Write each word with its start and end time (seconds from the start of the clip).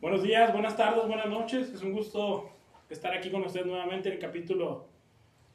Buenos 0.00 0.22
días, 0.22 0.50
buenas 0.50 0.78
tardes, 0.78 1.06
buenas 1.06 1.28
noches. 1.28 1.68
Es 1.74 1.82
un 1.82 1.92
gusto 1.92 2.48
estar 2.88 3.12
aquí 3.12 3.30
con 3.30 3.44
ustedes 3.44 3.66
nuevamente 3.66 4.08
en 4.08 4.14
el 4.14 4.18
capítulo 4.18 4.86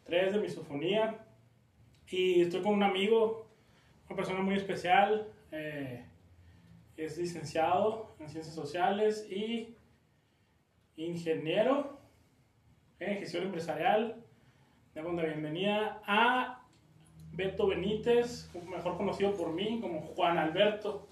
3 0.04 0.34
de 0.34 0.40
Misofonía. 0.40 1.26
Y 2.08 2.42
estoy 2.42 2.62
con 2.62 2.76
un 2.76 2.84
amigo, 2.84 3.48
una 4.08 4.16
persona 4.16 4.42
muy 4.42 4.54
especial. 4.54 5.34
eh, 5.52 6.06
es 6.96 7.18
licenciado 7.18 8.16
en 8.20 8.30
Ciencias 8.30 8.54
Sociales 8.54 9.28
y 9.32 9.76
ingeniero 10.96 11.98
en 13.00 13.18
gestión 13.18 13.46
empresarial. 13.46 14.24
Damos 14.94 15.16
la 15.16 15.24
bienvenida 15.24 16.04
a 16.06 16.64
Beto 17.32 17.66
Benítez, 17.66 18.48
mejor 18.70 18.96
conocido 18.96 19.36
por 19.36 19.54
mí 19.54 19.80
como 19.82 20.02
Juan 20.02 20.38
Alberto. 20.38 21.08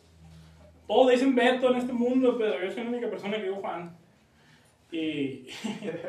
Todos 0.87 1.11
dicen 1.11 1.35
Beto 1.35 1.69
en 1.71 1.77
este 1.77 1.93
mundo, 1.93 2.37
pero 2.37 2.61
yo 2.63 2.71
soy 2.71 2.83
la 2.83 2.89
única 2.89 3.09
persona 3.09 3.37
que 3.37 3.43
digo 3.43 3.55
Juan. 3.57 3.95
Y, 4.91 5.47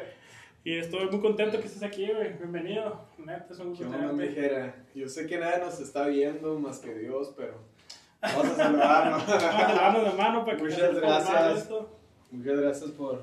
y 0.64 0.76
estoy 0.76 1.06
muy 1.08 1.20
contento 1.20 1.60
que 1.60 1.66
estés 1.66 1.82
aquí, 1.82 2.06
güey. 2.12 2.36
Bienvenido. 2.38 3.00
Neta, 3.18 3.46
es 3.50 3.58
un 3.60 3.74
¿Qué 3.74 3.84
gusto 3.84 3.96
tenerte. 3.96 4.14
mijera? 4.14 4.84
Yo 4.94 5.08
sé 5.08 5.26
que 5.26 5.38
nadie 5.38 5.58
nos 5.64 5.80
está 5.80 6.06
viendo 6.08 6.58
más 6.58 6.78
que 6.80 6.94
Dios, 6.94 7.32
pero 7.36 7.60
vamos 8.20 8.46
a 8.46 8.56
saludarnos. 8.56 9.26
Vamos 9.28 9.44
a 9.44 9.74
darnos 9.74 10.04
de 10.12 10.18
mano 10.22 10.44
para 10.44 10.56
que 10.56 10.64
Muchas 10.64 10.94
gracias. 10.94 11.58
esto. 11.58 11.98
Muchas 12.30 12.58
gracias 12.60 12.90
por, 12.90 13.22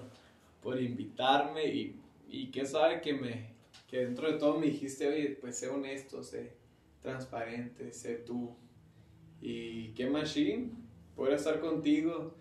por 0.64 0.82
invitarme 0.82 1.66
y, 1.66 2.00
y 2.30 2.50
que 2.50 2.66
sabe 2.66 3.02
que 3.02 3.14
me 3.14 3.52
que 3.90 4.06
dentro 4.06 4.32
de 4.32 4.38
todo 4.40 4.58
me 4.58 4.68
dijiste, 4.68 5.06
oye, 5.06 5.38
pues 5.42 5.58
sé 5.58 5.68
honesto, 5.68 6.24
sé 6.24 6.54
transparente, 7.02 7.92
sé 7.92 8.16
tú. 8.16 8.56
Y 9.42 9.90
qué 9.90 10.10
machine, 10.10 10.70
poder 11.16 11.34
estar 11.36 11.60
contigo. 11.60 12.36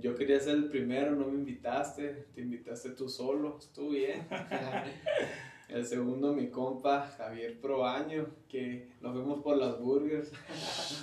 Yo 0.00 0.14
quería 0.14 0.38
ser 0.38 0.54
el 0.54 0.68
primero, 0.68 1.12
no 1.16 1.26
me 1.26 1.34
invitaste, 1.38 2.26
te 2.34 2.40
invitaste 2.42 2.90
tú 2.90 3.08
solo, 3.08 3.58
estuvo 3.58 3.90
bien. 3.90 4.26
El 5.68 5.86
segundo, 5.86 6.32
mi 6.32 6.48
compa 6.48 7.02
Javier 7.16 7.60
Proaño, 7.60 8.26
que 8.48 8.88
nos 9.00 9.12
fuimos 9.14 9.40
por 9.40 9.56
las 9.56 9.78
burgers, 9.78 10.32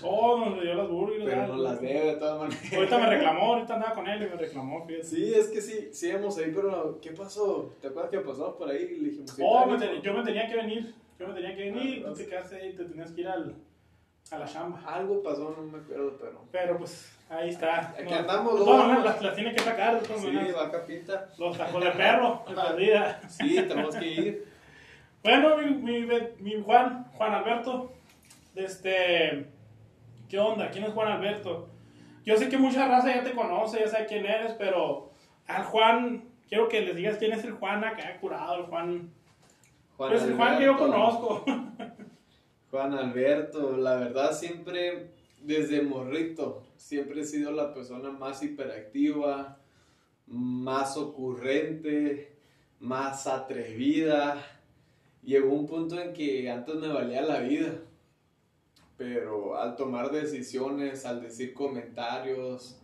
Oh, 0.03 0.37
nos 0.49 0.61
dio 0.61 0.73
las 0.75 0.89
burgers. 0.89 1.23
pero 1.23 1.37
¿verdad? 1.37 1.47
nos 1.47 1.59
las 1.61 1.81
debe 1.81 2.05
de 2.07 2.15
todas 2.17 2.39
maneras. 2.39 2.73
Ahorita 2.73 2.97
me 2.99 3.09
reclamó, 3.09 3.41
ahorita 3.53 3.73
andaba 3.75 3.95
con 3.95 4.07
él 4.09 4.23
y 4.23 4.25
me 4.25 4.35
reclamó, 4.35 4.85
fíjate. 4.85 5.05
Sí, 5.07 5.33
es 5.33 5.47
que 5.47 5.61
sí, 5.61 5.87
sí 5.93 6.09
hemos 6.09 6.37
ahí, 6.37 6.51
pero 6.53 6.99
¿qué 7.01 7.11
pasó? 7.11 7.73
¿Te 7.79 7.87
acuerdas 7.87 8.11
que 8.11 8.19
pasamos 8.19 8.55
por 8.55 8.69
ahí? 8.69 8.97
Le 8.97 9.09
dijimos, 9.09 9.37
Oh, 9.41 9.65
me 9.67 10.01
yo 10.01 10.13
me 10.13 10.23
tenía 10.23 10.47
que 10.49 10.55
venir. 10.57 10.93
Yo 11.17 11.27
me 11.29 11.33
tenía 11.33 11.55
que 11.55 11.71
venir. 11.71 12.03
Ah, 12.05 12.09
Tú 12.09 12.15
te 12.15 12.25
quedaste 12.27 12.55
ahí, 12.57 12.73
te 12.73 12.83
tenías 12.83 13.11
que 13.13 13.21
ir 13.21 13.27
al, 13.29 13.55
a 14.31 14.37
la 14.39 14.45
chamba. 14.45 14.79
Algo 14.85 15.21
pasó, 15.23 15.53
no 15.57 15.63
me 15.63 15.77
acuerdo, 15.79 16.17
pero... 16.19 16.41
Pero 16.51 16.77
pues 16.77 17.17
ahí 17.29 17.49
está. 17.49 17.89
Aquí 17.89 18.03
No, 18.11 18.15
andamos, 18.15 18.59
de 18.59 18.65
¿no? 18.65 19.03
las, 19.03 19.21
las 19.21 19.35
tiene 19.35 19.53
que 19.53 19.59
sacar. 19.61 19.99
Todas 20.01 20.21
Sí, 20.21 20.27
maneras. 20.27 20.55
vaca 20.55 20.85
pinta. 20.85 21.29
Los 21.37 21.57
tacos 21.57 21.83
de 21.83 21.91
perro, 21.91 22.43
de 22.49 22.53
perdida. 22.55 23.21
Sí, 23.29 23.55
tenemos 23.67 23.95
que 23.95 24.07
ir. 24.07 24.47
Bueno, 25.23 25.57
mi, 25.57 25.71
mi, 26.05 26.07
mi 26.39 26.61
Juan, 26.63 27.05
Juan 27.13 27.33
Alberto, 27.33 27.91
este, 28.55 29.47
¿qué 30.29 30.39
onda? 30.39 30.69
¿Quién 30.69 30.85
es 30.85 30.93
Juan 30.93 31.07
Alberto? 31.11 31.69
Yo 32.25 32.37
sé 32.37 32.49
que 32.49 32.57
mucha 32.57 32.87
raza 32.87 33.13
ya 33.15 33.23
te 33.23 33.31
conoce, 33.33 33.79
ya 33.79 33.87
sabe 33.87 34.05
quién 34.05 34.25
eres, 34.25 34.53
pero 34.53 35.11
al 35.47 35.63
Juan, 35.63 36.25
quiero 36.49 36.67
que 36.69 36.81
les 36.81 36.95
digas 36.95 37.17
quién 37.17 37.31
es 37.33 37.43
el 37.43 37.53
Juan 37.53 37.83
acá 37.83 38.17
curado, 38.19 38.55
el 38.55 38.63
Juan, 38.65 39.11
Juan 39.97 40.09
pues 40.11 40.23
el 40.23 40.35
Juan 40.35 40.57
que 40.57 40.65
yo 40.65 40.77
conozco. 40.77 41.43
Juan 42.77 42.93
Alberto, 42.93 43.75
la 43.75 43.95
verdad 43.95 44.37
siempre, 44.37 45.07
desde 45.41 45.81
morrito, 45.81 46.61
siempre 46.75 47.21
he 47.21 47.25
sido 47.25 47.51
la 47.51 47.73
persona 47.73 48.11
más 48.11 48.43
hiperactiva, 48.43 49.57
más 50.27 50.95
ocurrente, 50.95 52.33
más 52.79 53.25
atrevida. 53.25 54.45
Llegó 55.23 55.53
un 55.53 55.65
punto 55.65 55.99
en 55.99 56.13
que 56.13 56.51
antes 56.51 56.75
me 56.75 56.89
valía 56.89 57.23
la 57.23 57.39
vida, 57.39 57.79
pero 58.95 59.57
al 59.57 59.75
tomar 59.75 60.11
decisiones, 60.11 61.03
al 61.03 61.23
decir 61.23 61.55
comentarios, 61.55 62.77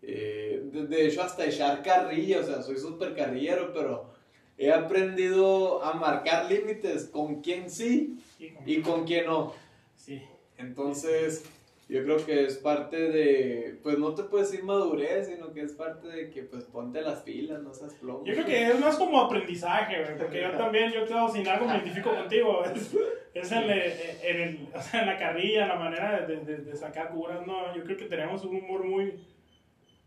eh, 0.00 0.62
de, 0.72 1.06
hecho 1.06 1.22
hasta 1.22 1.44
echar 1.44 1.82
carrilla, 1.82 2.40
o 2.40 2.42
sea, 2.42 2.62
soy 2.62 2.78
súper 2.78 3.14
carrillero, 3.14 3.74
pero 3.74 4.14
he 4.56 4.72
aprendido 4.72 5.84
a 5.84 5.92
marcar 5.92 6.50
límites 6.50 7.04
con 7.04 7.42
quién 7.42 7.68
sí 7.68 8.18
y 8.66 8.80
con 8.80 9.04
quién 9.04 9.26
no. 9.26 9.52
Sí. 9.94 10.22
Entonces, 10.58 11.44
yo 11.88 12.02
creo 12.02 12.24
que 12.24 12.44
es 12.44 12.56
parte 12.58 12.96
de, 13.10 13.78
pues 13.82 13.98
no 13.98 14.14
te 14.14 14.24
puedes 14.24 14.50
decir 14.50 14.64
madurez, 14.64 15.28
sino 15.28 15.52
que 15.52 15.60
es 15.62 15.72
parte 15.72 16.08
de 16.08 16.30
que 16.30 16.42
pues 16.42 16.64
ponte 16.64 17.00
las 17.02 17.20
pilas, 17.20 17.62
no 17.62 17.72
seas 17.72 17.94
plomo. 17.94 18.24
Yo 18.24 18.34
creo 18.34 18.44
que 18.46 18.66
es 18.68 18.80
más 18.80 18.96
como 18.96 19.20
aprendizaje, 19.20 20.02
güey, 20.02 20.18
porque 20.18 20.40
yo 20.42 20.50
también, 20.58 20.90
yo 20.92 21.06
creo, 21.06 21.28
sin 21.28 21.46
algo 21.46 21.66
me 21.66 21.74
identifico 21.76 22.10
contigo, 22.14 22.64
es, 22.64 22.94
es 23.34 23.52
en, 23.52 23.70
el- 23.70 23.92
en 24.22 24.40
el- 24.40 24.68
o 24.74 24.82
sea, 24.82 25.00
en 25.02 25.06
la 25.06 25.16
carrilla, 25.18 25.66
la 25.66 25.76
manera 25.76 26.20
de, 26.26 26.36
de- 26.38 26.58
de 26.58 26.76
sacar 26.76 27.10
curas, 27.10 27.46
no, 27.46 27.74
yo 27.76 27.84
creo 27.84 27.96
que 27.96 28.06
tenemos 28.06 28.44
un 28.44 28.56
humor 28.56 28.84
muy, 28.84 29.14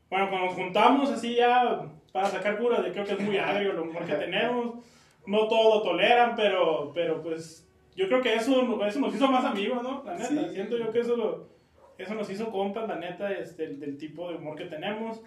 bueno, 0.09 0.29
cuando 0.29 0.47
nos 0.47 0.55
juntamos 0.55 1.09
así 1.11 1.35
ya 1.35 1.85
para 2.11 2.27
sacar 2.27 2.57
curas, 2.57 2.83
yo 2.85 2.91
creo 2.91 3.05
que 3.05 3.13
es 3.13 3.19
muy 3.19 3.37
agrio 3.37 3.71
el 3.71 3.79
humor 3.79 4.05
que 4.05 4.15
tenemos, 4.15 4.83
no 5.27 5.47
todo 5.47 5.75
lo 5.77 5.83
toleran, 5.83 6.35
pero, 6.35 6.91
pero 6.93 7.21
pues, 7.21 7.65
yo 7.99 8.07
creo 8.07 8.21
que 8.21 8.33
eso, 8.35 8.85
eso 8.85 8.99
nos 8.99 9.13
hizo 9.15 9.27
más 9.27 9.43
amigos, 9.45 9.83
¿no? 9.83 10.03
La 10.05 10.13
neta, 10.13 10.27
Sí. 10.27 10.49
siento 10.53 10.77
yo 10.77 10.91
que 10.91 10.99
eso, 11.01 11.15
lo- 11.17 11.49
eso 11.97 12.15
nos 12.15 12.29
hizo 12.29 12.49
compas, 12.51 12.87
la 12.87 12.95
neta, 12.95 13.31
este, 13.31 13.67
del 13.75 13.97
tipo 13.97 14.29
de 14.29 14.35
humor 14.37 14.55
que 14.55 14.65
tenemos, 14.65 15.21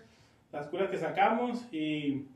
las 0.53 0.67
curas 0.69 0.91
que 0.91 0.99
sacamos 0.99 1.67
y... 1.73 2.27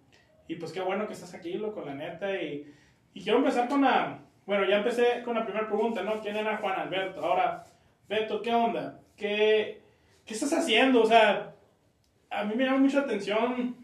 Y 0.48 0.54
pues 0.56 0.72
qué 0.72 0.80
bueno 0.80 1.06
que 1.08 1.14
estás 1.14 1.34
aquí, 1.34 1.54
loco, 1.54 1.82
la 1.84 1.94
neta. 1.94 2.40
Y, 2.40 2.72
y 3.14 3.20
quiero 3.22 3.38
empezar 3.38 3.68
con 3.68 3.80
la... 3.82 4.20
Bueno, 4.46 4.64
ya 4.64 4.76
empecé 4.76 5.22
con 5.24 5.34
la 5.34 5.44
primera 5.44 5.66
pregunta, 5.66 6.02
¿no? 6.04 6.20
¿Quién 6.20 6.36
era 6.36 6.58
Juan 6.58 6.78
Alberto? 6.78 7.24
Ahora, 7.24 7.64
Beto, 8.08 8.40
¿qué 8.42 8.54
onda? 8.54 9.00
¿Qué, 9.16 9.80
qué 10.24 10.34
estás 10.34 10.52
haciendo? 10.52 11.02
O 11.02 11.06
sea, 11.06 11.52
a 12.30 12.44
mí 12.44 12.54
me 12.54 12.64
llama 12.64 12.78
mucha 12.78 13.00
atención 13.00 13.74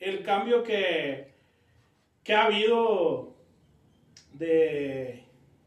el 0.00 0.24
cambio 0.24 0.64
que, 0.64 1.32
que 2.24 2.34
ha 2.34 2.46
habido 2.46 3.34
de 4.32 5.21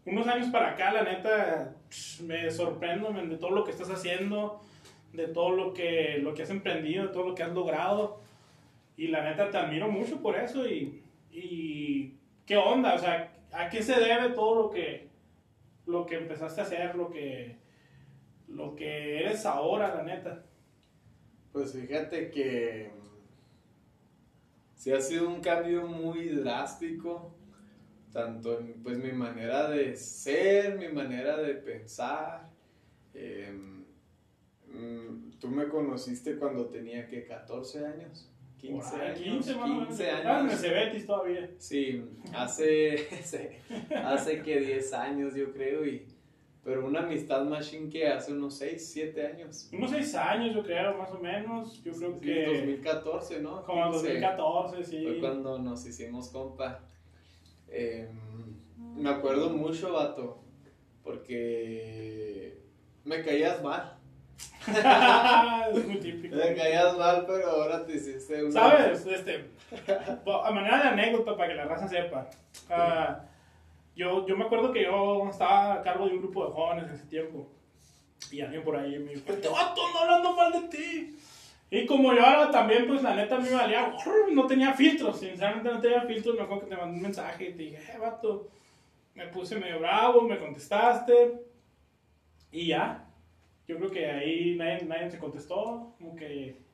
unos 0.06 0.28
años 0.28 0.50
para 0.50 0.72
acá, 0.72 0.92
la 0.92 1.04
neta, 1.04 1.76
me 2.24 2.52
sorprendo 2.52 3.12
de 3.12 3.38
todo 3.38 3.52
lo 3.52 3.64
que 3.64 3.72
estás 3.72 3.90
haciendo, 3.90 4.62
de 5.14 5.28
todo 5.28 5.52
lo 5.52 5.74
que, 5.74 6.20
lo 6.22 6.34
que 6.34 6.44
has 6.44 6.50
emprendido, 6.50 7.08
de 7.08 7.14
todo 7.14 7.30
lo 7.30 7.36
que 7.36 7.44
has 7.44 7.52
logrado. 7.52 8.20
Y 8.98 9.08
la 9.08 9.24
neta 9.24 9.50
te 9.50 9.58
admiro 9.58 9.90
mucho 9.90 10.22
por 10.22 10.38
eso 10.38 10.68
y, 10.68 11.02
y 11.32 12.14
qué 12.46 12.58
onda, 12.58 12.94
o 12.94 13.00
sea, 13.00 13.34
¿a 13.52 13.70
qué 13.70 13.82
se 13.82 14.00
debe 14.00 14.30
todo 14.30 14.56
lo 14.56 14.70
que, 14.70 15.10
lo 15.86 16.06
que 16.06 16.16
empezaste 16.16 16.62
a 16.62 16.64
hacer, 16.64 16.96
lo 16.96 17.10
que, 17.10 17.58
lo 18.48 18.76
que 18.76 19.20
eres 19.20 19.46
ahora, 19.46 19.96
la 19.96 20.04
neta? 20.04 20.44
Pues 21.52 21.74
fíjate 21.74 22.32
que 22.32 22.92
mm, 22.94 24.76
sí 24.76 24.92
ha 24.92 25.02
sido 25.02 25.28
un 25.28 25.42
cambio 25.42 25.88
muy 25.88 26.30
drástico, 26.30 27.34
tanto 28.16 28.58
en 28.62 28.81
pues, 28.81 28.98
mi 28.98 29.12
manera 29.12 29.70
de 29.70 29.94
ser, 29.98 30.78
mi 30.80 30.88
manera 30.88 31.36
de 31.36 31.53
pensar. 31.56 32.50
Em, 33.14 33.84
mm, 34.70 35.31
Tú 35.38 35.50
me 35.50 35.68
conociste 35.68 36.38
cuando 36.38 36.68
tenía 36.68 37.08
que 37.09 37.26
14 37.26 37.86
años, 37.86 38.31
15 38.58 38.90
Por 38.90 39.02
ahí, 39.02 39.08
años, 39.09 39.20
15 39.46 39.56
más 39.56 39.64
o 39.64 39.68
menos. 39.68 39.88
15 39.90 40.03
Estabas 40.03 40.24
en 40.26 40.30
el 40.46 40.50
años. 40.52 40.62
Cebetis 40.62 41.06
todavía. 41.06 41.50
Sí, 41.58 42.06
hace, 42.34 43.08
hace 44.06 44.42
que 44.42 44.59
10 44.62 44.94
años 44.94 45.36
yo 45.36 45.52
creo, 45.52 45.86
y, 45.86 46.08
pero 46.64 46.88
una 46.88 47.02
amistad 47.02 47.44
machine 47.44 47.90
que 47.90 48.08
hace 48.08 48.32
unos 48.32 48.58
6, 48.58 48.92
7 48.94 49.28
años. 49.28 49.70
Unos 49.74 49.92
seis 49.92 50.16
años, 50.16 50.56
yo 50.56 50.64
creo, 50.64 50.97
más 50.97 51.12
o 51.12 51.20
menos. 51.20 51.84
Yo 51.84 51.92
creo 51.92 52.14
Sí, 52.14 52.22
que 52.22 52.46
2014, 52.46 53.41
¿no? 53.41 53.62
como 53.66 53.85
en 53.88 53.91
15. 53.91 54.08
2014, 54.08 54.84
sí. 54.85 55.03
Fue 55.03 55.20
cuando 55.20 55.59
nos 55.59 55.85
hicimos 55.85 56.29
compa. 56.29 56.79
Eh, 57.70 58.09
me 58.96 59.09
acuerdo 59.09 59.50
mucho, 59.50 59.94
vato, 59.94 60.40
porque 61.03 62.59
me 63.03 63.23
caías 63.23 63.62
mal. 63.62 63.97
es 64.67 65.85
muy 65.88 65.97
típico. 65.97 66.35
Me 66.35 66.56
caías 66.56 66.97
mal, 66.97 67.26
pero 67.28 67.50
ahora 67.50 67.85
te 67.85 67.96
hiciste 67.96 68.44
una... 68.44 68.52
¿Sabes? 68.52 69.06
Este, 69.06 69.50
a 70.44 70.52
manera 70.52 70.82
de 70.82 70.90
anécdota 70.90 71.35
para 71.35 71.50
que 71.50 71.56
la 71.56 71.66
raza 71.66 71.88
sepa. 71.88 72.29
ah, 72.70 73.22
yo, 73.96 74.26
yo 74.28 74.35
me 74.35 74.46
acuerdo 74.46 74.73
que 74.73 74.84
yo 74.84 75.29
estaba 75.29 75.76
a 75.76 75.82
cargo 75.82 76.06
de 76.06 76.14
un 76.14 76.20
grupo 76.20 76.46
de 76.46 76.53
jóvenes 76.53 76.90
en 76.90 76.96
ese 76.96 77.06
tiempo. 77.06 77.47
Y 78.32 78.41
alguien 78.41 78.64
por 78.64 78.76
ahí 78.76 78.97
me 79.00 79.14
dijo, 79.14 79.32
este 79.32 79.47
vato 79.47 79.82
anda 79.85 80.02
hablando 80.02 80.34
mal 80.34 80.52
de 80.52 80.67
ti. 80.67 81.17
Y 81.70 81.85
como 81.85 82.14
yo 82.14 82.26
ahora 82.26 82.52
también, 82.52 82.88
pues 82.88 83.02
la 83.02 83.16
neta 83.16 83.35
a 83.35 83.40
mí 83.40 83.50
me 83.50 83.56
valía, 83.56 83.96
no 84.32 84.47
tenía 84.47 84.73
filtros, 84.73 85.20
sinceramente 85.20 85.70
no 85.70 85.82
tenía 85.82 86.02
filtros, 86.02 86.35
me 86.35 86.44
acuerdo 86.44 86.64
que 86.64 86.70
te 86.70 86.78
mandé 86.78 86.96
un 86.96 87.02
mensaje 87.02 87.50
y 87.50 87.53
te 87.53 87.64
dije, 87.64 87.78
eh, 87.94 87.97
vato, 88.00 88.47
me 89.16 89.28
puse 89.28 89.58
medio 89.58 89.79
bravo, 89.79 90.22
me 90.22 90.38
contestaste, 90.38 91.41
y 92.52 92.67
ya. 92.67 93.02
Yo 93.67 93.78
creo 93.78 93.90
que 93.90 94.06
ahí 94.06 94.56
nadie, 94.56 94.85
nadie 94.85 95.09
se 95.09 95.17
contestó, 95.17 95.96
como 95.97 96.16
que 96.16 96.66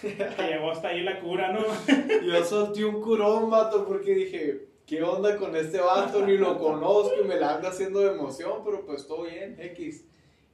que 0.00 0.42
llegó 0.42 0.70
hasta 0.70 0.88
ahí 0.88 1.02
la 1.02 1.20
cura, 1.20 1.52
¿no? 1.52 1.60
Yo 2.26 2.44
solté 2.44 2.84
un 2.84 3.00
curón, 3.00 3.50
vato, 3.50 3.86
porque 3.86 4.14
dije, 4.14 4.68
¿qué 4.86 5.02
onda 5.02 5.36
con 5.36 5.56
este 5.56 5.80
vato? 5.80 6.24
Ni 6.24 6.36
lo 6.36 6.58
conozco 6.58 7.14
y 7.22 7.26
me 7.26 7.36
la 7.36 7.54
anda 7.54 7.70
haciendo 7.70 8.00
de 8.00 8.12
emoción, 8.12 8.62
pero 8.64 8.84
pues 8.84 9.06
todo 9.06 9.24
bien, 9.24 9.56
X. 9.58 10.04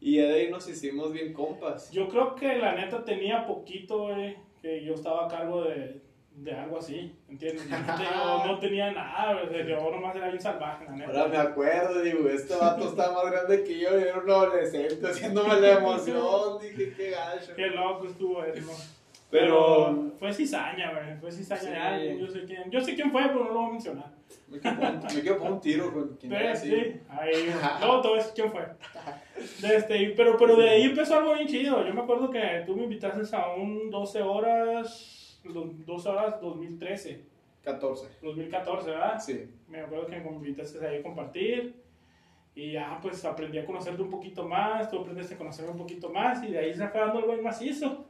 Y 0.07 0.19
de 0.19 0.35
ahí 0.35 0.51
nos 0.51 0.69
hicimos 0.69 1.13
bien 1.13 1.33
compas. 1.33 1.91
Yo 1.91 2.09
creo 2.11 2.35
que 2.35 2.57
la 2.57 2.75
neta 2.75 3.03
tenía 3.05 3.47
poquito, 3.47 4.01
güey, 4.09 4.37
que 4.61 4.85
yo 4.85 4.93
estaba 4.93 5.25
a 5.25 5.29
cargo 5.29 5.63
de, 5.65 6.03
de 6.37 6.53
algo 6.53 6.77
así, 6.79 7.17
¿entiendes? 7.27 7.67
Yo 7.71 7.77
no, 8.47 8.59
tenía- 8.61 8.93
nada, 8.93 9.41
güey, 9.49 9.67
yo 9.67 9.91
nomás 9.91 10.15
era 10.15 10.29
bien 10.29 10.41
salvaje, 10.41 10.85
la 10.85 10.91
neta. 10.93 11.11
Ahora 11.11 11.29
me 11.29 11.37
acuerdo, 11.39 12.03
digo, 12.03 12.29
este 12.29 12.55
vato 12.55 12.85
está 12.89 13.13
más 13.13 13.31
grande 13.33 13.65
que 13.65 13.79
yo, 13.79 13.99
y 13.99 14.03
era 14.03 14.19
un 14.19 14.31
adolescente 14.31 15.07
haciéndome 15.07 15.59
la 15.61 15.73
emoción. 15.79 16.59
Dije, 16.61 16.93
qué 16.95 17.11
gacho. 17.11 17.55
Qué 17.57 17.67
loco 17.69 18.07
estuvo 18.07 18.45
eso. 18.45 18.73
Pero 19.35 20.13
fue 20.17 20.33
cizaña, 20.33 20.93
güey, 20.93 21.17
fue 21.19 21.33
cizaña. 21.33 21.99
Sí. 21.99 22.19
yo 22.21 22.29
sé 22.29 22.45
quién, 22.45 22.71
yo 22.71 22.81
sé 22.81 22.95
quién 22.95 23.11
fue, 23.11 23.23
pero 23.27 23.41
no 23.43 23.51
lo 23.51 23.55
voy 23.55 23.69
a 23.69 23.73
mencionar. 23.73 24.13
me 24.49 24.61
quiero 24.61 25.39
poner 25.39 25.53
un 25.55 25.61
tiro 25.61 25.93
con 25.93 26.17
quien 26.17 26.33
era 26.33 26.53
así. 26.53 26.71
sí, 26.71 27.01
ahí, 27.09 27.33
a 27.83 28.15
decir 28.15 28.33
quién 28.33 28.53
fue. 28.53 28.63
De 29.61 29.77
este, 29.77 30.15
pero, 30.17 30.37
pero 30.37 30.55
de 30.55 30.71
ahí 30.71 30.83
empezó 30.85 31.17
algo 31.19 31.35
bien 31.35 31.49
chido. 31.49 31.85
Yo 31.85 31.93
me 31.93 32.03
acuerdo 32.03 32.31
que 32.31 32.63
tú 32.65 32.77
me 32.77 32.85
invitaste 32.85 33.37
a 33.37 33.55
un 33.55 33.91
12 33.91 34.23
horas, 34.23 35.41
do- 35.43 35.73
12 35.85 36.09
horas 36.09 36.41
2013, 36.41 37.25
14. 37.65 38.07
2014, 38.23 38.91
¿verdad? 38.91 39.19
Sí. 39.19 39.51
Me 39.67 39.81
acuerdo 39.81 40.07
que 40.07 40.21
me 40.21 40.31
invitaste 40.31 40.87
ahí 40.87 40.99
a 40.99 41.03
compartir. 41.03 41.75
Y 42.55 42.71
ya, 42.71 43.01
pues 43.03 43.25
aprendí 43.25 43.59
a 43.59 43.67
conocerte 43.67 44.01
un 44.01 44.11
poquito 44.11 44.47
más, 44.47 44.89
tú 44.89 45.01
aprendiste 45.01 45.35
a 45.35 45.39
conocerme 45.39 45.73
un 45.73 45.79
poquito 45.79 46.09
más, 46.11 46.41
y 46.45 46.53
de 46.53 46.59
ahí 46.61 46.73
se 46.73 46.87
fue 46.87 47.01
dando 47.01 47.19
algo 47.19 47.43
macizo. 47.43 48.04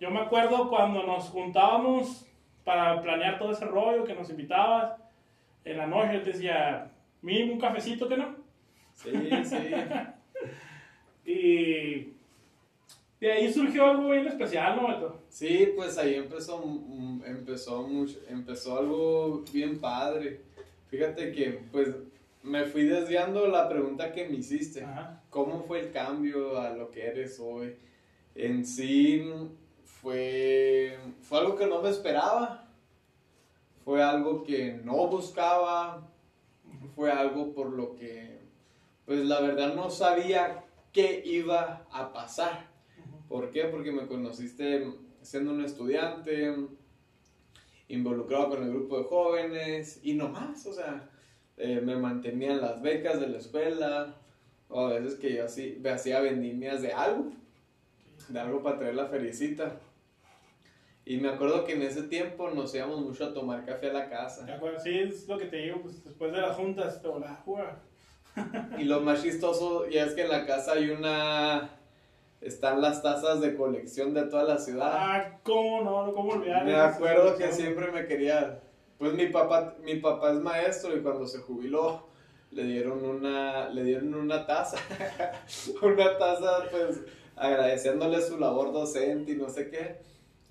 Yo 0.00 0.10
me 0.10 0.20
acuerdo 0.20 0.68
cuando 0.68 1.02
nos 1.04 1.28
juntábamos 1.28 2.26
para 2.64 3.00
planear 3.02 3.38
todo 3.38 3.52
ese 3.52 3.64
rollo 3.64 4.04
que 4.04 4.14
nos 4.14 4.30
invitabas, 4.30 5.00
en 5.64 5.78
la 5.78 5.86
noche 5.86 6.18
te 6.18 6.32
decía, 6.32 6.90
mínimo 7.22 7.54
un 7.54 7.60
cafecito 7.60 8.08
que 8.08 8.16
no. 8.16 8.36
Sí, 8.94 9.10
sí. 9.44 9.56
Y 11.26 12.12
de 13.18 13.32
ahí 13.32 13.50
surgió 13.50 13.86
algo 13.86 14.10
bien 14.10 14.26
especial, 14.26 14.76
¿no, 14.76 14.88
Beto? 14.88 15.22
Sí, 15.30 15.72
pues 15.74 15.96
ahí 15.96 16.16
empezó, 16.16 16.62
empezó, 17.24 17.88
mucho, 17.88 18.18
empezó 18.28 18.78
algo 18.78 19.42
bien 19.52 19.78
padre. 19.80 20.42
Fíjate 20.90 21.32
que, 21.32 21.60
pues, 21.72 21.88
me 22.42 22.66
fui 22.66 22.84
desviando 22.84 23.48
la 23.48 23.68
pregunta 23.68 24.12
que 24.12 24.28
me 24.28 24.36
hiciste. 24.36 24.84
Ajá. 24.84 25.22
¿Cómo 25.30 25.62
fue 25.62 25.80
el 25.80 25.90
cambio 25.90 26.60
a 26.60 26.70
lo 26.70 26.90
que 26.90 27.06
eres 27.06 27.40
hoy? 27.40 27.74
En 28.34 28.66
sí, 28.66 29.24
fue, 30.04 30.98
fue 31.22 31.38
algo 31.38 31.56
que 31.56 31.66
no 31.66 31.80
me 31.80 31.88
esperaba. 31.88 32.68
Fue 33.84 34.02
algo 34.02 34.44
que 34.44 34.74
no 34.84 35.08
buscaba. 35.08 36.06
Fue 36.94 37.10
algo 37.10 37.54
por 37.54 37.70
lo 37.70 37.96
que, 37.96 38.38
pues, 39.06 39.24
la 39.24 39.40
verdad 39.40 39.74
no 39.74 39.90
sabía 39.90 40.64
qué 40.92 41.22
iba 41.24 41.86
a 41.90 42.12
pasar. 42.12 42.68
¿Por 43.28 43.50
qué? 43.50 43.64
Porque 43.64 43.90
me 43.90 44.06
conociste 44.06 44.92
siendo 45.22 45.52
un 45.52 45.64
estudiante, 45.64 46.54
involucrado 47.88 48.50
con 48.50 48.62
el 48.62 48.70
grupo 48.70 48.98
de 48.98 49.04
jóvenes 49.04 50.00
y 50.02 50.12
no 50.14 50.28
más, 50.28 50.66
o 50.66 50.74
sea, 50.74 51.08
eh, 51.56 51.80
me 51.82 51.96
mantenía 51.96 52.52
en 52.52 52.60
las 52.60 52.82
becas 52.82 53.18
de 53.20 53.28
la 53.28 53.38
escuela, 53.38 54.16
o 54.68 54.86
a 54.86 54.92
veces 54.94 55.14
que 55.18 55.34
yo 55.34 55.44
así, 55.44 55.78
me 55.80 55.90
hacía 55.90 56.20
vendimias 56.20 56.82
de 56.82 56.92
algo, 56.92 57.32
de 58.28 58.38
algo 58.40 58.62
para 58.62 58.78
traer 58.78 58.94
la 58.94 59.06
feriecita. 59.06 59.80
Y 61.06 61.18
me 61.18 61.28
acuerdo 61.28 61.64
que 61.64 61.72
en 61.74 61.82
ese 61.82 62.04
tiempo 62.04 62.50
nos 62.50 62.74
íbamos 62.74 63.00
mucho 63.00 63.26
a 63.26 63.34
tomar 63.34 63.64
café 63.66 63.90
a 63.90 63.92
la 63.92 64.04
¿Te 64.04 64.10
casa. 64.10 64.54
acuerdas? 64.54 64.82
Sí, 64.82 64.98
es 64.98 65.28
lo 65.28 65.38
que 65.38 65.46
te 65.46 65.56
digo, 65.56 65.82
pues 65.82 66.02
después 66.02 66.32
de 66.32 66.40
las 66.40 66.56
juntas 66.56 67.02
te 67.02 67.08
volás 67.08 67.30
a 67.32 67.42
jugar. 67.42 67.82
Y 68.78 68.84
lo 68.84 69.00
más 69.00 69.22
chistoso 69.22 69.88
ya 69.88 70.04
es 70.04 70.14
que 70.14 70.22
en 70.22 70.30
la 70.30 70.46
casa 70.46 70.72
hay 70.72 70.90
una... 70.90 71.70
Están 72.40 72.82
las 72.82 73.02
tazas 73.02 73.40
de 73.40 73.54
colección 73.54 74.12
de 74.12 74.22
toda 74.24 74.44
la 74.44 74.58
ciudad. 74.58 74.92
Ah, 74.94 75.38
¿cómo 75.42 75.82
no? 75.82 76.12
¿Cómo 76.12 76.32
olvidar? 76.32 76.64
Me 76.64 76.74
acuerdo 76.74 77.36
que 77.38 77.50
siempre 77.52 77.90
me 77.90 78.06
quería. 78.06 78.60
Pues 78.98 79.14
mi 79.14 79.26
papá, 79.26 79.76
mi 79.82 79.96
papá 79.96 80.32
es 80.32 80.40
maestro 80.40 80.94
y 80.96 81.00
cuando 81.00 81.26
se 81.26 81.38
jubiló 81.38 82.06
le 82.50 82.64
dieron 82.64 83.04
una, 83.04 83.68
le 83.70 83.82
dieron 83.82 84.14
una 84.14 84.46
taza, 84.46 84.76
una 85.82 86.18
taza, 86.18 86.64
pues 86.70 87.00
agradeciéndole 87.34 88.20
su 88.20 88.38
labor 88.38 88.72
docente 88.72 89.32
y 89.32 89.36
no 89.36 89.48
sé 89.48 89.70
qué. 89.70 89.96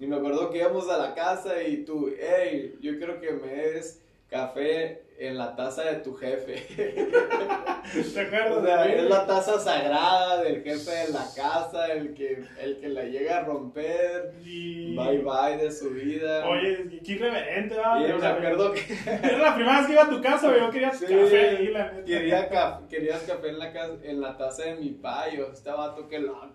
Y 0.04 0.08
me 0.08 0.18
acuerdo 0.18 0.50
que 0.50 0.58
íbamos 0.58 0.90
a 0.90 0.98
la 0.98 1.14
casa 1.16 1.64
y 1.64 1.86
tú, 1.86 2.10
hey, 2.20 2.76
yo 2.82 2.98
quiero 2.98 3.22
que 3.22 3.32
me 3.32 3.48
des 3.48 4.02
café 4.30 5.02
en 5.18 5.38
la 5.38 5.56
taza 5.56 5.84
de 5.84 5.96
tu 6.02 6.14
jefe. 6.16 6.56
¿Te 8.14 8.20
acuerdas? 8.20 8.58
O 8.58 8.66
sea, 8.66 8.86
es 8.86 9.10
la 9.10 9.26
taza 9.26 9.60
sagrada 9.60 10.44
del 10.44 10.62
jefe 10.62 10.92
de 10.92 11.14
la 11.14 11.26
casa, 11.34 11.88
el 11.94 12.14
que, 12.14 12.44
el 12.62 12.80
que 12.80 12.90
la 12.90 13.04
llega 13.06 13.38
a 13.38 13.44
romper. 13.46 14.34
Y... 14.44 14.94
Bye 14.94 15.20
bye 15.20 15.58
de 15.58 15.72
su 15.72 15.92
vida. 15.92 16.50
Oye, 16.50 17.00
qué 17.06 17.12
irreverente, 17.14 17.76
¿verdad? 17.76 18.06
Y 18.06 18.12
O 18.12 18.18
me 18.18 18.28
acuerdo 18.28 18.74
que 18.74 18.82
Era 19.24 19.38
la 19.38 19.56
primera 19.56 19.78
vez 19.78 19.88
que 19.88 19.94
iba 19.94 20.04
a 20.04 20.10
tu 20.10 20.22
casa, 20.22 20.58
yo 20.58 20.70
quería 20.70 20.92
Sí, 20.92 21.06
café 21.06 21.50
ahí, 21.50 21.68
la 21.68 21.92
neta. 21.92 22.04
quería 22.06 22.50
ca- 22.50 22.82
querías 22.90 23.22
café 23.22 23.48
en 23.50 23.60
la, 23.60 23.72
casa, 23.72 23.94
en 24.04 24.20
la 24.20 24.36
taza 24.36 24.64
de 24.64 24.76
mi 24.76 24.90
payo. 24.90 25.50
Este 25.54 25.70
vato 25.70 26.10
que 26.10 26.20
loco, 26.20 26.50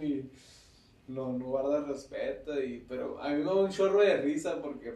ni 0.00 0.24
no, 1.10 1.32
no 1.32 1.46
guarda 1.46 1.84
respeto. 1.84 2.60
Y, 2.60 2.84
pero 2.88 3.20
a 3.20 3.30
mí 3.30 3.36
me 3.36 3.44
da 3.44 3.54
un 3.54 3.70
chorro 3.70 4.00
de 4.00 4.16
risa 4.18 4.60
porque 4.62 4.94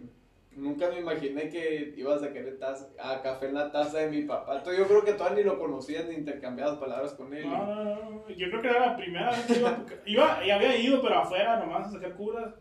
nunca 0.56 0.88
me 0.88 1.00
imaginé 1.00 1.48
que 1.48 1.94
ibas 1.96 2.22
a 2.22 2.32
querer 2.32 2.58
taza, 2.58 2.88
a 2.98 3.20
café 3.22 3.46
en 3.46 3.54
la 3.54 3.70
taza 3.72 3.98
de 3.98 4.10
mi 4.10 4.22
papá. 4.22 4.58
Entonces, 4.58 4.78
yo 4.78 4.86
creo 4.86 5.04
que 5.04 5.12
todavía 5.14 5.38
ni 5.38 5.44
lo 5.44 5.58
conocías 5.58 6.06
ni 6.06 6.14
intercambiabas 6.14 6.78
palabras 6.78 7.14
con 7.14 7.34
él. 7.34 7.48
No, 7.48 7.66
no, 7.66 7.84
no, 7.84 8.28
yo 8.30 8.48
creo 8.48 8.62
que 8.62 8.68
era 8.68 8.86
la 8.86 8.96
primera 8.96 9.30
vez 9.30 9.46
que 9.46 9.58
iba 9.58 9.70
a 9.70 9.76
tu. 9.76 9.84
Iba, 10.06 10.46
y 10.46 10.50
había 10.50 10.76
ido, 10.76 11.02
pero 11.02 11.18
afuera 11.18 11.58
nomás 11.58 11.88
a 11.88 11.92
sacar 11.92 12.14
curas, 12.14 12.54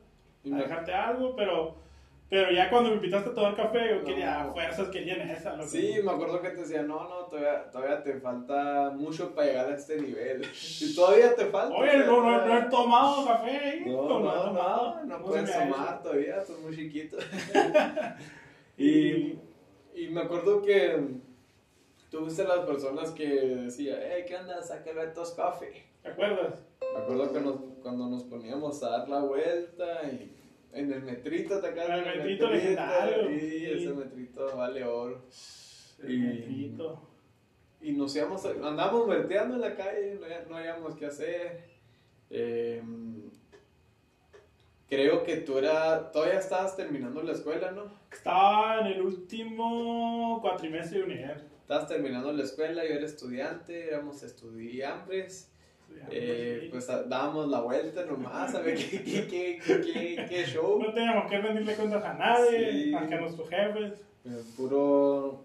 Y 0.44 0.54
a 0.54 0.58
dejarte 0.58 0.94
algo, 0.94 1.36
pero, 1.36 1.76
pero 2.30 2.52
ya 2.52 2.70
cuando 2.70 2.90
me 2.90 2.96
invitaste 2.96 3.30
a 3.30 3.34
tomar 3.34 3.56
café, 3.56 3.90
yo 3.90 3.96
No. 4.00 4.04
quería 4.06 4.42
a 4.44 4.52
fuerzas 4.52 4.88
que 4.90 5.02
llene 5.02 5.32
esa. 5.34 5.62
Sí, 5.68 5.96
me 6.04 6.12
acuerdo 6.12 6.42
que 6.42 6.50
te 6.50 6.62
decía, 6.62 6.82
no, 6.82 7.08
no, 7.08 7.26
todavía, 7.26 7.70
todavía 7.70 8.02
te 8.04 8.20
falta 8.20 8.92
mucho 8.96 9.36
para 9.36 9.48
llegar 9.48 9.70
a 9.72 9.76
este 9.76 10.02
nivel. 10.02 10.42
Y 10.82 10.96
todavía 10.96 11.36
te 11.36 11.46
falta. 11.46 11.76
Oye, 11.76 11.98
no, 12.00 12.22
no, 12.24 12.46
no 12.46 12.58
he 12.58 12.62
tomado 12.70 13.26
café 13.28 13.52
ahí. 13.52 13.84
No, 13.86 14.08
no, 14.08 14.20
no, 14.20 14.32
tomado. 14.44 14.96
no, 14.96 15.06
no 15.06 15.24
puedes 15.24 15.52
tomar 15.52 16.02
todavía, 16.02 16.38
estás 16.38 16.58
muy 16.60 16.76
chiquito. 16.76 17.18
y, 18.78 19.38
y 19.96 20.08
me 20.10 20.22
acuerdo 20.22 20.62
que 20.62 21.00
tú 22.10 22.22
fuiste 22.22 22.44
las 22.44 22.60
personas 22.60 23.12
que 23.12 23.28
decía, 23.28 24.00
hey, 24.02 24.24
¿qué 24.28 24.36
onda? 24.36 24.62
Sácalo 24.62 25.02
de 25.02 25.08
tos 25.08 25.32
coffee. 25.32 25.84
¿Te 26.02 26.10
acuerdas? 26.10 26.60
Me 26.82 27.00
acuerdo 27.02 27.32
que 27.34 27.40
nos, 27.42 27.56
cuando 27.82 28.08
nos 28.08 28.24
poníamos 28.24 28.84
a 28.84 28.90
dar 28.98 29.10
la 29.10 29.20
vuelta 29.22 30.02
y 30.12 30.32
en 30.74 30.92
el 30.92 31.02
metrito, 31.04 31.60
¿te 31.60 31.68
acuerdas? 31.68 32.06
El 32.08 32.18
metrito 32.18 32.50
legendario, 32.50 33.30
Sí, 33.30 33.40
sí. 33.50 33.66
ese 33.66 33.94
metrito 33.94 34.58
vale 34.58 34.84
oro. 34.84 35.26
El 36.02 36.12
Y- 36.12 36.18
metrito. 36.20 37.10
Y 37.82 37.92
nos 37.92 38.16
íbamos, 38.16 38.46
andábamos 38.46 39.08
verteando 39.08 39.56
en 39.56 39.62
la 39.62 39.76
calle, 39.76 40.18
no, 40.20 40.50
no 40.50 40.58
habíamos 40.58 40.96
qué 40.96 41.06
hacer. 41.06 41.64
Eh, 42.30 42.82
creo 44.90 45.24
que 45.24 45.38
tú 45.38 45.58
era, 45.58 46.12
todavía 46.12 46.40
estabas 46.40 46.76
terminando 46.76 47.22
la 47.24 47.34
escuela, 47.34 47.72
¿no? 47.72 47.92
Estaba 48.12 48.80
en 48.82 48.88
el 48.88 49.02
último 49.02 50.40
cuatrimestre 50.42 51.00
de 51.00 51.04
unidad. 51.04 51.38
Estabas 51.62 51.88
terminando 51.88 52.32
la 52.32 52.44
escuela, 52.44 52.84
yo 52.86 52.94
era 52.94 53.06
estudiante, 53.06 53.88
éramos 53.88 54.22
estudiantes. 54.24 55.53
Eh, 56.10 56.68
pues 56.72 56.88
dábamos 56.88 57.48
la 57.50 57.62
vuelta 57.62 58.06
nomás 58.06 58.54
a 58.54 58.62
ver 58.62 58.76
qué, 58.76 59.04
qué, 59.04 59.28
qué, 59.28 59.60
qué, 59.66 60.26
qué- 60.30 60.46
show. 60.46 60.80
No 60.82 60.94
teníamos 60.94 61.30
que 61.30 61.38
rendirle 61.40 61.76
cuentas 61.76 62.04
a 62.04 62.14
nadie, 62.14 62.72
Sí. 62.72 62.94
a 62.94 63.02
nuestros 63.20 63.50
jefes. 63.50 63.94
Eh, 64.26 64.42
puro. 64.56 65.44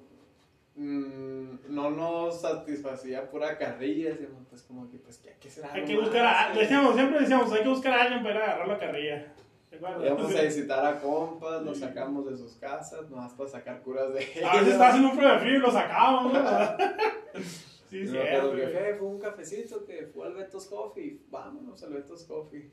mm, 0.76 1.74
no 1.74 1.90
nos 1.90 2.40
satisfacía 2.40 3.28
pura 3.30 3.56
carrilla, 3.58 4.10
decíamos, 4.10 4.44
pues 4.48 4.62
como 4.62 4.88
que, 4.90 4.98
pues, 4.98 5.18
¿qué, 5.18 5.34
qué 5.40 5.50
será? 5.50 5.72
Hay 5.72 5.84
que 5.84 5.96
buscar 5.96 6.24
a, 6.26 6.54
decíamos, 6.54 6.94
siempre 6.94 7.20
decíamos, 7.20 7.52
hay 7.52 7.62
que 7.62 7.68
buscar 7.68 7.92
a 7.98 8.02
alguien 8.02 8.22
para 8.22 8.34
ir 8.36 8.40
a 8.40 8.44
agarrar 8.44 8.68
la 8.68 8.78
carrilla. 8.78 9.32
Íbamos 9.70 10.34
a 10.34 10.42
visitar 10.42 10.86
a 10.86 11.00
compas, 11.00 11.62
los 11.62 11.78
sacamos 11.78 12.26
de 12.30 12.36
sus 12.36 12.54
casas, 12.56 13.08
nomás 13.10 13.32
para 13.34 13.48
sacar 13.50 13.80
curas 13.82 14.12
de 14.14 14.20
A 14.44 14.52
veces 14.54 14.68
estaba 14.68 14.88
haciendo 14.88 15.10
un 15.10 15.16
frío 15.16 15.28
de 15.32 15.38
frío 15.40 15.56
y 15.56 15.58
lo 15.60 15.70
sacábamos, 15.70 16.32
¿no? 16.32 16.40
sí, 17.88 17.98
Y 18.00 18.06
sí, 18.06 18.12
que 18.12 18.68
fue, 18.72 18.94
fue 18.98 19.08
un 19.08 19.18
cafecito 19.18 19.84
que 19.84 20.06
fue 20.06 20.26
al 20.26 20.34
Betos 20.34 20.66
Coffee, 20.66 21.20
vámonos 21.30 21.82
al 21.82 21.92
Betos 21.94 22.24
Coffee. 22.24 22.70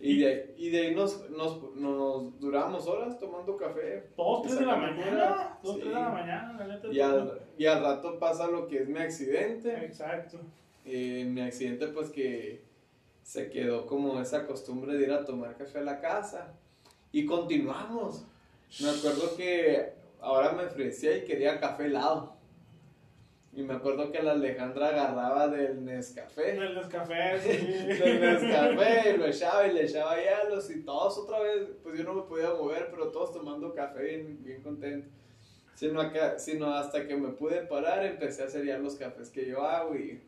Y 0.00 0.18
de 0.20 0.26
ahí, 0.28 0.54
y 0.58 0.70
de 0.70 0.78
ahí 0.80 0.94
nos, 0.94 1.30
nos, 1.30 1.62
nos 1.76 2.38
duramos 2.40 2.86
horas 2.86 3.18
tomando 3.18 3.56
café. 3.56 4.08
Dos, 4.16 4.42
tres 4.42 4.58
de 4.58 4.66
la 4.66 4.76
mañana. 4.76 5.58
Dos, 5.62 5.74
Sí. 5.76 5.80
tres 5.82 5.94
de 5.94 6.00
la 6.00 6.08
mañana, 6.08 6.52
la 6.58 6.66
neta. 6.66 6.88
Y 6.88 7.00
al, 7.00 7.40
y 7.56 7.66
al 7.66 7.82
rato 7.82 8.18
pasa 8.18 8.48
lo 8.48 8.66
que 8.66 8.82
es 8.82 8.88
mi 8.88 8.98
accidente. 8.98 9.72
Exacto. 9.84 10.38
Eh, 10.84 11.24
mi 11.26 11.40
accidente, 11.40 11.86
pues 11.88 12.10
que 12.10 12.60
se 13.22 13.48
quedó 13.48 13.86
como 13.86 14.20
esa 14.20 14.46
costumbre 14.46 14.94
de 14.94 15.04
ir 15.04 15.12
a 15.12 15.24
tomar 15.24 15.56
café 15.56 15.78
a 15.78 15.82
la 15.82 16.00
casa. 16.00 16.52
Y 17.12 17.24
continuamos. 17.24 18.26
Me 18.80 18.90
acuerdo 18.90 19.36
que 19.36 19.92
ahora 20.20 20.52
me 20.52 20.64
ofrecía 20.64 21.16
y 21.16 21.24
quería 21.24 21.60
café 21.60 21.86
helado. 21.86 22.33
Y 23.56 23.62
me 23.62 23.74
acuerdo 23.74 24.10
que 24.10 24.20
la 24.22 24.32
Alejandra 24.32 24.88
agarraba 24.88 25.46
del 25.48 25.84
Nescafé. 25.84 26.52
Del 26.58 26.74
Nescafé, 26.74 27.38
sí. 27.40 27.56
del 27.86 28.20
Nescafé, 28.20 29.10
y 29.14 29.16
lo 29.18 29.26
echaba 29.26 29.66
y 29.68 29.72
le 29.74 29.84
echaba 29.84 30.16
hielos 30.16 30.70
y 30.70 30.82
todos 30.84 31.18
otra 31.18 31.38
vez, 31.40 31.68
pues 31.82 31.96
yo 31.96 32.04
no 32.04 32.14
me 32.14 32.22
podía 32.22 32.50
mover, 32.50 32.88
pero 32.90 33.12
todos 33.12 33.32
tomando 33.32 33.72
café 33.72 34.02
bien, 34.02 34.42
bien 34.42 34.62
contentos. 34.62 35.12
Sino, 35.76 36.00
acá, 36.00 36.38
sino 36.38 36.72
hasta 36.74 37.06
que 37.06 37.16
me 37.16 37.28
pude 37.30 37.62
parar 37.66 38.04
empecé 38.04 38.42
a 38.42 38.46
hacer 38.46 38.64
ya 38.64 38.78
los 38.78 38.94
cafés 38.96 39.30
que 39.30 39.46
yo 39.46 39.62
hago 39.64 39.96
y, 39.96 40.20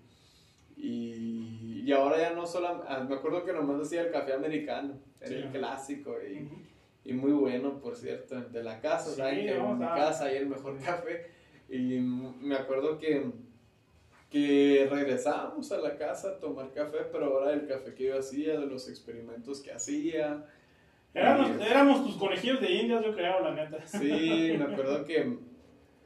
y, 0.77 1.83
y 1.85 1.93
ahora 1.93 2.19
ya 2.19 2.31
no 2.31 2.47
solo, 2.47 2.85
ah, 2.89 3.05
me 3.09 3.15
acuerdo 3.15 3.45
que 3.45 3.53
nomás 3.53 3.81
hacía 3.83 4.03
el 4.03 4.11
café 4.11 4.33
americano, 4.35 4.95
era 5.21 5.29
Sí. 5.29 5.35
el 5.35 5.49
clásico 5.51 6.17
y, 6.23 6.43
Ujú. 6.43 6.57
y 7.05 7.13
muy 7.13 7.33
bueno, 7.33 7.79
por 7.81 7.97
cierto, 7.97 8.41
de 8.41 8.63
la 8.63 8.81
casa, 8.81 9.11
Sí, 9.11 9.17
¿saben? 9.17 9.47
Que 9.47 9.57
en 9.57 9.79
mi 9.79 9.85
casa 9.87 10.25
hay 10.27 10.37
el 10.37 10.47
mejor 10.47 10.79
café. 10.81 11.36
Y 11.69 11.99
me 11.99 12.55
acuerdo 12.55 12.99
que, 12.99 13.31
que 14.31 14.87
regresábamos 14.91 15.71
a 15.73 15.79
la 15.79 15.97
casa 15.97 16.29
a 16.31 16.39
tomar 16.39 16.73
café, 16.73 16.99
pero 17.11 17.27
ahora 17.27 17.53
el 17.53 17.67
café 17.67 17.95
que 17.95 18.05
yo 18.05 18.19
hacía, 18.19 18.59
de 18.59 18.67
los 18.67 18.89
experimentos 18.89 19.61
que 19.61 19.73
hacía. 19.73 20.45
Éramos, 21.15 21.51
éramos 21.61 22.05
tus 22.05 22.17
conejillos 22.17 22.61
de 22.61 22.73
indias, 22.73 23.03
yo 23.05 23.15
creo, 23.15 23.41
la 23.41 23.55
neta. 23.55 23.85
Sí, 23.87 24.55
me 24.59 24.65
acuerdo 24.73 25.05
que 25.05 25.39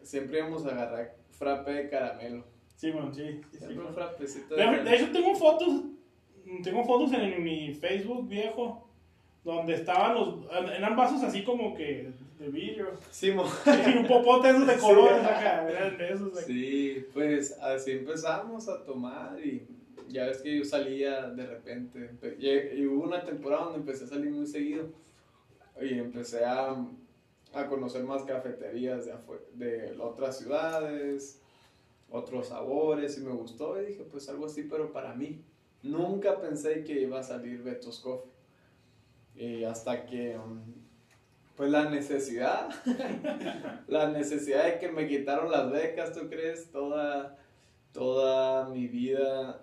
siempre 0.02 0.38
íbamos 0.38 0.64
a 0.66 0.70
agarrar 0.70 1.16
frappe 1.30 1.72
de 1.72 1.88
caramelo. 1.90 2.44
Sí, 2.76 2.90
bueno, 2.92 3.12
sí. 3.12 3.22
sí, 3.22 3.40
sí, 3.50 3.58
Siempre 3.58 3.76
un 3.78 3.82
bueno. 3.82 3.92
frappecito 3.92 4.54
de 4.54 4.60
De, 4.60 4.66
caramelo. 4.66 4.90
de 4.90 4.96
hecho, 4.96 5.12
tengo 5.12 5.34
fotos, 5.34 5.82
tengo 6.62 6.84
fotos 6.84 7.12
en 7.12 7.42
mi 7.44 7.74
Facebook 7.74 8.28
viejo, 8.28 8.88
donde 9.44 9.74
estaban 9.74 10.14
los, 10.14 10.36
eran 10.76 10.96
vasos 10.96 11.22
así 11.22 11.42
como 11.42 11.74
que 11.74 12.12
de 12.40 12.48
vidrio. 12.48 12.88
Sí, 13.10 13.30
mo- 13.32 13.44
Y 13.66 13.98
un 13.98 14.06
popote 14.08 14.50
esos 14.50 14.66
de 14.66 14.76
colores 14.78 15.24
acá, 15.24 15.68
esos. 16.08 16.34
de- 16.34 16.42
Sí, 16.42 17.06
pues 17.14 17.52
así 17.60 17.92
empezamos 17.92 18.68
a 18.68 18.82
tomar 18.84 19.38
y 19.44 19.66
ya 20.08 20.26
ves 20.26 20.38
que 20.42 20.58
yo 20.58 20.64
salía 20.64 21.28
de 21.30 21.46
repente. 21.46 22.10
Y, 22.38 22.84
hubo 22.86 23.04
una 23.04 23.24
temporada 23.24 23.64
donde 23.64 23.78
empecé 23.80 24.04
a 24.04 24.08
salir 24.08 24.30
muy 24.30 24.46
seguido 24.46 24.88
y 25.80 25.94
empecé 25.98 26.44
a, 26.44 26.74
a 27.54 27.66
conocer 27.68 28.02
más 28.04 28.22
cafeterías 28.24 29.06
de, 29.06 29.12
de 29.54 29.96
otras 30.00 30.38
ciudades, 30.38 31.40
otros 32.10 32.48
sabores 32.48 33.16
y 33.18 33.20
me 33.20 33.30
gustó 33.32 33.80
y 33.80 33.86
dije 33.86 34.02
pues 34.10 34.28
algo 34.28 34.46
así 34.46 34.62
pero 34.64 34.92
para 34.92 35.14
mí. 35.14 35.40
Nunca 35.82 36.40
pensé 36.40 36.84
que 36.84 37.00
iba 37.00 37.20
a 37.20 37.22
salir 37.22 37.62
Betos 37.62 38.00
Coffee. 38.00 38.30
Y 39.36 39.64
hasta 39.64 40.04
que 40.04 40.36
um, 40.36 40.60
pues 41.60 41.72
la 41.72 41.90
necesidad 41.90 42.70
la 43.86 44.08
necesidad 44.08 44.64
de 44.64 44.78
que 44.78 44.90
me 44.90 45.06
quitaron 45.06 45.50
las 45.50 45.70
becas, 45.70 46.14
¿tú 46.14 46.26
crees? 46.30 46.70
Toda, 46.70 47.36
toda 47.92 48.70
mi 48.70 48.88
vida, 48.88 49.60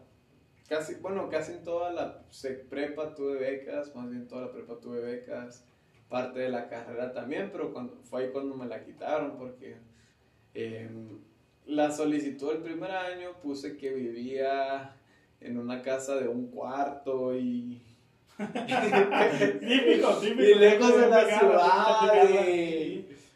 casi, 0.70 0.94
bueno, 1.02 1.28
casi 1.28 1.54
en 1.54 1.64
toda 1.64 1.92
la 1.92 2.22
prepa 2.70 3.16
tuve 3.16 3.40
becas, 3.40 3.96
más 3.96 4.12
bien 4.12 4.28
toda 4.28 4.44
la 4.44 4.52
prepa 4.52 4.80
tuve 4.80 5.00
becas, 5.00 5.66
parte 6.08 6.42
de 6.42 6.50
la 6.50 6.70
carrera 6.70 7.14
también, 7.14 7.50
pero 7.52 7.74
cuando, 7.74 7.96
fue 8.04 8.26
ahí 8.26 8.30
cuando 8.32 8.54
me 8.54 8.68
la 8.68 8.84
quitaron 8.84 9.36
porque 9.36 9.78
eh, 10.54 10.88
la 11.66 11.90
solicitud 11.90 12.54
del 12.54 12.62
primer 12.62 12.92
año 12.92 13.42
puse 13.42 13.76
que 13.76 13.92
vivía 13.92 14.96
en 15.42 15.58
una 15.58 15.82
casa 15.82 16.16
de 16.18 16.28
un 16.28 16.52
cuarto 16.52 17.36
y... 17.36 17.82
Típico, 18.38 20.14
típico. 20.20 20.44
Y 20.44 20.56
lejos 20.56 20.96
de 20.96 21.10
la 21.10 21.26
ciudad, 21.26 22.14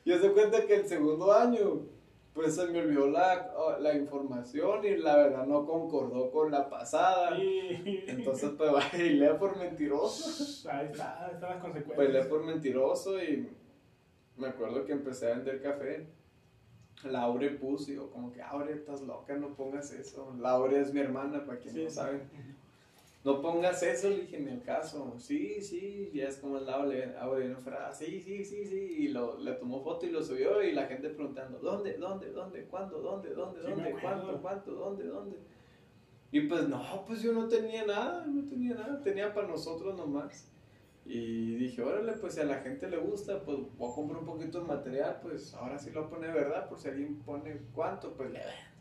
Yo 0.05 0.19
se 0.19 0.31
cuenta 0.31 0.65
que 0.65 0.75
el 0.75 0.87
segundo 0.87 1.33
año, 1.33 1.81
pues 2.33 2.55
se 2.55 2.67
me 2.67 2.79
olvidó 2.79 3.07
la, 3.07 3.51
la 3.79 3.93
información 3.95 4.85
y 4.85 4.97
la 4.97 5.17
verdad 5.17 5.45
no 5.45 5.65
concordó 5.65 6.31
con 6.31 6.51
la 6.51 6.69
pasada. 6.69 7.35
sí. 7.35 8.03
Entonces, 8.07 8.51
pues 8.57 8.71
bailé 8.93 9.33
por 9.35 9.57
mentiroso. 9.57 10.69
Ahí 10.69 10.87
está, 10.91 11.25
ahí 11.25 11.31
están 11.33 11.49
las 11.49 11.61
consecuencias. 11.61 11.97
Bailé 11.97 12.23
por 12.25 12.43
mentiroso 12.45 13.21
y 13.21 13.49
me 14.37 14.47
acuerdo 14.47 14.85
que 14.85 14.91
empecé 14.93 15.31
a 15.31 15.35
vender 15.35 15.61
café. 15.61 16.07
Laure 17.03 17.49
puso, 17.51 17.91
y 17.91 17.95
yo 17.95 18.11
como 18.11 18.31
que, 18.31 18.43
Aure, 18.43 18.73
estás 18.73 19.01
loca, 19.01 19.35
no 19.35 19.55
pongas 19.55 19.91
eso. 19.91 20.35
Laure 20.39 20.79
es 20.79 20.93
mi 20.93 20.99
hermana, 20.99 21.43
para 21.45 21.57
quien 21.57 21.73
Sí, 21.73 21.83
no 21.85 21.89
saben. 21.89 22.29
No 23.23 23.39
pongas 23.39 23.83
eso, 23.83 24.09
le 24.09 24.21
dije, 24.21 24.37
en 24.37 24.47
el 24.47 24.63
caso. 24.63 25.13
Sí, 25.19 25.61
sí, 25.61 26.09
ya 26.11 26.27
es 26.27 26.37
como 26.37 26.57
el 26.57 26.65
Laure, 26.65 27.15
Aure, 27.19 27.49
no 27.49 27.59
fuera, 27.59 27.93
sí, 27.93 28.19
sí, 28.19 28.43
sí, 28.43 28.65
sí. 28.65 28.95
Y 28.97 29.07
lo, 29.09 29.37
le 29.37 29.53
tomó 29.53 29.83
foto 29.83 30.07
y 30.07 30.09
lo 30.09 30.23
subió 30.23 30.63
y 30.63 30.71
la 30.71 30.87
gente 30.87 31.09
preguntando, 31.09 31.59
¿dónde, 31.59 31.97
dónde, 31.97 32.31
dónde, 32.31 32.65
cuándo, 32.65 32.99
dónde, 32.99 33.29
dónde, 33.33 33.61
Sí, 33.61 33.69
dónde, 33.69 33.95
cuánto, 34.01 34.41
cuánto, 34.41 34.71
dónde, 34.71 35.03
dónde? 35.05 35.37
Y 36.31 36.41
pues 36.41 36.67
no, 36.67 36.81
pues 37.05 37.21
yo 37.21 37.33
no 37.33 37.47
tenía 37.47 37.85
nada, 37.85 38.25
no 38.25 38.47
tenía 38.47 38.73
nada, 38.73 39.03
tenía 39.03 39.33
para 39.33 39.47
nosotros 39.47 39.95
nomás. 39.95 40.49
Y 41.05 41.55
dije, 41.55 41.83
órale, 41.83 42.13
pues 42.13 42.35
si 42.35 42.39
a 42.39 42.45
la 42.45 42.61
gente 42.61 42.89
le 42.89 42.97
gusta, 42.97 43.41
pues 43.43 43.57
voy 43.77 43.91
a 43.91 43.95
comprar 43.95 44.19
un 44.19 44.25
poquito 44.25 44.61
de 44.61 44.67
material, 44.67 45.19
pues 45.21 45.53
ahora 45.53 45.77
sí 45.77 45.91
lo 45.91 46.09
pone 46.09 46.27
verdad, 46.27 46.69
por 46.69 46.79
si 46.79 46.87
alguien 46.87 47.19
pone 47.19 47.59
cuánto, 47.75 48.13
pues 48.13 48.31
le 48.31 48.39
vendo. 48.39 48.71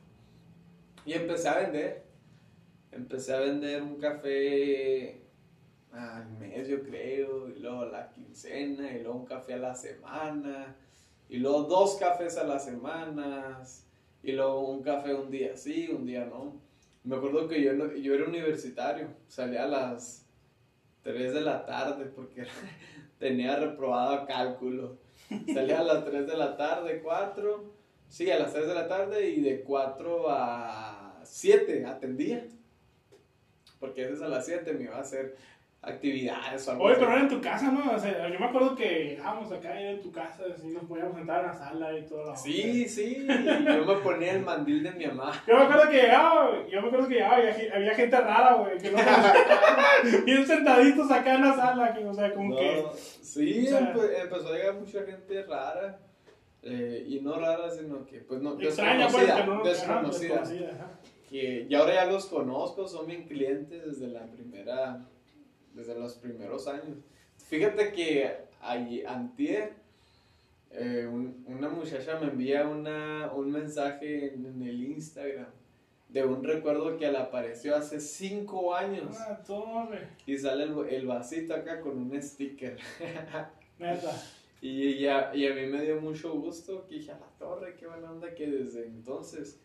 Y 1.04 1.12
empecé 1.14 1.48
a 1.48 1.58
vender. 1.58 2.09
Empecé 2.92 3.34
a 3.34 3.40
vender 3.40 3.82
un 3.82 3.96
café 3.96 5.22
al 5.92 6.30
mes, 6.38 6.68
yo 6.68 6.82
creo, 6.82 7.48
y 7.48 7.58
luego 7.60 7.82
a 7.82 7.86
la 7.86 8.10
quincena, 8.10 8.92
y 8.92 9.02
luego 9.02 9.18
un 9.18 9.26
café 9.26 9.54
a 9.54 9.58
la 9.58 9.74
semana, 9.74 10.76
y 11.28 11.38
luego 11.38 11.62
dos 11.64 11.96
cafés 11.96 12.36
a 12.36 12.44
las 12.44 12.64
semanas, 12.64 13.86
y 14.22 14.32
luego 14.32 14.68
un 14.68 14.82
café 14.82 15.14
un 15.14 15.30
día 15.30 15.56
sí, 15.56 15.88
un 15.90 16.06
día 16.06 16.24
no. 16.24 16.60
Me 17.04 17.16
acuerdo 17.16 17.48
que 17.48 17.62
yo, 17.62 17.72
yo 17.94 18.14
era 18.14 18.26
universitario, 18.26 19.08
salía 19.28 19.64
a 19.64 19.68
las 19.68 20.26
3 21.02 21.32
de 21.32 21.40
la 21.40 21.64
tarde 21.64 22.06
porque 22.06 22.44
tenía 23.18 23.56
reprobado 23.56 24.26
cálculo. 24.26 24.98
Salía 25.52 25.80
a 25.80 25.84
las 25.84 26.04
3 26.04 26.26
de 26.26 26.36
la 26.36 26.56
tarde, 26.56 27.00
4, 27.02 27.72
sí, 28.08 28.30
a 28.30 28.38
las 28.38 28.52
3 28.52 28.66
de 28.66 28.74
la 28.74 28.88
tarde 28.88 29.30
y 29.30 29.40
de 29.40 29.62
4 29.62 30.26
a 30.28 31.20
7 31.24 31.86
atendía. 31.86 32.46
Porque 33.80 34.04
a 34.04 34.08
veces 34.08 34.22
a 34.22 34.28
las 34.28 34.44
7 34.46 34.72
me 34.74 34.84
iba 34.84 34.96
a 34.96 35.00
hacer 35.00 35.36
actividades 35.82 36.68
o 36.68 36.72
algo 36.72 36.84
Oye, 36.84 36.92
así. 36.92 37.00
pero 37.00 37.12
era 37.12 37.22
en 37.22 37.28
tu 37.30 37.40
casa, 37.40 37.72
¿no? 37.72 37.90
O 37.94 37.98
sea, 37.98 38.28
yo 38.28 38.38
me 38.38 38.44
acuerdo 38.44 38.76
que 38.76 39.04
llegábamos 39.16 39.50
acá 39.50 39.80
era 39.80 39.92
en 39.92 40.02
tu 40.02 40.12
casa, 40.12 40.42
así 40.54 40.66
nos 40.68 40.84
podíamos 40.84 41.16
sentar 41.16 41.40
en 41.40 41.46
la 41.46 41.54
sala 41.54 41.98
y 41.98 42.02
todo. 42.02 42.36
Sí, 42.36 42.86
sí, 42.86 43.26
yo 43.66 43.84
me 43.86 43.94
ponía 44.02 44.32
el 44.34 44.42
mandil 44.44 44.82
de 44.82 44.90
mi 44.92 45.06
mamá. 45.06 45.32
Yo 45.46 45.56
me 45.56 45.62
acuerdo 45.62 45.88
que 45.88 46.02
llegaba, 46.02 46.50
yo 46.68 46.82
me 46.82 46.88
acuerdo 46.88 47.08
que 47.08 47.14
llegaba 47.14 47.42
y 47.42 47.46
había, 47.48 47.74
había 47.76 47.94
gente 47.94 48.20
rara, 48.20 48.54
güey, 48.56 48.76
que 48.76 48.90
no 48.90 48.98
bien 50.26 50.46
sentaditos 50.46 51.10
acá 51.10 51.34
en 51.36 51.40
la 51.46 51.54
sala, 51.56 51.94
que, 51.94 52.04
o 52.04 52.12
sea, 52.14 52.34
como 52.34 52.56
que... 52.56 52.82
No, 52.82 52.92
sí, 52.92 53.64
o 53.66 53.70
sea- 53.70 53.94
empe- 53.94 54.20
empezó 54.22 54.48
a 54.48 54.52
llegar 54.56 54.74
mucha 54.74 55.02
gente 55.04 55.42
rara. 55.44 55.98
eh, 56.62 57.06
y 57.08 57.20
no 57.20 57.38
rara, 57.40 57.70
sino 57.70 58.04
que, 58.04 58.18
pues 58.18 58.42
no, 58.42 58.60
Extraña, 58.60 59.08
pues, 59.08 59.26
desconocida. 59.26 59.40
que 59.40 59.46
no... 59.50 59.64
desconocida. 59.64 60.90
Que 61.30 61.66
y 61.68 61.74
ahora 61.74 61.94
ya 61.94 62.06
los 62.06 62.26
conozco, 62.26 62.86
son 62.88 63.06
mis 63.06 63.26
clientes 63.26 63.84
desde 63.86 64.08
la 64.08 64.26
primera, 64.26 65.06
desde 65.74 65.98
los 65.98 66.14
primeros 66.14 66.66
años. 66.66 66.98
Fíjate 67.46 67.92
que 67.92 68.30
ahí, 68.60 69.02
antier, 69.06 69.72
eh, 70.72 71.06
un- 71.10 71.44
una 71.48 71.68
muchacha 71.68 72.18
me 72.20 72.26
envía 72.28 72.68
una, 72.68 73.32
un 73.34 73.50
mensaje 73.50 74.34
en, 74.34 74.46
en 74.46 74.62
el 74.62 74.84
Instagram 74.84 75.46
de 76.08 76.24
un 76.24 76.42
recuerdo 76.42 76.96
que 76.98 77.10
le 77.10 77.18
apareció 77.18 77.76
hace 77.76 78.00
cinco 78.00 78.74
años 78.74 79.16
Ah, 79.20 79.40
torre, 79.46 80.08
y 80.26 80.36
sale 80.36 80.64
el, 80.64 80.76
el 80.88 81.06
vasito 81.06 81.54
acá 81.54 81.80
con 81.80 81.96
un 81.98 82.20
sticker. 82.20 82.76
neta. 83.78 84.20
Y, 84.62 84.98
ya, 84.98 85.30
y 85.34 85.46
a 85.46 85.54
mí 85.54 85.66
me 85.66 85.80
dio 85.82 86.00
mucho 86.00 86.34
gusto 86.34 86.86
que 86.86 86.96
dije, 86.96 87.12
a 87.12 87.18
la 87.18 87.26
torre, 87.38 87.76
qué 87.78 87.86
buena 87.86 88.10
onda 88.10 88.34
que 88.34 88.46
desde 88.46 88.84
entonces, 88.86 89.58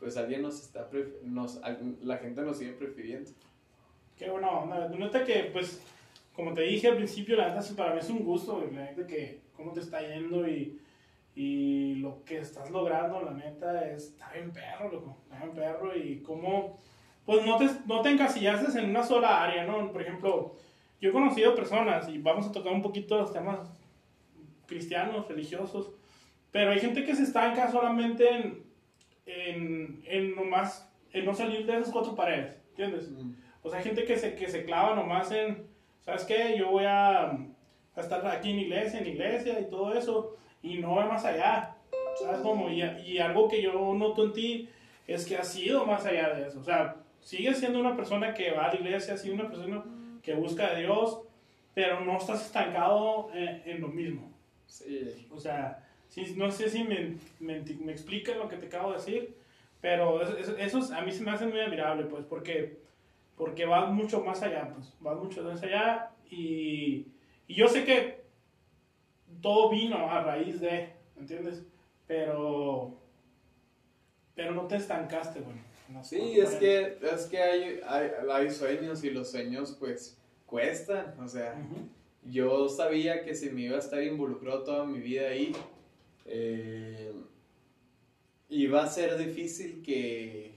pues 0.00 0.16
alguien 0.16 0.42
nos 0.42 0.60
está, 0.60 0.88
nos, 1.22 1.60
la 2.02 2.16
gente 2.16 2.40
nos 2.42 2.58
sigue 2.58 2.72
prefiriendo. 2.72 3.30
Qué 4.16 4.30
buena 4.30 4.50
onda. 4.50 4.78
La 4.78 4.88
neta 4.88 5.24
que, 5.24 5.50
pues, 5.52 5.82
como 6.34 6.54
te 6.54 6.62
dije 6.62 6.88
al 6.88 6.96
principio, 6.96 7.36
la 7.36 7.54
neta 7.54 7.76
para 7.76 7.92
mí 7.92 8.00
es 8.00 8.08
un 8.08 8.24
gusto, 8.24 8.66
la 8.72 8.86
neta 8.86 9.06
que 9.06 9.42
cómo 9.54 9.72
te 9.72 9.80
está 9.80 10.00
yendo 10.00 10.48
y, 10.48 10.80
y 11.34 11.96
lo 11.96 12.24
que 12.24 12.38
estás 12.38 12.70
logrando, 12.70 13.20
la 13.20 13.32
neta, 13.32 13.90
es, 13.90 14.08
está 14.08 14.32
bien 14.32 14.50
perro, 14.50 14.90
loco, 14.90 15.18
está 15.22 15.44
bien 15.44 15.54
perro 15.54 15.94
y 15.94 16.22
cómo, 16.22 16.78
pues 17.26 17.44
no 17.44 17.58
te, 17.58 17.68
no 17.86 18.00
te 18.00 18.10
encasillaste 18.10 18.78
en 18.80 18.88
una 18.88 19.02
sola 19.02 19.42
área, 19.44 19.66
¿no? 19.66 19.92
Por 19.92 20.00
ejemplo, 20.00 20.56
yo 20.98 21.10
he 21.10 21.12
conocido 21.12 21.54
personas 21.54 22.08
y 22.08 22.18
vamos 22.18 22.46
a 22.46 22.52
tocar 22.52 22.72
un 22.72 22.82
poquito 22.82 23.18
los 23.18 23.34
temas 23.34 23.70
cristianos, 24.66 25.28
religiosos, 25.28 25.90
pero 26.50 26.70
hay 26.70 26.80
gente 26.80 27.04
que 27.04 27.14
se 27.14 27.24
estanca 27.24 27.70
solamente 27.70 28.28
en, 28.30 28.69
en, 29.30 30.02
en 30.06 30.34
nomás, 30.34 30.90
en 31.12 31.24
no 31.24 31.34
salir 31.34 31.66
de 31.66 31.78
esas 31.78 31.92
cuatro 31.92 32.14
paredes, 32.14 32.60
¿entiendes? 32.70 33.10
pues 33.62 33.74
hay 33.74 33.82
gente 33.82 34.04
que 34.04 34.16
se, 34.16 34.34
que 34.34 34.48
se 34.48 34.64
clava 34.64 34.94
nomás 34.94 35.30
en, 35.32 35.66
¿sabes 36.00 36.24
qué? 36.24 36.56
Yo 36.56 36.70
voy 36.70 36.84
a, 36.84 37.30
a 37.30 38.00
estar 38.00 38.26
aquí 38.26 38.50
en 38.50 38.60
iglesia, 38.60 39.00
en 39.00 39.06
iglesia 39.06 39.60
y 39.60 39.68
todo 39.68 39.92
eso, 39.94 40.36
y 40.62 40.78
no 40.78 40.96
ve 40.96 41.04
más 41.04 41.24
allá, 41.24 41.76
¿sabes 42.18 42.40
cómo? 42.40 42.70
Y, 42.70 42.82
y 42.82 43.18
algo 43.18 43.48
que 43.48 43.62
yo 43.62 43.94
noto 43.94 44.24
en 44.24 44.32
ti 44.32 44.68
es 45.06 45.26
que 45.26 45.36
has 45.36 45.54
ido 45.56 45.84
más 45.84 46.06
allá 46.06 46.34
de 46.34 46.48
eso, 46.48 46.60
o 46.60 46.64
sea, 46.64 46.96
sigues 47.20 47.58
siendo 47.58 47.80
una 47.80 47.96
persona 47.96 48.32
que 48.32 48.52
va 48.52 48.66
a 48.66 48.74
la 48.74 48.80
iglesia, 48.80 49.16
sigue 49.16 49.34
una 49.34 49.48
persona 49.48 49.84
que 50.22 50.34
busca 50.34 50.68
a 50.68 50.74
Dios, 50.74 51.20
pero 51.74 52.00
no 52.00 52.16
estás 52.16 52.46
estancado 52.46 53.30
en, 53.34 53.62
en 53.64 53.80
lo 53.80 53.88
mismo. 53.88 54.32
Sí. 54.66 55.26
O 55.30 55.38
sea, 55.38 55.89
sí, 56.10 56.34
no 56.36 56.50
sé 56.50 56.68
si 56.68 56.84
me, 56.84 57.16
me, 57.38 57.60
me 57.60 57.92
explica 57.92 58.34
lo 58.34 58.48
que 58.48 58.56
te 58.56 58.66
acabo 58.66 58.90
de 58.90 58.98
decir, 58.98 59.34
pero 59.80 60.20
eso, 60.22 60.94
a 60.94 61.00
mí 61.02 61.10
se 61.10 61.22
me 61.22 61.30
hace 61.30 61.46
muy 61.46 61.60
admirable, 61.60 62.04
pues, 62.04 62.24
porque, 62.26 62.78
porque 63.36 63.64
va 63.64 63.86
mucho 63.86 64.20
más 64.20 64.42
allá, 64.42 64.70
pues, 64.74 64.92
va 65.04 65.14
mucho 65.14 65.42
más 65.42 65.62
allá 65.62 66.10
y, 66.30 67.06
y 67.48 67.54
yo 67.54 67.66
sé 67.66 67.84
que 67.84 68.20
todo 69.40 69.70
vino 69.70 69.96
a 70.10 70.22
raíz 70.22 70.60
de, 70.60 70.90
¿entiendes? 71.18 71.62
Pero, 72.06 72.94
pero 74.34 74.52
no 74.52 74.66
te 74.66 74.76
estancaste, 74.76 75.40
las 75.94 76.08
Sí, 76.08 76.38
es 76.38 76.50
que, 76.56 76.98
es 77.00 77.26
que 77.26 77.38
hay, 77.38 77.80
hay, 77.86 78.10
hay 78.30 78.50
sueños 78.50 79.02
y 79.02 79.10
los 79.10 79.30
sueños 79.30 79.76
pues 79.78 80.18
cuestan, 80.46 81.14
o 81.18 81.26
sea, 81.26 81.56
yo 82.24 82.68
sabía 82.68 83.24
que 83.24 83.34
si 83.34 83.50
me 83.50 83.62
iba 83.62 83.76
a 83.76 83.80
estar 83.80 84.02
involucrado 84.02 84.64
toda 84.64 84.84
mi 84.84 84.98
vida 84.98 85.28
ahí, 85.28 85.52
eh, 86.24 87.12
iba 88.48 88.82
a 88.82 88.88
ser 88.88 89.16
difícil 89.16 89.82
que 89.82 90.54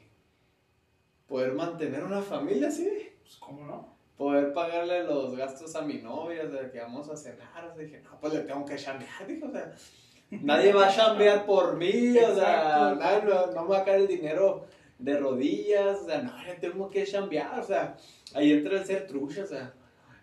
poder 1.27 1.53
mantener 1.53 2.03
una 2.03 2.21
familia 2.21 2.67
así, 2.67 2.89
Pues, 3.21 3.35
¿cómo 3.37 3.65
no? 3.65 3.93
poder 4.17 4.53
pagarle 4.53 5.03
los 5.03 5.35
gastos 5.35 5.75
a 5.75 5.81
mi 5.81 5.95
novia, 5.95 6.49
sea, 6.49 6.71
que 6.71 6.79
vamos 6.79 7.09
a 7.09 7.17
cenar, 7.17 7.65
o 7.65 7.73
sea, 7.73 7.83
dije, 7.83 8.01
no, 8.01 8.19
pues 8.19 8.33
le 8.33 8.39
tengo 8.41 8.63
que 8.63 8.75
chambear, 8.75 9.25
dije, 9.27 9.43
o 9.43 9.51
sea, 9.51 9.73
nadie 10.29 10.73
va 10.73 10.87
a 10.87 10.93
chambear 10.93 11.45
por 11.45 11.75
mí, 11.75 12.17
o 12.17 12.35
sea, 12.35 12.95
nadie, 12.97 13.23
no, 13.23 13.47
no 13.47 13.63
me 13.63 13.69
va 13.69 13.79
a 13.79 13.83
caer 13.83 14.01
el 14.01 14.07
dinero 14.07 14.65
de 14.99 15.17
rodillas, 15.17 16.01
o 16.01 16.05
sea, 16.05 16.21
no, 16.21 16.43
le 16.43 16.53
tengo 16.55 16.89
que 16.89 17.05
chambear, 17.05 17.59
o 17.59 17.63
sea, 17.63 17.97
ahí 18.33 18.51
entra 18.51 18.79
el 18.79 18.85
ser 18.85 19.07
trucha, 19.07 19.43
o 19.43 19.47
sea, 19.47 19.73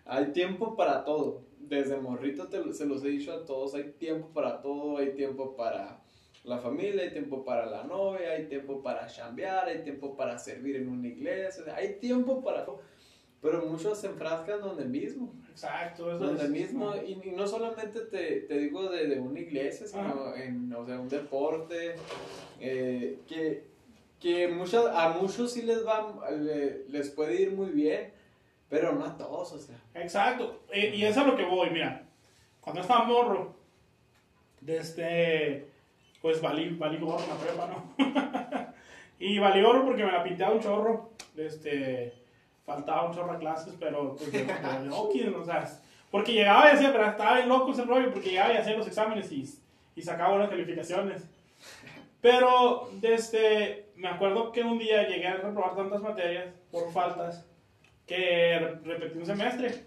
hay 0.05 0.25
tiempo 0.31 0.75
para 0.75 1.03
todo, 1.03 1.43
desde 1.71 1.97
morrito 1.97 2.47
te, 2.49 2.73
se 2.73 2.85
los 2.85 3.03
he 3.03 3.07
dicho 3.07 3.31
a 3.33 3.45
todos, 3.45 3.73
hay 3.75 3.93
tiempo 3.97 4.27
para 4.33 4.61
todo, 4.61 4.97
hay 4.97 5.13
tiempo 5.13 5.55
para 5.55 6.01
la 6.43 6.57
familia, 6.59 7.03
hay 7.03 7.11
tiempo 7.11 7.45
para 7.45 7.65
la 7.65 7.83
novia, 7.85 8.31
hay 8.33 8.45
tiempo 8.47 8.81
para 8.83 9.07
chambear, 9.07 9.67
hay 9.69 9.81
tiempo 9.83 10.15
para 10.17 10.37
servir 10.37 10.75
en 10.75 10.89
una 10.89 11.07
iglesia, 11.07 11.63
hay 11.75 11.93
tiempo 11.95 12.43
para 12.43 12.65
todo. 12.65 12.81
Pero 13.41 13.65
muchos 13.65 13.97
se 13.99 14.07
enfrascan 14.07 14.59
donde 14.61 14.83
mismo, 14.85 15.33
Exacto, 15.49 16.11
eso 16.11 16.19
donde 16.19 16.43
es- 16.43 16.49
mismo, 16.49 16.93
y, 17.07 17.13
y 17.27 17.31
no 17.31 17.47
solamente 17.47 18.01
te, 18.01 18.41
te 18.41 18.57
digo 18.59 18.89
de, 18.89 19.07
de 19.07 19.19
una 19.19 19.39
iglesia, 19.39 19.87
sino 19.87 20.35
en 20.35 20.71
o 20.73 20.85
sea, 20.85 20.99
un 20.99 21.07
deporte, 21.09 21.95
eh, 22.59 23.17
que, 23.27 23.63
que 24.19 24.47
muchas, 24.49 24.85
a 24.93 25.17
muchos 25.19 25.53
sí 25.53 25.61
les 25.63 25.85
va, 25.85 26.29
le- 26.31 26.83
les 26.89 27.09
puede 27.09 27.41
ir 27.41 27.51
muy 27.53 27.71
bien, 27.71 28.11
pero 28.71 28.93
no 28.93 29.05
a 29.05 29.15
todos, 29.17 29.51
o 29.51 29.59
sea. 29.59 29.75
Exacto, 29.93 30.61
y, 30.73 30.79
y 30.87 31.05
es 31.05 31.15
a 31.17 31.25
lo 31.25 31.35
que 31.35 31.43
voy, 31.45 31.69
mira, 31.69 32.03
cuando 32.61 32.81
estaba 32.81 33.03
morro, 33.03 33.53
desde, 34.61 35.67
pues 36.21 36.41
valí, 36.41 36.69
valí 36.69 36.97
gorro 36.97 37.23
la 37.27 37.35
prepa, 37.35 37.67
¿no? 37.67 38.73
y 39.19 39.37
valí 39.39 39.61
gorro 39.61 39.85
porque 39.85 40.05
me 40.05 40.11
la 40.11 40.23
pinteaba 40.23 40.53
un 40.55 40.61
chorro, 40.61 41.09
este, 41.35 42.13
faltaba 42.65 43.07
un 43.09 43.13
chorro 43.13 43.33
a 43.33 43.39
clases, 43.39 43.75
pero 43.79 44.15
pues 44.15 44.31
de, 44.31 44.45
de- 44.45 45.29
o 45.35 45.45
sea, 45.45 45.67
porque 46.09 46.33
llegaba 46.33 46.69
y 46.69 46.75
hacía, 46.75 46.91
pero 46.93 47.05
estaba 47.05 47.35
bien 47.35 47.49
loco 47.49 47.71
ese 47.71 47.83
rollo, 47.85 48.11
porque 48.11 48.29
llegaba 48.29 48.53
y 48.53 48.57
hacía 48.57 48.77
los 48.77 48.87
exámenes 48.87 49.31
y, 49.31 49.45
y 49.95 50.01
sacaba 50.01 50.31
buenas 50.31 50.49
calificaciones. 50.49 51.27
Pero, 52.21 52.89
desde, 53.01 53.87
me 53.95 54.07
acuerdo 54.07 54.51
que 54.51 54.63
un 54.63 54.77
día 54.77 55.07
llegué 55.07 55.27
a 55.27 55.37
reprobar 55.37 55.75
tantas 55.75 56.01
materias 56.01 56.53
por 56.71 56.91
faltas 56.91 57.45
que 58.15 58.59
re- 58.59 58.79
repetí 58.83 59.17
un 59.17 59.25
semestre. 59.25 59.85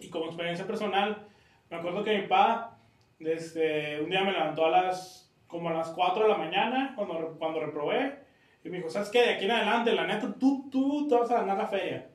Y 0.00 0.08
como 0.10 0.26
experiencia 0.26 0.66
personal, 0.66 1.26
me 1.70 1.76
acuerdo 1.76 2.02
que 2.04 2.16
mi 2.16 2.22
papá, 2.26 2.78
desde 3.18 4.00
un 4.00 4.10
día 4.10 4.22
me 4.24 4.32
levantó 4.32 4.66
a 4.66 4.70
las, 4.70 5.32
como 5.46 5.68
a 5.68 5.72
las 5.72 5.90
4 5.90 6.24
de 6.24 6.28
la 6.28 6.38
mañana, 6.38 6.92
cuando, 6.96 7.36
cuando 7.38 7.60
reprobé, 7.60 8.18
y 8.64 8.70
me 8.70 8.78
dijo, 8.78 8.90
¿sabes 8.90 9.08
qué? 9.10 9.22
De 9.22 9.30
aquí 9.34 9.44
en 9.44 9.52
adelante, 9.52 9.92
la 9.92 10.06
neta, 10.06 10.34
tú, 10.38 10.68
tú 10.70 11.06
te 11.08 11.14
vas 11.14 11.30
a 11.30 11.40
ganar 11.40 11.56
la 11.58 11.66
feria. 11.66 12.08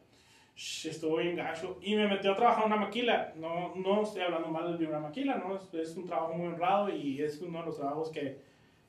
Estuvo 0.56 1.18
bien 1.18 1.36
gacho. 1.36 1.80
Y 1.82 1.96
me 1.96 2.08
metió 2.08 2.34
a 2.34 2.36
trabajar 2.36 2.66
en 2.66 2.74
una 2.74 2.82
maquila. 2.86 3.34
No, 3.38 3.74
no 3.76 4.04
estoy 4.04 4.22
hablando 4.22 4.50
mal 4.50 4.78
de 4.78 4.86
una 4.86 5.00
maquila, 5.00 5.36
¿no? 5.36 5.56
Es, 5.56 5.74
es 5.74 5.96
un 5.98 6.06
trabajo 6.06 6.34
muy 6.34 6.48
honrado 6.48 6.90
y 6.90 7.22
es 7.22 7.42
uno 7.42 7.60
de 7.62 7.66
los 7.66 7.78
trabajos 7.78 8.12
que, 8.12 8.40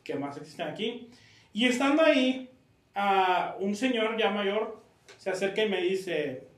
que 0.02 0.14
más 0.16 0.36
existen 0.36 0.68
aquí. 0.68 1.08
Y 1.54 1.66
estando 1.66 2.02
ahí, 2.02 2.50
a 2.94 3.56
un 3.60 3.74
señor 3.74 4.16
ya 4.18 4.30
mayor 4.30 4.83
se 5.16 5.30
acerca 5.30 5.62
y 5.64 5.68
me 5.68 5.80
dice, 5.80 6.48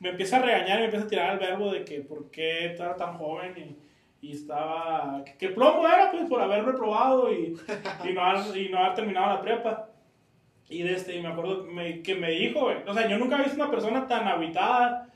me 0.00 0.10
empieza 0.10 0.36
a 0.36 0.42
regañar 0.42 0.78
y 0.78 0.80
me 0.80 0.84
empieza 0.86 1.06
a 1.06 1.08
tirar 1.08 1.32
el 1.32 1.38
verbo 1.38 1.72
de 1.72 1.84
que 1.84 2.00
por 2.00 2.30
qué 2.30 2.66
estaba 2.66 2.96
tan 2.96 3.16
joven 3.16 3.54
y, 4.20 4.26
y 4.26 4.32
estaba, 4.32 5.22
que, 5.38 5.48
plomo 5.48 5.86
era 5.86 6.10
pues 6.10 6.28
por 6.28 6.40
haber 6.40 6.64
reprobado 6.64 7.32
y, 7.32 7.56
y, 8.04 8.12
no, 8.12 8.22
haber, 8.22 8.56
y 8.56 8.68
no 8.68 8.78
haber 8.78 8.94
terminado 8.94 9.34
la 9.34 9.40
prepa. 9.40 9.88
Y, 10.68 10.82
de 10.82 10.94
este, 10.94 11.20
me 11.20 11.28
acuerdo 11.28 11.64
que 11.64 11.70
me, 11.70 12.02
que 12.02 12.14
me 12.14 12.30
dijo, 12.30 12.70
o 12.86 12.94
sea, 12.94 13.08
yo 13.08 13.18
nunca 13.18 13.36
he 13.36 13.44
visto 13.44 13.56
una 13.56 13.70
persona 13.70 14.06
tan 14.06 14.28
agitada 14.28 15.08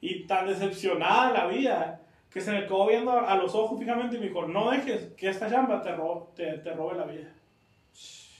y 0.00 0.26
tan 0.26 0.46
decepcionada 0.46 1.28
de 1.28 1.38
la 1.38 1.46
vida 1.46 2.00
que 2.30 2.40
se 2.40 2.52
me 2.52 2.64
quedó 2.64 2.86
viendo 2.86 3.12
a, 3.12 3.32
a 3.32 3.36
los 3.36 3.54
ojos 3.54 3.78
fijamente 3.78 4.16
y 4.16 4.18
me 4.18 4.26
dijo, 4.26 4.46
no 4.46 4.70
dejes 4.70 5.12
que 5.16 5.28
esta 5.28 5.48
chamba 5.48 5.80
te, 5.80 5.94
ro 5.94 6.32
te, 6.34 6.58
te 6.58 6.72
robe 6.74 6.96
la 6.96 7.04
vida. 7.04 7.32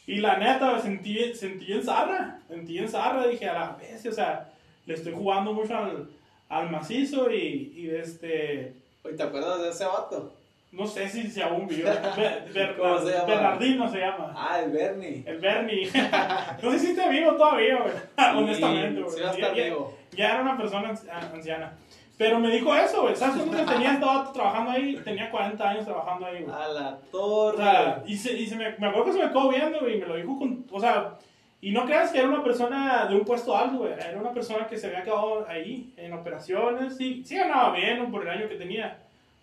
Y 0.07 0.16
la 0.19 0.37
neta, 0.38 0.79
sentí, 0.81 1.35
sentí 1.35 1.73
en 1.73 1.83
zarra, 1.83 2.38
sentí 2.49 2.79
en 2.79 2.88
zarra, 2.88 3.27
dije, 3.27 3.49
a 3.49 3.53
la 3.55 3.71
vez, 3.77 4.07
o 4.07 4.12
sea, 4.12 4.49
le 4.87 4.95
estoy 4.95 5.12
jugando 5.12 5.53
mucho 5.53 5.77
al, 5.77 6.09
al 6.49 6.71
macizo 6.71 7.31
y, 7.31 7.73
y 7.77 7.90
este, 7.90 8.75
¿te 9.16 9.23
acuerdas 9.23 9.61
de 9.62 9.71
ese 9.71 9.85
vato? 9.85 10.33
no 10.73 10.87
sé 10.87 11.09
si, 11.09 11.31
si 11.31 11.40
aún 11.40 11.66
Ber- 11.69 12.77
¿Cómo 12.77 12.99
se 12.99 13.12
llama? 13.12 13.25
Bernardino 13.25 13.90
se 13.90 13.99
llama, 13.99 14.35
Ah, 14.37 14.61
el 14.62 14.71
Bernie. 14.73 15.23
el 15.27 15.38
Bernie, 15.38 15.88
no 16.62 16.71
sé 16.73 16.79
si 16.79 16.87
está 16.90 17.09
vivo 17.09 17.33
todavía, 17.33 17.77
güey, 17.79 17.95
honestamente, 18.37 19.01
güey. 19.01 19.14
Sí, 19.16 19.21
Ya- 19.40 19.55
ya- 19.55 19.64
vivo. 19.64 19.97
ya 20.12 20.33
era 20.35 20.42
una 20.42 20.57
persona 20.59 20.92
anci- 20.92 21.09
anciana. 21.33 21.73
Pero 22.18 22.40
me 22.40 22.50
dijo 22.50 22.74
eso, 22.74 23.02
güey. 23.02 23.14
¿Sabes 23.16 23.42
cuántos 23.42 23.66
tenía? 23.74 23.92
Estaba 23.94 24.33
trabajando 24.33 24.70
ahí. 24.70 24.96
Tenía 25.05 25.31
40 25.31 25.68
años 25.68 25.85
trabajando 25.85 26.26
ahí, 26.26 26.42
güey. 26.42 26.55
A 26.57 26.68
la 26.68 26.88
O 27.12 27.50
torre. 27.52 27.57
sea, 27.59 28.02
y, 28.07 28.16
se, 28.16 28.33
y 28.38 28.46
se 28.46 28.57
me, 28.57 28.70
me 28.79 28.87
acuerdo 28.87 29.05
que 29.07 29.12
se 29.12 29.18
me 29.24 29.29
quedó 29.31 29.48
viendo, 29.50 29.81
güey, 29.81 29.96
y 29.96 30.00
me 30.00 30.07
lo 30.07 30.16
dijo 30.16 30.38
con, 30.38 30.64
o 30.70 30.81
sea, 30.81 31.14
y 31.61 31.72
no 31.72 31.85
creas 31.85 32.12
que 32.12 32.18
era 32.18 32.29
una 32.29 32.42
persona 32.44 33.07
de 33.07 33.16
un 33.16 33.24
puesto 33.24 33.57
alto, 33.57 33.79
güey, 33.79 33.92
era 33.92 34.18
una 34.18 34.33
persona 34.33 34.66
que 34.66 34.76
se 34.79 34.87
había 34.87 35.02
quedado 35.02 35.46
ahí 35.48 35.92
en 35.96 36.12
operaciones, 36.12 36.96
sí, 36.96 37.22
sí 37.24 37.35
ganaba 37.37 37.74
bien 37.76 38.11
por 38.11 38.22
el 38.22 38.29
año 38.29 38.48
que 38.48 38.55
tenía, 38.57 38.98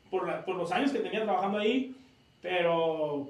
por, 0.09 0.27
la- 0.27 0.45
por 0.45 0.55
los 0.55 0.71
años 0.71 0.91
que 0.91 0.99
tenía 0.99 1.23
trabajando 1.23 1.57
ahí, 1.59 1.93
pero, 2.41 3.27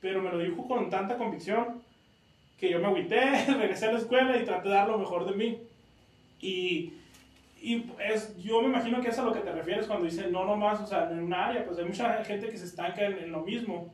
pero 0.00 0.20
me 0.22 0.30
lo 0.30 0.38
dijo 0.38 0.66
con 0.68 0.90
tanta 0.90 1.16
convicción 1.16 1.80
que 2.58 2.70
yo 2.70 2.78
me 2.80 2.86
agüité, 2.86 3.20
regresé 3.46 3.86
a 3.86 3.92
la 3.92 3.98
escuela 3.98 4.36
y 4.36 4.44
traté 4.44 4.68
de 4.68 4.74
dar 4.74 4.88
lo 4.88 4.98
mejor 4.98 5.24
de 5.24 5.32
mí. 5.36 5.58
Y, 6.40 6.92
y 7.60 7.90
es, 7.98 8.36
yo 8.38 8.62
me 8.62 8.68
imagino 8.68 9.00
que 9.00 9.08
es 9.08 9.18
a 9.18 9.24
lo 9.24 9.32
que 9.32 9.40
te 9.40 9.52
refieres 9.52 9.86
cuando 9.86 10.04
dices 10.04 10.30
no 10.30 10.44
nomás, 10.44 10.80
o 10.80 10.86
sea, 10.86 11.10
en 11.10 11.20
una 11.20 11.46
área, 11.46 11.64
pues 11.64 11.78
hay 11.78 11.84
mucha 11.84 12.24
gente 12.24 12.48
que 12.48 12.56
se 12.56 12.66
estanca 12.66 13.04
en, 13.04 13.18
en 13.18 13.32
lo 13.32 13.40
mismo. 13.40 13.92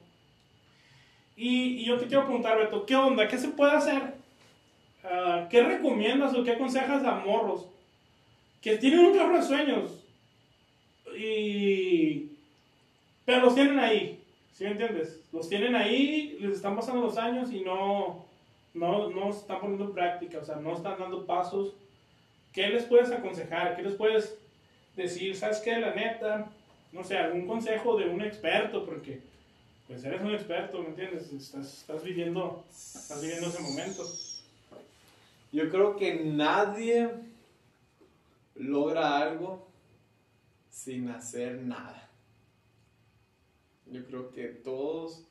Y, 1.37 1.81
y 1.81 1.85
yo 1.85 1.99
te 1.99 2.07
quiero 2.07 2.25
preguntar, 2.25 2.59
Beto, 2.59 2.87
¿qué 2.87 2.95
onda? 2.95 3.27
¿Qué 3.27 3.39
se 3.39 3.49
puede 3.49 3.73
hacer? 3.73 4.15
Ah, 5.05 5.47
¿Qué 5.51 5.63
recomiendas 5.63 6.35
o 6.35 6.45
qué 6.45 6.53
aconsejas 6.53 7.05
a 7.05 7.17
morros 7.17 7.69
que 8.61 8.79
tienen 8.79 9.01
un 9.01 9.15
chorro 9.15 9.37
de 9.37 9.43
sueños? 9.43 10.01
Y... 11.17 12.31
Pero 13.25 13.41
los 13.41 13.55
tienen 13.55 13.79
ahí, 13.79 14.23
¿sí 14.53 14.65
me 14.65 14.73
entiendes? 14.73 15.21
Los 15.33 15.49
tienen 15.49 15.75
ahí, 15.75 16.37
les 16.41 16.57
están 16.57 16.77
pasando 16.77 17.01
los 17.01 17.17
años 17.17 17.51
y 17.53 17.61
no, 17.61 18.27
no, 18.75 19.11
no 19.11 19.31
están 19.31 19.61
poniendo 19.61 19.85
en 19.85 19.95
práctica, 19.95 20.39
o 20.39 20.45
sea, 20.45 20.57
no 20.57 20.75
están 20.75 20.99
dando 20.99 21.25
pasos. 21.25 21.75
¿Qué 22.55 22.69
les 22.69 22.85
puedes 22.85 23.11
aconsejar? 23.11 23.75
¿Qué 23.75 23.83
les 23.83 23.97
puedes 23.97 24.39
decir? 24.95 25.37
¿Sabes 25.37 25.59
qué? 25.59 25.77
La 25.77 25.93
neta, 25.93 26.49
no 26.93 27.03
sé, 27.03 27.19
algún 27.19 27.49
consejo 27.49 27.99
de 27.99 28.09
un 28.09 28.23
experto, 28.23 28.87
porque 28.87 29.21
pues 29.89 30.05
eres 30.05 30.23
un 30.23 30.33
experto, 30.33 30.79
¿me 30.79 30.91
entiendes? 30.91 31.33
Estás, 31.33 31.81
estás 31.81 32.05
viviendo, 32.05 32.65
estás 32.71 33.21
viviendo 33.21 33.49
ese 33.49 33.61
momento. 33.61 34.05
Yo 35.51 35.69
creo 35.69 35.97
que 35.97 36.25
nadie 36.25 37.11
logra 38.55 39.19
algo 39.19 39.67
sin 40.71 41.09
hacer 41.09 41.61
nada. 41.61 42.09
Yo 43.87 44.07
creo 44.07 44.31
que 44.31 44.47
todos 44.47 45.25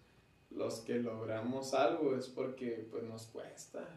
los 0.51 0.81
que 0.81 0.95
logramos 0.95 1.73
algo 1.73 2.17
es 2.17 2.27
porque 2.27 2.85
pues 2.91 3.03
nos 3.03 3.27
cuesta. 3.27 3.87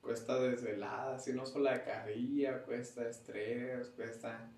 Cuesta 0.00 0.38
desveladas, 0.38 1.26
y 1.28 1.32
no 1.32 1.46
solo 1.46 1.64
la 1.64 1.84
carrilla, 1.84 2.62
cuesta 2.62 3.08
estrés, 3.08 3.88
cuesta 3.88 4.50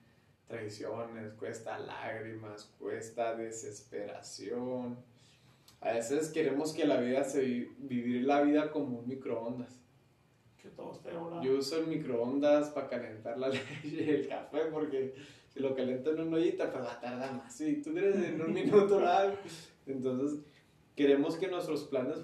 traiciones, 0.46 1.32
cuesta 1.34 1.78
lágrimas, 1.78 2.70
cuesta 2.78 3.34
desesperación. 3.34 4.98
A 5.80 5.94
veces 5.94 6.28
queremos 6.28 6.72
que 6.72 6.84
la 6.84 7.00
vida 7.00 7.24
se 7.24 7.70
vivir 7.78 8.24
la 8.24 8.42
vida 8.42 8.70
como 8.70 9.00
un 9.00 9.08
microondas. 9.08 9.78
Que 10.60 10.68
todo 10.68 10.92
esté. 10.92 11.10
Yo 11.42 11.58
uso 11.58 11.78
el 11.78 11.88
microondas 11.88 12.68
para 12.68 12.88
calentar 12.88 13.38
la 13.38 13.48
leche 13.50 13.80
y 13.82 14.08
el 14.08 14.28
café 14.28 14.66
porque 14.70 15.14
si 15.52 15.60
lo 15.60 15.74
caliento 15.74 16.12
en 16.12 16.20
una 16.20 16.36
ollita 16.36 16.70
pues 16.70 16.84
va 16.84 16.92
a 16.92 17.00
tardar 17.00 17.34
más. 17.34 17.56
Si 17.56 17.82
tú 17.82 17.92
quieres 17.92 18.16
en 18.16 18.40
un 18.40 18.52
minuto 18.54 18.98
algo. 19.04 19.38
Entonces 19.86 20.38
queremos 20.94 21.36
que 21.36 21.48
nuestros 21.48 21.84
planes 21.84 22.18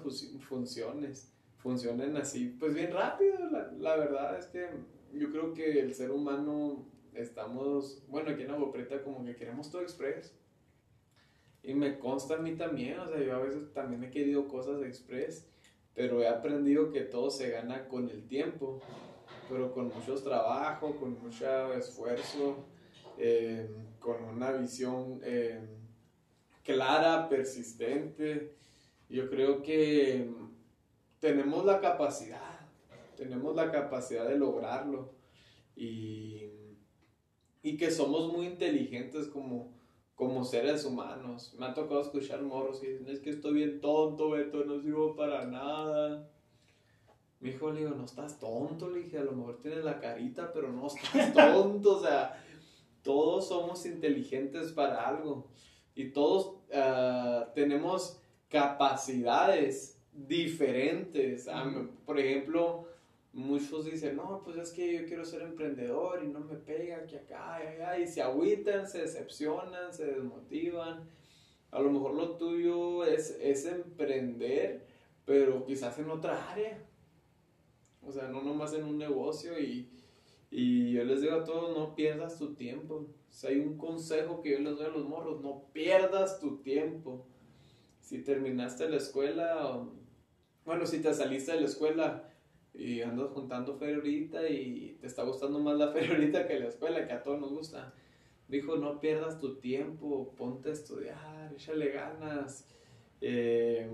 funcionen, 0.47 1.13
funcionen 1.59 2.17
así, 2.17 2.55
pues 2.59 2.73
bien 2.73 2.91
rápido. 2.91 3.37
La, 3.51 3.71
la 3.77 3.95
verdad 3.95 4.37
es 4.37 4.47
que 4.47 4.67
yo 5.13 5.31
creo 5.31 5.53
que 5.53 5.79
el 5.79 5.93
ser 5.93 6.11
humano 6.11 6.85
estamos, 7.13 8.03
bueno, 8.07 8.31
aquí 8.31 8.43
en 8.43 8.71
Prieta 8.71 9.01
como 9.03 9.23
que 9.25 9.35
queremos 9.35 9.69
todo 9.69 9.81
express. 9.81 10.35
Y 11.61 11.73
me 11.73 11.99
consta 11.99 12.35
a 12.35 12.37
mí 12.37 12.55
también, 12.55 12.99
o 12.99 13.07
sea, 13.07 13.21
yo 13.21 13.35
a 13.35 13.39
veces 13.39 13.73
también 13.73 14.03
he 14.03 14.09
querido 14.09 14.47
cosas 14.47 14.81
express, 14.81 15.45
pero 15.93 16.21
he 16.21 16.27
aprendido 16.27 16.91
que 16.91 17.01
todo 17.01 17.29
se 17.29 17.49
gana 17.49 17.87
con 17.89 18.09
el 18.09 18.25
tiempo, 18.27 18.81
pero 19.49 19.73
con 19.73 19.89
mucho 19.89 20.15
trabajo, 20.15 20.95
con 20.95 21.21
mucho 21.21 21.73
esfuerzo, 21.73 22.65
eh, 23.17 23.69
con 23.99 24.23
una 24.23 24.51
visión 24.53 25.19
eh, 25.23 25.59
clara, 26.63 27.27
persistente. 27.27 28.53
Yo 29.09 29.29
creo 29.29 29.61
que 29.61 30.29
tenemos 31.19 31.65
la 31.65 31.79
capacidad, 31.79 32.59
tenemos 33.15 33.55
la 33.55 33.71
capacidad 33.71 34.27
de 34.27 34.37
lograrlo 34.37 35.11
y 35.75 36.59
y 37.61 37.77
que 37.77 37.91
somos 37.91 38.31
muy 38.31 38.47
inteligentes 38.47 39.27
como, 39.27 39.73
como 40.15 40.43
seres 40.43 40.85
humanos. 40.85 41.55
Me 41.57 41.65
ha 41.65 41.73
tocado 41.73 42.01
escuchar 42.01 42.41
morros 42.41 42.83
y 42.83 42.87
dicen, 42.87 43.09
es 43.09 43.19
que 43.19 43.31
estoy 43.31 43.53
bien 43.53 43.81
tonto, 43.81 44.31
Beto, 44.31 44.63
no 44.63 44.79
sirvo 44.79 45.15
para 45.15 45.45
nada. 45.45 46.29
Mi 47.39 47.49
hijo 47.49 47.71
le 47.71 47.81
digo, 47.81 47.95
no 47.95 48.05
estás 48.05 48.39
tonto, 48.39 48.89
le 48.89 48.99
dije, 48.99 49.17
a 49.17 49.23
lo 49.23 49.31
mejor 49.33 49.59
tienes 49.61 49.83
la 49.83 49.99
carita, 49.99 50.51
pero 50.53 50.71
no 50.71 50.87
estás 50.87 51.33
tonto, 51.53 51.97
o 51.97 52.01
sea, 52.01 52.43
todos 53.01 53.47
somos 53.47 53.85
inteligentes 53.85 54.71
para 54.71 55.07
algo 55.07 55.47
y 55.95 56.11
todos 56.11 56.57
ah, 56.73 57.49
tenemos 57.55 58.21
capacidades 58.49 59.98
diferentes. 60.13 61.47
Ah, 61.47 61.71
por 62.05 62.19
ejemplo, 62.19 62.87
muchos 63.33 63.85
dicen, 63.85 64.15
no, 64.15 64.41
pues 64.43 64.57
es 64.57 64.71
que 64.71 64.93
yo 64.93 65.05
quiero 65.05 65.23
ser 65.25 65.41
emprendedor 65.41 66.23
y 66.23 66.27
no 66.27 66.39
me 66.39 66.55
pega 66.55 67.05
que 67.05 67.17
acá, 67.17 67.55
allá, 67.55 67.99
y 67.99 68.07
se 68.07 68.21
agüitan, 68.21 68.87
se 68.87 69.01
decepcionan, 69.01 69.93
se 69.93 70.05
desmotivan. 70.05 71.09
A 71.71 71.79
lo 71.79 71.91
mejor 71.91 72.15
lo 72.15 72.37
tuyo 72.37 73.05
es, 73.05 73.37
es 73.41 73.65
emprender, 73.65 74.87
pero 75.25 75.65
quizás 75.65 75.97
en 75.99 76.09
otra 76.09 76.51
área. 76.51 76.83
O 78.01 78.11
sea, 78.11 78.27
no 78.27 78.41
nomás 78.41 78.73
en 78.73 78.85
un 78.85 78.97
negocio 78.97 79.59
y, 79.59 79.89
y 80.49 80.93
yo 80.93 81.03
les 81.03 81.21
digo 81.21 81.35
a 81.35 81.43
todos, 81.43 81.77
no 81.77 81.95
pierdas 81.95 82.39
tu 82.39 82.55
tiempo. 82.55 83.05
Si 83.29 83.45
hay 83.45 83.59
un 83.59 83.77
consejo 83.77 84.41
que 84.41 84.51
yo 84.51 84.59
les 84.59 84.77
doy 84.77 84.87
a 84.87 84.89
los 84.89 85.07
morros, 85.07 85.41
no 85.41 85.65
pierdas 85.71 86.39
tu 86.39 86.57
tiempo. 86.57 87.27
Si 88.01 88.23
terminaste 88.23 88.89
la 88.89 88.97
escuela, 88.97 89.85
bueno, 90.69 90.85
si 90.85 91.01
te 91.01 91.11
saliste 91.15 91.53
de 91.53 91.61
la 91.61 91.65
escuela, 91.65 92.29
y 92.75 93.01
andas 93.01 93.31
juntando 93.31 93.75
feria 93.75 94.47
y 94.47 94.97
te 95.01 95.07
está 95.07 95.23
gustando 95.23 95.57
más 95.57 95.75
la 95.75 95.87
feria 95.93 96.47
que 96.47 96.59
la 96.59 96.67
escuela, 96.67 97.07
que 97.07 97.13
a 97.13 97.23
todos 97.23 97.39
nos 97.39 97.51
gusta. 97.51 97.91
Dijo, 98.47 98.75
no 98.75 98.99
pierdas 98.99 99.39
tu 99.39 99.55
tiempo, 99.55 100.31
ponte 100.37 100.69
a 100.69 100.73
estudiar, 100.73 101.51
échale 101.55 101.89
ganas, 101.89 102.67
eh, 103.19 103.89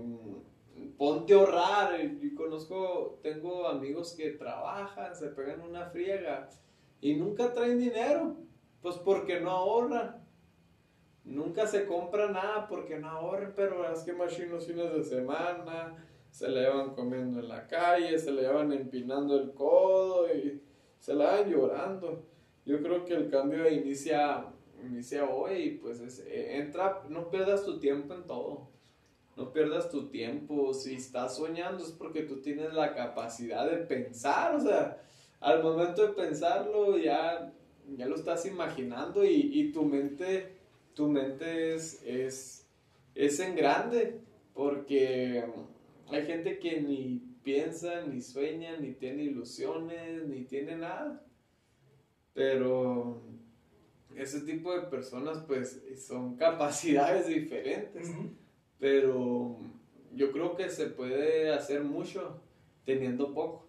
ponte 0.98 1.32
a 1.32 1.38
ahorrar. 1.38 1.98
Yo 2.20 2.34
conozco, 2.34 3.20
tengo 3.22 3.66
amigos 3.68 4.12
que 4.12 4.32
trabajan, 4.32 5.16
se 5.16 5.28
pegan 5.28 5.62
una 5.62 5.86
friega 5.86 6.50
y 7.00 7.14
nunca 7.14 7.54
traen 7.54 7.78
dinero, 7.78 8.36
pues 8.82 8.96
porque 8.96 9.40
no 9.40 9.50
ahorran. 9.50 10.22
Nunca 11.24 11.66
se 11.66 11.86
compra 11.86 12.30
nada 12.30 12.68
porque 12.68 12.98
no 12.98 13.08
ahorran, 13.08 13.54
pero 13.56 13.90
es 13.90 14.00
que 14.00 14.12
más 14.12 14.38
los 14.38 14.66
fines 14.66 14.92
de 14.92 15.04
semana, 15.04 16.05
se 16.36 16.50
la 16.50 16.60
llevan 16.60 16.94
comiendo 16.94 17.40
en 17.40 17.48
la 17.48 17.66
calle, 17.66 18.18
se 18.18 18.30
la 18.30 18.42
llevan 18.42 18.70
empinando 18.70 19.40
el 19.40 19.54
codo 19.54 20.28
y 20.34 20.60
se 21.00 21.14
la 21.14 21.32
van 21.32 21.50
llorando. 21.50 22.26
Yo 22.66 22.82
creo 22.82 23.06
que 23.06 23.14
el 23.14 23.30
cambio 23.30 23.66
inicia, 23.70 24.44
inicia 24.84 25.24
hoy 25.24 25.54
y 25.54 25.70
pues 25.78 25.98
eh, 26.26 26.58
entra, 26.58 27.04
no 27.08 27.30
pierdas 27.30 27.64
tu 27.64 27.80
tiempo 27.80 28.12
en 28.12 28.24
todo. 28.24 28.68
No 29.34 29.50
pierdas 29.50 29.88
tu 29.88 30.10
tiempo. 30.10 30.74
Si 30.74 30.96
estás 30.96 31.38
soñando 31.38 31.82
es 31.82 31.92
porque 31.92 32.24
tú 32.24 32.42
tienes 32.42 32.74
la 32.74 32.94
capacidad 32.94 33.66
de 33.70 33.78
pensar. 33.78 34.56
O 34.56 34.60
sea, 34.60 35.02
al 35.40 35.62
momento 35.62 36.06
de 36.06 36.12
pensarlo 36.12 36.98
ya, 36.98 37.50
ya 37.96 38.06
lo 38.06 38.14
estás 38.14 38.44
imaginando 38.44 39.24
y, 39.24 39.58
y 39.58 39.72
tu 39.72 39.86
mente, 39.86 40.52
tu 40.92 41.08
mente 41.08 41.74
es, 41.74 42.02
es, 42.04 42.66
es 43.14 43.40
en 43.40 43.56
grande. 43.56 44.20
Porque 44.52 45.44
hay 46.10 46.26
gente 46.26 46.58
que 46.58 46.80
ni 46.80 47.22
piensa, 47.42 48.02
ni 48.06 48.20
sueña, 48.20 48.76
ni 48.76 48.92
tiene 48.92 49.24
ilusiones, 49.24 50.26
ni 50.26 50.44
tiene 50.44 50.76
nada. 50.76 51.24
Pero 52.34 53.22
ese 54.14 54.40
tipo 54.40 54.74
de 54.74 54.86
personas 54.88 55.38
pues 55.46 55.82
son 56.06 56.36
capacidades 56.36 57.26
diferentes. 57.28 58.10
Pero 58.78 59.58
yo 60.12 60.32
creo 60.32 60.56
que 60.56 60.68
se 60.68 60.86
puede 60.86 61.52
hacer 61.52 61.82
mucho 61.82 62.40
teniendo 62.84 63.32
poco. 63.32 63.68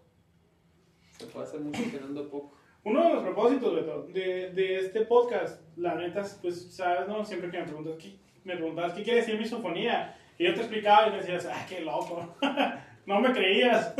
Se 1.18 1.26
puede 1.26 1.46
hacer 1.46 1.60
mucho 1.60 1.82
teniendo 1.84 2.30
poco. 2.30 2.58
Uno 2.84 3.04
de 3.04 3.14
los 3.16 3.24
propósitos, 3.24 3.76
Beto, 3.76 4.04
de, 4.14 4.52
de 4.52 4.80
este 4.80 5.02
podcast, 5.02 5.62
la 5.76 5.96
neta, 5.96 6.26
pues, 6.42 6.74
sabes, 6.74 7.08
¿no? 7.08 7.26
Siempre 7.26 7.52
que 7.52 7.60
me 7.60 7.66
preguntas, 7.66 7.96
¿qué, 8.00 8.16
me 8.46 8.56
preguntabas, 8.56 8.94
¿qué 8.94 9.04
quiere 9.04 9.20
decir 9.20 9.38
misofonía? 9.38 10.18
Y 10.38 10.46
yo 10.46 10.54
te 10.54 10.62
explicaba 10.62 11.08
y 11.08 11.12
me 11.12 11.18
decías, 11.18 11.48
¡ah, 11.52 11.66
qué 11.68 11.82
loco! 11.82 12.36
no 13.06 13.20
me 13.20 13.32
creías. 13.32 13.94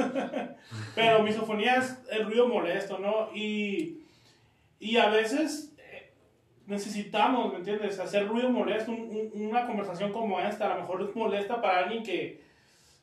Pero 0.96 1.24
misofonía 1.24 1.78
es 1.78 1.98
el 2.12 2.26
ruido 2.26 2.48
molesto, 2.48 3.00
¿no? 3.00 3.30
Y, 3.34 4.02
y 4.80 4.98
a 4.98 5.10
veces 5.10 5.74
eh, 5.78 6.12
necesitamos, 6.68 7.52
¿me 7.52 7.60
entiendes? 7.60 8.00
Hacer 8.00 8.28
ruido 8.28 8.50
molesto, 8.50 8.92
una 8.92 9.66
conversación 9.66 10.12
como 10.12 10.40
esta, 10.40 10.72
a 10.72 10.76
lo 10.76 10.82
mejor 10.82 11.02
es 11.02 11.16
molesta 11.16 11.62
para 11.62 11.80
alguien 11.80 12.04
que, 12.04 12.44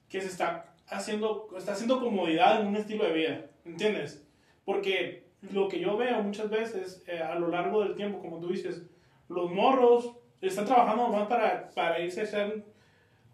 que 0.08 0.20
se 0.20 0.28
está 0.28 0.74
haciendo, 0.88 1.48
está 1.56 1.72
haciendo 1.72 2.00
comodidad 2.00 2.60
en 2.60 2.68
un 2.68 2.76
estilo 2.76 3.04
de 3.04 3.12
vida, 3.12 3.46
¿entiendes? 3.64 4.24
Porque 4.64 5.24
lo 5.52 5.68
que 5.68 5.80
yo 5.80 5.96
veo 5.96 6.22
muchas 6.22 6.50
veces 6.50 7.02
eh, 7.06 7.18
a 7.18 7.34
lo 7.34 7.48
largo 7.48 7.82
del 7.82 7.94
tiempo, 7.94 8.20
como 8.20 8.38
tú 8.38 8.48
dices, 8.48 8.82
los 9.28 9.50
morros 9.50 10.16
están 10.40 10.66
trabajando 10.66 11.08
más 11.08 11.26
para, 11.26 11.70
para 11.70 12.00
irse 12.00 12.20
a 12.20 12.24
hacer 12.24 12.64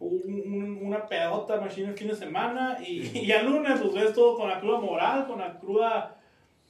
una 0.00 1.06
pedota 1.06 1.60
machine 1.60 1.88
el 1.88 1.96
fin 1.96 2.08
de 2.08 2.16
semana 2.16 2.78
y, 2.84 3.18
y 3.18 3.32
al 3.32 3.46
lunes 3.46 3.80
los 3.80 3.94
ves 3.94 4.14
todo 4.14 4.36
con 4.36 4.48
la 4.48 4.58
cruda 4.58 4.80
moral, 4.80 5.26
con 5.26 5.38
la 5.38 5.58
cruda 5.58 6.16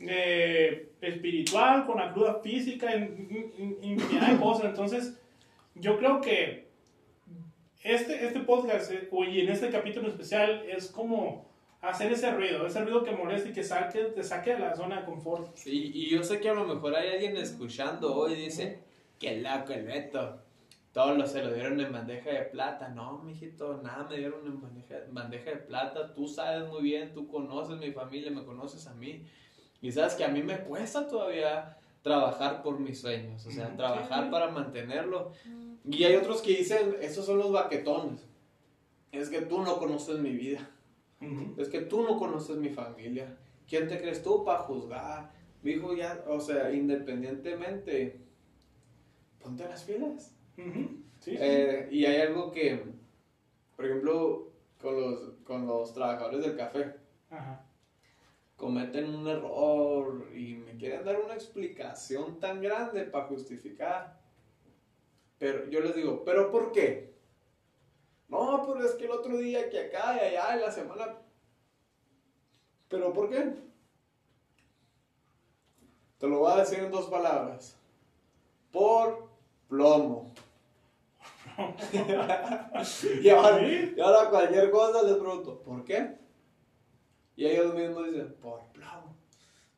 eh, 0.01 0.93
espiritual, 1.01 1.87
con 1.87 1.99
la 1.99 2.13
cruda 2.13 2.41
física, 2.43 2.95
infinidad 2.97 4.33
de 4.33 4.39
cosas. 4.39 4.67
Entonces, 4.67 5.19
yo 5.75 5.97
creo 5.99 6.21
que 6.21 6.69
este, 7.85 8.27
este 8.27 8.41
podcast, 8.41 8.91
eh, 8.93 9.09
y 9.29 9.41
en 9.41 9.49
este 9.49 9.71
capítulo 9.71 10.09
especial, 10.09 10.65
es 10.69 10.89
como 10.91 11.49
hacer 11.81 12.13
ese 12.13 12.33
ruido, 12.33 12.67
ese 12.67 12.83
ruido 12.83 13.05
que 13.05 13.13
molesta 13.13 13.49
y 13.49 13.53
que 13.53 13.63
saque, 13.63 14.05
te 14.05 14.25
saque 14.25 14.55
de 14.55 14.59
la 14.59 14.75
zona 14.75 15.01
de 15.01 15.07
confort. 15.07 15.55
Sí, 15.55 15.93
y 15.95 16.11
yo 16.11 16.23
sé 16.25 16.41
que 16.41 16.51
a 16.51 16.55
lo 16.55 16.65
mejor 16.65 16.95
hay 16.97 17.11
alguien 17.11 17.37
escuchando 17.37 18.15
hoy 18.15 18.33
y 18.33 18.45
dice, 18.47 18.81
qué 19.19 19.37
loco 19.37 19.73
el 19.73 19.85
Beto 19.85 20.50
todos 20.93 21.17
los 21.17 21.31
se 21.31 21.43
lo 21.43 21.53
dieron 21.55 21.81
en 21.81 21.93
bandeja 21.93 22.31
de 22.31 22.43
plata. 22.43 22.89
No, 22.89 23.19
mijito, 23.19 23.81
nada 23.83 24.09
me 24.09 24.17
dieron 24.17 24.45
en 24.47 24.61
bandeja, 24.61 24.97
bandeja 25.11 25.51
de 25.51 25.57
plata. 25.57 26.13
Tú 26.15 26.27
sabes 26.27 26.69
muy 26.69 26.83
bien, 26.83 27.15
tú 27.15 27.29
conoces 27.29 27.79
mi 27.79 27.93
familia, 27.93 28.31
me 28.31 28.45
conoces 28.45 28.87
a 28.89 28.95
mí. 28.95 29.25
Y 29.81 29.93
sabes 29.93 30.15
que 30.15 30.25
a 30.25 30.29
mí 30.29 30.43
me 30.43 30.59
cuesta 30.59 31.07
todavía 31.07 31.77
trabajar 32.03 32.63
por 32.63 32.81
mis 32.81 33.01
sueños, 33.01 33.47
o 33.47 33.51
sea, 33.51 33.77
trabajar 33.77 34.31
para 34.31 34.51
mantenerlo. 34.51 35.33
Y 35.85 36.05
hay 36.05 36.17
otros 36.17 36.43
que 36.43 36.57
dicen, 36.57 36.97
esos 37.01 37.25
son 37.25 37.39
los 37.39 37.53
baquetones. 37.53 38.27
Es 39.13 39.31
que 39.31 39.43
tú 39.43 39.63
no 39.63 39.79
conoces 39.79 40.19
mi 40.19 40.33
vida. 40.33 40.69
Es 41.57 41.69
que 41.69 41.83
tú 41.83 42.03
no 42.03 42.19
conoces 42.19 42.57
mi 42.57 42.71
familia. 42.71 43.37
¿Quién 43.69 43.87
te 43.87 44.01
crees 44.01 44.23
tú 44.23 44.45
para 44.45 44.61
juzgar? 44.61 45.31
Mi 45.63 45.73
hijo 45.73 45.95
ya, 45.95 46.25
o 46.27 46.41
sea, 46.41 46.73
independientemente, 46.73 48.21
ponte 49.39 49.65
las 49.69 49.85
filas. 49.85 50.35
Eh, 51.27 51.89
y 51.91 52.07
hay 52.07 52.21
algo 52.23 52.51
que, 52.51 52.83
por 53.77 53.85
ejemplo, 53.85 54.53
con 54.81 55.01
los, 55.01 55.35
con 55.45 55.67
los 55.67 55.93
trabajadores 55.93 56.43
del 56.43 56.57
café. 56.57 56.95
cometen 58.57 59.15
un 59.15 59.27
error 59.27 60.29
y 60.35 60.55
me 60.57 60.77
quieren 60.77 61.03
dar 61.03 61.19
una 61.19 61.33
explicación 61.33 62.39
tan 62.39 62.61
grande 62.61 63.05
para 63.05 63.27
justificar. 63.27 64.21
Pero 65.39 65.67
yo 65.71 65.81
les 65.81 65.95
digo, 65.95 66.23
¿pero 66.27 66.51
por 66.51 66.71
qué? 66.71 67.15
No, 68.29 68.63
pero 68.67 68.87
es 68.87 68.93
que 68.93 69.07
el 69.07 69.13
otro 69.13 69.39
día 69.39 69.71
que 69.71 69.81
acá 69.81 70.15
y 70.17 70.27
allá 70.27 70.55
en 70.55 70.61
la 70.61 70.71
semana. 70.71 71.17
¿Pero 72.89 73.13
por 73.15 73.31
qué? 73.31 73.55
Te 76.19 76.29
lo 76.29 76.41
voy 76.41 76.53
a 76.53 76.57
decir 76.57 76.81
en 76.81 76.91
dos 76.91 77.07
palabras. 77.07 77.77
Por 78.71 79.27
plomo. 79.69 80.35
y, 83.23 83.29
ahora, 83.29 83.63
y 83.63 84.01
ahora 84.01 84.31
cualquier 84.31 84.71
cosa 84.71 85.03
les 85.03 85.17
pregunto, 85.17 85.63
¿por 85.63 85.85
qué? 85.85 86.17
Y 87.37 87.47
ellos 87.47 87.75
mismos 87.75 88.07
dicen, 88.07 88.35
por 88.41 88.65
plomo. 88.73 89.17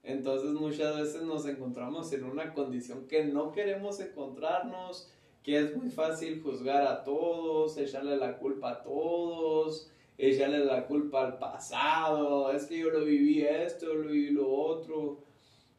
Entonces 0.02 0.50
muchas 0.50 0.96
veces 0.96 1.22
nos 1.22 1.46
encontramos 1.46 2.12
en 2.12 2.24
una 2.24 2.52
condición 2.54 3.06
que 3.06 3.24
no 3.24 3.52
queremos 3.52 4.00
encontrarnos, 4.00 5.12
que 5.42 5.58
es 5.58 5.76
muy 5.76 5.90
fácil 5.90 6.42
juzgar 6.42 6.86
a 6.86 7.04
todos, 7.04 7.76
echarle 7.78 8.16
la 8.16 8.38
culpa 8.38 8.70
a 8.70 8.82
todos, 8.82 9.90
echarle 10.18 10.64
la 10.64 10.86
culpa 10.86 11.24
al 11.24 11.38
pasado, 11.38 12.50
es 12.50 12.66
que 12.66 12.78
yo 12.78 12.90
lo 12.90 13.04
viví 13.04 13.42
esto, 13.42 13.86
yo 13.86 13.94
lo 13.94 14.10
viví 14.10 14.30
lo 14.30 14.50
otro. 14.50 15.18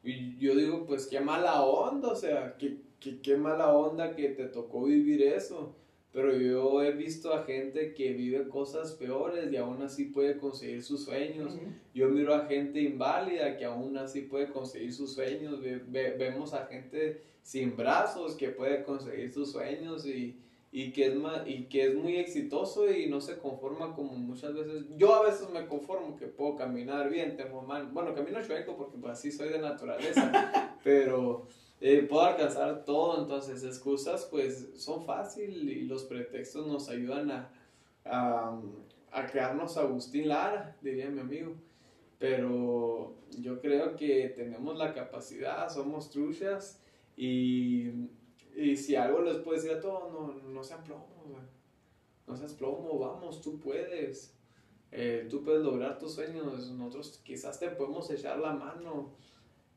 Y 0.04 0.38
yo 0.38 0.56
digo, 0.56 0.86
pues 0.86 1.08
qué 1.08 1.20
mala 1.20 1.63
onda, 1.63 2.10
o 2.10 2.16
sea, 2.16 2.58
qué, 2.58 2.78
qué, 3.00 3.22
qué 3.22 3.38
mala 3.38 3.74
onda 3.74 4.16
que 4.16 4.30
te 4.30 4.46
tocó 4.46 4.84
vivir 4.84 5.22
eso. 5.22 5.76
Pero 6.13 6.38
yo 6.38 6.84
he 6.84 6.91
visto 6.91 7.34
a 7.34 7.43
gente 7.43 7.95
que 7.95 8.13
vive 8.13 8.47
cosas 8.47 8.91
peores 8.91 9.52
y 9.52 9.58
aún 9.58 9.82
así 9.82 10.06
puede 10.06 10.38
conseguir 10.38 10.84
sus 10.84 11.04
sueños. 11.06 11.58
Yo 11.91 12.08
miro 12.10 12.36
a 12.36 12.45
gente 12.45 12.80
inválida 12.82 13.58
que 13.58 13.65
aún 13.65 13.97
así 13.97 14.21
puede 14.21 14.52
conseguir 14.52 14.93
sus 14.93 15.15
sueños. 15.15 15.60
vemos 15.89 16.54
a 16.54 16.67
gente 16.67 17.23
sin 17.41 17.76
brazos 17.76 18.36
que 18.36 18.49
puede 18.49 18.84
conseguir 18.84 19.34
sus 19.34 19.52
sueños 19.52 20.06
y, 20.06 20.39
y, 20.71 20.91
que 20.91 21.08
es 21.08 21.15
más, 21.15 21.47
y 21.47 21.63
que 21.63 21.88
es 21.88 21.95
muy 21.95 22.17
exitoso 22.17 22.91
y 22.91 23.08
no 23.08 23.19
se 23.19 23.39
conforma 23.39 23.95
como 23.95 24.13
muchas 24.13 24.54
veces. 24.54 24.84
Yo 24.95 25.15
a 25.15 25.26
veces 25.26 25.49
me 25.49 25.65
conformo 25.65 26.15
que 26.15 26.28
puedo 26.28 26.56
caminar 26.56 27.10
bien, 27.10 27.36
tengo 27.36 27.63
mal. 27.63 27.88
Bueno, 27.88 28.13
camino 28.13 28.39
chueco 28.45 28.78
porque 28.78 28.99
pues 28.99 29.13
así 29.13 29.32
soy 29.32 29.49
de 29.49 29.58
naturaleza. 29.58 30.78
pero 30.84 31.47
eh, 31.86 32.08
puedo 32.08 32.22
alcanzar 32.22 32.86
todo, 32.86 33.22
entonces 33.22 33.62
excusas 33.65 34.26
pues 34.32 34.69
son 34.78 35.04
fáciles 35.04 35.63
y 35.63 35.82
los 35.82 36.06
pretextos 36.06 36.65
nos 36.65 36.88
ayudan 36.88 37.30
a, 37.30 37.52
a, 38.06 38.58
a 39.12 39.26
crearnos 39.28 39.76
Agustín 39.76 40.30
Lara, 40.30 40.78
diría 40.82 41.10
mi 41.10 41.19
amigo. 41.19 41.56
Pero 42.19 43.15
yo 43.38 43.60
creo 43.60 43.98
que 43.98 44.30
tenemos 44.30 44.78
la 44.78 44.93
capacidad, 44.93 45.67
somos 45.67 46.10
truchas 46.10 46.82
y, 47.17 47.89
y 48.56 48.78
si 48.78 48.96
algo 48.96 49.22
les 49.22 49.39
puedo 49.39 49.58
decir 49.58 49.74
a 49.74 49.82
todos, 49.82 50.10
no, 50.13 50.50
no 50.50 50.63
sean 50.63 50.86
plomo, 50.86 51.06
no 52.26 52.38
seas 52.38 52.54
plomo, 52.54 52.98
vamos, 52.98 53.41
tú 53.41 53.60
puedes. 53.60 54.34
Eh, 54.89 55.28
tú 55.30 55.43
puedes 55.43 55.62
lograr 55.63 56.00
tus 56.00 56.13
sueños, 56.13 56.72
nosotros 56.72 57.19
quizás 57.26 57.60
te 57.60 57.72
podemos 57.72 58.10
echar 58.10 58.39
la 58.39 58.54
mano 58.54 59.15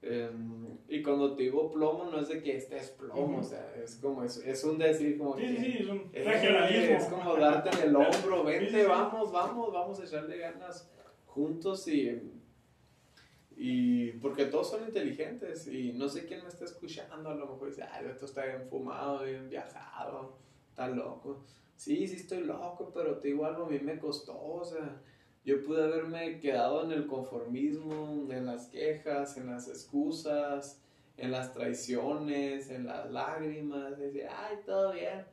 Em, 0.09 0.79
y 0.89 1.03
cuando 1.03 1.35
te 1.35 1.45
digo 1.45 1.71
plomo, 1.71 2.05
no 2.05 2.21
es 2.21 2.29
de 2.29 2.43
que 2.43 2.57
estés 2.57 2.91
plomo, 2.91 3.39
o 3.39 3.43
sea, 3.43 3.75
es 3.83 3.97
como, 3.97 4.23
es, 4.23 4.37
es 4.39 4.63
un 4.63 4.79
decir 4.79 5.19
como. 5.19 5.37
Sí, 5.37 5.49
sí, 5.49 5.57
sí, 5.57 5.79
es 5.79 5.89
un 5.89 6.11
eh. 6.13 6.97
Es 6.97 7.05
como 7.07 7.37
darte 7.37 7.71
en 7.71 7.89
el 7.89 7.97
hombro, 7.97 8.45
vente, 8.45 8.85
vamos, 8.85 9.33
vamos, 9.33 9.73
vamos 9.73 10.01
a 10.01 10.05
echarle 10.05 10.39
ganas 10.39 10.89
juntos 11.27 11.89
y. 11.89 12.33
Y 13.59 14.13
porque 14.13 14.45
todos 14.45 14.71
son 14.71 14.85
inteligentes 14.85 15.67
y 15.67 15.95
no 15.95 16.11
sé 16.11 16.27
quién 16.27 16.43
me 16.43 16.49
está 16.49 16.67
escuchando, 16.67 17.31
a 17.31 17.35
lo 17.35 17.47
mejor 17.47 17.71
dice, 17.71 17.85
ay, 17.85 18.07
esto 18.11 18.27
está 18.27 18.45
bien 18.45 18.69
fumado, 18.69 19.25
bien 19.25 19.49
viajado, 19.49 20.37
está 20.69 20.89
loco. 20.89 21.43
Sí, 21.75 22.07
sí 22.07 22.17
estoy 22.17 22.45
loco, 22.45 22.93
pero 22.95 23.17
te 23.19 23.29
digo 23.29 23.47
algo, 23.47 23.65
a 23.65 23.69
mí 23.71 23.79
me 23.79 23.99
costó, 23.99 24.39
o 24.39 24.63
sea, 24.63 25.01
yo 25.47 25.63
pude 25.63 25.85
haberme 25.85 26.41
quedado 26.41 26.85
en 26.85 26.91
el 26.91 27.07
conformismo, 27.07 28.27
en 28.33 28.47
las 28.47 28.67
quejas, 28.67 29.37
en 29.37 29.47
las 29.47 29.69
excusas, 29.69 30.83
en 31.17 31.31
las 31.31 31.53
traiciones, 31.53 32.69
en 32.69 32.85
las 32.85 33.09
lágrimas, 33.13 33.97
decir, 33.97 34.27
ay, 34.29 34.57
todo 34.67 34.93
bien. 34.93 35.25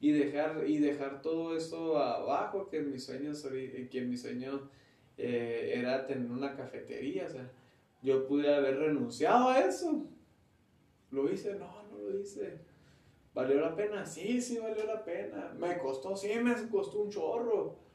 Y 0.00 0.12
dejar, 0.12 0.64
y 0.68 0.76
dejar 0.76 1.22
todo 1.22 1.56
eso 1.56 1.96
abajo, 1.96 2.68
que 2.68 2.80
mi 2.82 2.98
sueño, 2.98 3.32
que 3.90 4.02
mi 4.02 4.18
sueño 4.18 4.68
eh, 5.16 5.72
era 5.76 6.06
tener 6.06 6.30
una 6.30 6.54
cafetería. 6.54 7.24
O 7.24 7.30
sea, 7.30 7.50
yo 8.02 8.28
pude 8.28 8.54
haber 8.54 8.78
renunciado 8.78 9.48
a 9.48 9.60
eso. 9.60 10.04
¿Lo 11.10 11.32
hice? 11.32 11.54
No, 11.54 11.84
no 11.90 11.98
lo 11.98 12.20
hice. 12.20 12.58
¿Valió 13.32 13.58
la 13.62 13.74
pena? 13.74 14.04
Sí, 14.04 14.42
sí, 14.42 14.58
valió 14.58 14.84
la 14.84 15.02
pena. 15.02 15.54
¿Me 15.58 15.78
costó? 15.78 16.14
Sí, 16.14 16.34
me 16.34 16.54
costó 16.68 17.00
un 17.00 17.10
chorro 17.10 17.87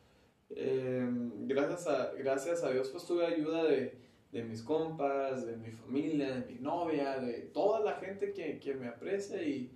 Em, 0.49 1.47
gracias, 1.47 1.87
a, 1.87 2.13
gracias 2.13 2.63
a 2.63 2.71
Dios 2.71 2.89
pues 2.89 3.05
tuve 3.05 3.25
ayuda 3.25 3.63
de, 3.63 3.97
de, 4.31 4.43
mis 4.43 4.61
compas, 4.61 5.45
de 5.45 5.57
mi 5.57 5.71
familia, 5.71 6.35
de 6.35 6.53
mi 6.53 6.59
novia, 6.59 7.19
de 7.19 7.49
toda 7.53 7.79
la 7.79 7.93
gente 7.93 8.33
que, 8.33 8.59
que 8.59 8.73
me 8.75 8.87
aprecia 8.87 9.41
y 9.41 9.71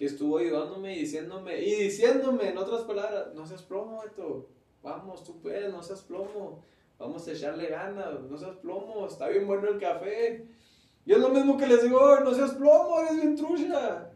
que 0.00 0.06
estuvo 0.06 0.38
ayudándome 0.38 0.96
y 0.96 1.00
diciéndome, 1.00 1.60
y 1.60 1.74
diciéndome 1.74 2.48
en 2.48 2.58
otras 2.58 2.82
palabras, 2.82 3.34
no 3.34 3.44
seas 3.44 3.62
plomo, 3.62 4.02
esto, 4.04 4.48
vamos, 4.82 5.24
tú 5.24 5.38
puedes, 5.40 5.70
no 5.70 5.82
seas 5.82 6.00
plomo, 6.02 6.64
vamos 6.98 7.26
a 7.28 7.32
echarle 7.32 7.66
ganas, 7.66 8.22
no 8.22 8.38
seas 8.38 8.56
plomo, 8.56 9.06
está 9.06 9.28
bien 9.28 9.46
bueno 9.46 9.68
el 9.68 9.78
café. 9.78 10.46
Y 11.04 11.12
es 11.12 11.18
lo 11.18 11.30
mismo 11.30 11.56
que 11.56 11.66
les 11.66 11.82
digo, 11.82 12.20
no 12.20 12.32
seas 12.32 12.52
plomo, 12.52 13.00
eres 13.00 13.16
bien 13.16 13.36
trucha, 13.36 14.10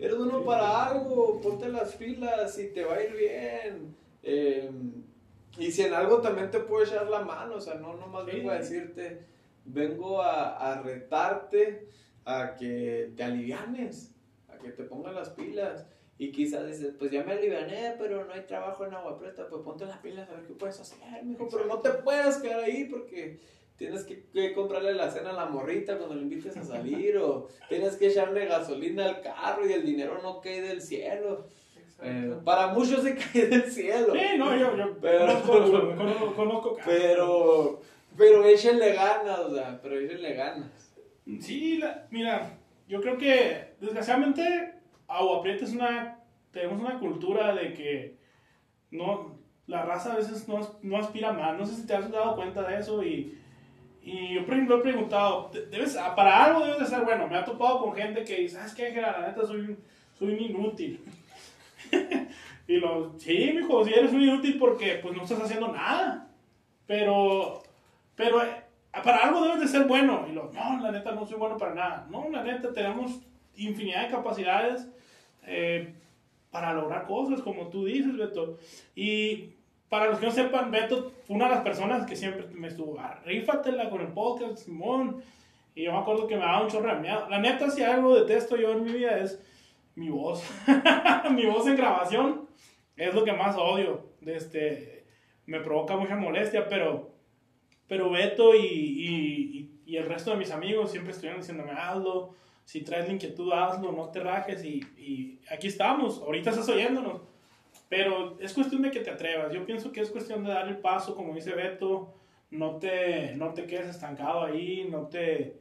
eres 0.00 0.16
bueno 0.16 0.44
para 0.44 0.86
algo, 0.86 1.40
ponte 1.40 1.68
las 1.68 1.94
filas 1.94 2.58
y 2.58 2.72
te 2.72 2.84
va 2.84 2.94
a 2.94 3.04
ir 3.04 3.12
bien. 3.12 3.96
Eh, 4.22 4.70
y 5.58 5.72
si 5.72 5.82
en 5.82 5.94
algo 5.94 6.20
también 6.20 6.50
te 6.50 6.60
puedo 6.60 6.84
echar 6.84 7.08
la 7.08 7.20
mano, 7.20 7.56
o 7.56 7.60
sea, 7.60 7.74
no 7.74 7.94
nomás 7.94 8.24
vengo 8.26 8.50
a 8.50 8.58
decirte, 8.58 9.26
vengo 9.64 10.22
a, 10.22 10.56
a, 10.56 10.82
retarte 10.82 11.88
a 12.24 12.54
que 12.54 13.12
te 13.16 13.24
alivianes, 13.24 14.14
a 14.48 14.58
que 14.58 14.70
te 14.70 14.84
pongas 14.84 15.14
las 15.14 15.30
pilas. 15.30 15.86
Y 16.20 16.32
quizás 16.32 16.66
dices, 16.66 16.94
pues 16.98 17.12
ya 17.12 17.22
me 17.22 17.32
aliviané, 17.32 17.94
pero 17.96 18.24
no 18.24 18.32
hay 18.32 18.42
trabajo 18.42 18.84
en 18.84 18.94
agua 18.94 19.18
preta, 19.18 19.48
pues 19.48 19.62
ponte 19.62 19.86
las 19.86 19.98
pilas 19.98 20.28
a 20.28 20.34
ver 20.34 20.46
qué 20.46 20.54
puedes 20.54 20.80
hacer, 20.80 21.24
mijo. 21.24 21.48
Pero 21.48 21.66
no 21.66 21.80
te 21.80 21.90
puedes 21.90 22.38
quedar 22.38 22.64
ahí 22.64 22.86
porque 22.90 23.38
tienes 23.76 24.02
que, 24.02 24.24
que, 24.26 24.52
comprarle 24.52 24.94
la 24.94 25.10
cena 25.12 25.30
a 25.30 25.34
la 25.34 25.46
morrita 25.46 25.96
cuando 25.96 26.16
le 26.16 26.22
invites 26.22 26.56
a 26.56 26.64
salir, 26.64 27.16
o 27.18 27.46
tienes 27.68 27.96
que 27.96 28.08
echarle 28.08 28.46
gasolina 28.46 29.04
al 29.04 29.20
carro 29.20 29.64
y 29.64 29.72
el 29.72 29.86
dinero 29.86 30.20
no 30.20 30.40
cae 30.40 30.60
del 30.60 30.82
cielo. 30.82 31.46
Eh, 32.00 32.36
para 32.44 32.68
muchos 32.68 33.02
se 33.02 33.14
cae 33.32 33.46
del 33.46 33.70
cielo. 33.70 34.12
Sí, 34.12 34.38
no, 34.38 34.56
yo, 34.56 34.76
yo 34.76 34.98
pero, 35.00 35.26
conozco, 35.42 36.34
conozco, 36.36 36.76
Pero, 36.84 37.80
pero 38.16 38.44
échenle 38.44 38.92
ganas, 38.92 39.38
o 39.40 39.54
sea, 39.54 39.80
pero 39.82 39.98
échenle 39.98 40.34
ganas. 40.34 40.94
Sí, 41.40 41.78
la, 41.78 42.06
mira, 42.10 42.58
yo 42.88 43.00
creo 43.00 43.18
que 43.18 43.74
desgraciadamente 43.80 44.74
Agua 45.08 45.42
Prieta 45.42 45.64
es 45.64 45.72
una, 45.72 46.20
tenemos 46.52 46.80
una 46.80 46.98
cultura 46.98 47.54
de 47.54 47.74
que 47.74 48.16
no, 48.90 49.38
la 49.66 49.84
raza 49.84 50.12
a 50.12 50.16
veces 50.16 50.48
no, 50.48 50.60
no 50.82 50.96
aspira 50.96 51.32
más, 51.32 51.58
no 51.58 51.66
sé 51.66 51.74
si 51.74 51.86
te 51.86 51.94
has 51.94 52.10
dado 52.10 52.34
cuenta 52.36 52.62
de 52.62 52.78
eso 52.78 53.02
y, 53.02 53.38
y 54.02 54.34
yo 54.34 54.44
por 54.46 54.54
ejemplo 54.54 54.78
he 54.78 54.82
preguntado, 54.82 55.50
debes, 55.70 55.96
para 56.16 56.44
algo 56.44 56.64
debes 56.64 56.80
de 56.80 56.86
ser 56.86 57.04
bueno, 57.04 57.28
me 57.28 57.36
ha 57.36 57.44
topado 57.44 57.80
con 57.80 57.94
gente 57.94 58.24
que 58.24 58.40
dice, 58.40 58.56
¿sabes 58.56 58.74
qué? 58.74 58.90
La 59.00 59.26
neta 59.26 59.46
soy, 59.46 59.76
soy 60.14 60.32
un 60.32 60.40
inútil. 60.40 61.04
y 62.68 62.76
lo, 62.76 63.18
sí, 63.18 63.52
mijo, 63.54 63.84
si 63.84 63.92
eres 63.92 64.12
un 64.12 64.22
inútil 64.22 64.58
porque 64.58 64.98
pues 65.02 65.16
no 65.16 65.22
estás 65.22 65.40
haciendo 65.40 65.68
nada. 65.68 66.28
Pero, 66.86 67.62
pero 68.14 68.42
eh, 68.42 68.64
para 69.04 69.18
algo 69.18 69.42
debes 69.42 69.60
de 69.60 69.68
ser 69.68 69.86
bueno. 69.86 70.26
Y 70.28 70.32
lo, 70.32 70.50
no, 70.52 70.80
la 70.80 70.90
neta 70.90 71.12
no 71.12 71.26
soy 71.26 71.38
bueno 71.38 71.56
para 71.56 71.74
nada. 71.74 72.06
No, 72.10 72.28
la 72.30 72.42
neta 72.42 72.72
tenemos 72.72 73.20
infinidad 73.56 74.04
de 74.04 74.12
capacidades 74.12 74.88
eh, 75.46 75.92
para 76.50 76.72
lograr 76.72 77.06
cosas, 77.06 77.42
como 77.42 77.68
tú 77.68 77.84
dices, 77.84 78.16
Beto. 78.16 78.58
Y 78.94 79.50
para 79.88 80.06
los 80.06 80.18
que 80.18 80.26
no 80.26 80.32
sepan, 80.32 80.70
Beto 80.70 81.12
fue 81.26 81.36
una 81.36 81.48
de 81.48 81.54
las 81.56 81.64
personas 81.64 82.06
que 82.06 82.16
siempre 82.16 82.46
me 82.52 82.68
estuvo, 82.68 82.98
ah, 82.98 83.20
rífatela 83.24 83.90
con 83.90 84.00
el 84.00 84.08
podcast, 84.08 84.58
Simón. 84.58 85.22
Y 85.74 85.84
yo 85.84 85.92
me 85.92 85.98
acuerdo 85.98 86.26
que 86.26 86.36
me 86.36 86.42
daba 86.42 86.62
un 86.62 86.68
chorro 86.68 86.94
de 86.94 87.00
miedo. 87.00 87.28
La 87.28 87.38
neta, 87.38 87.70
si 87.70 87.82
algo 87.82 88.14
detesto 88.14 88.56
yo 88.56 88.72
en 88.72 88.84
mi 88.84 88.92
vida 88.92 89.18
es 89.18 89.40
mi 89.98 90.08
voz. 90.10 90.42
mi 91.32 91.44
voz 91.46 91.66
en 91.66 91.76
grabación 91.76 92.48
es 92.96 93.14
lo 93.14 93.24
que 93.24 93.32
más 93.32 93.56
odio. 93.56 94.06
Este, 94.24 95.04
me 95.46 95.60
provoca 95.60 95.96
mucha 95.96 96.16
molestia, 96.16 96.68
pero, 96.68 97.10
pero 97.86 98.10
Beto 98.10 98.54
y, 98.54 99.70
y, 99.84 99.96
el 99.96 100.06
resto 100.06 100.30
de 100.30 100.36
mis 100.36 100.50
amigos 100.50 100.92
siempre 100.92 101.12
estuvieron 101.12 101.40
diciéndome, 101.40 101.72
hazlo. 101.72 102.34
Si 102.64 102.82
traes 102.82 103.06
la 103.06 103.14
inquietud, 103.14 103.50
hazlo, 103.52 103.90
no 103.90 104.10
te 104.10 104.20
rajes. 104.20 104.62
Y, 104.64 104.80
y 104.96 105.40
aquí 105.50 105.66
estamos, 105.66 106.20
ahorita 106.20 106.50
estás 106.50 106.68
oyéndonos. 106.68 107.22
Pero 107.88 108.38
es 108.38 108.52
cuestión 108.52 108.82
de 108.82 108.90
que 108.90 109.00
te 109.00 109.10
atrevas. 109.10 109.52
Yo 109.52 109.64
pienso 109.64 109.90
que 109.90 110.02
es 110.02 110.10
cuestión 110.10 110.44
de 110.44 110.50
dar 110.50 110.68
el 110.68 110.76
paso, 110.76 111.16
como 111.16 111.34
dice 111.34 111.54
Beto, 111.54 112.14
no 112.50 112.76
te, 112.76 113.34
no 113.36 113.54
te 113.54 113.66
quedes 113.66 113.88
estancado 113.88 114.44
ahí, 114.44 114.86
no 114.90 115.08
te, 115.08 115.58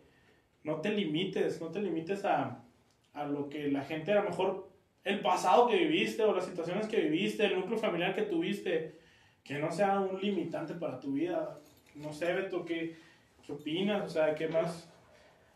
no 0.64 0.82
te 0.82 0.90
limites, 0.90 1.62
no 1.62 1.72
te 1.72 1.82
limites 1.82 2.26
a, 2.26 2.67
a 3.18 3.26
lo 3.26 3.50
que 3.50 3.68
la 3.70 3.84
gente 3.84 4.12
a 4.12 4.22
lo 4.22 4.30
mejor, 4.30 4.70
el 5.04 5.22
pasado 5.22 5.68
que 5.68 5.76
viviste 5.76 6.24
o 6.24 6.36
las 6.36 6.46
situaciones 6.46 6.88
que 6.88 7.02
viviste, 7.02 7.46
el 7.46 7.56
núcleo 7.56 7.80
familiar 7.80 8.14
que 8.14 8.22
tuviste, 8.22 9.00
que 9.44 9.58
no 9.58 9.72
sea 9.72 10.00
un 10.00 10.22
limitante 10.22 10.76
para 10.76 11.00
tu 11.00 11.14
vida. 11.14 11.60
No 11.96 12.14
sé, 12.14 12.32
Beto, 12.34 12.64
¿qué, 12.64 12.96
qué 13.46 13.52
opinas? 13.54 14.06
O 14.06 14.10
sea, 14.10 14.36
¿qué 14.36 14.48
más? 14.48 14.88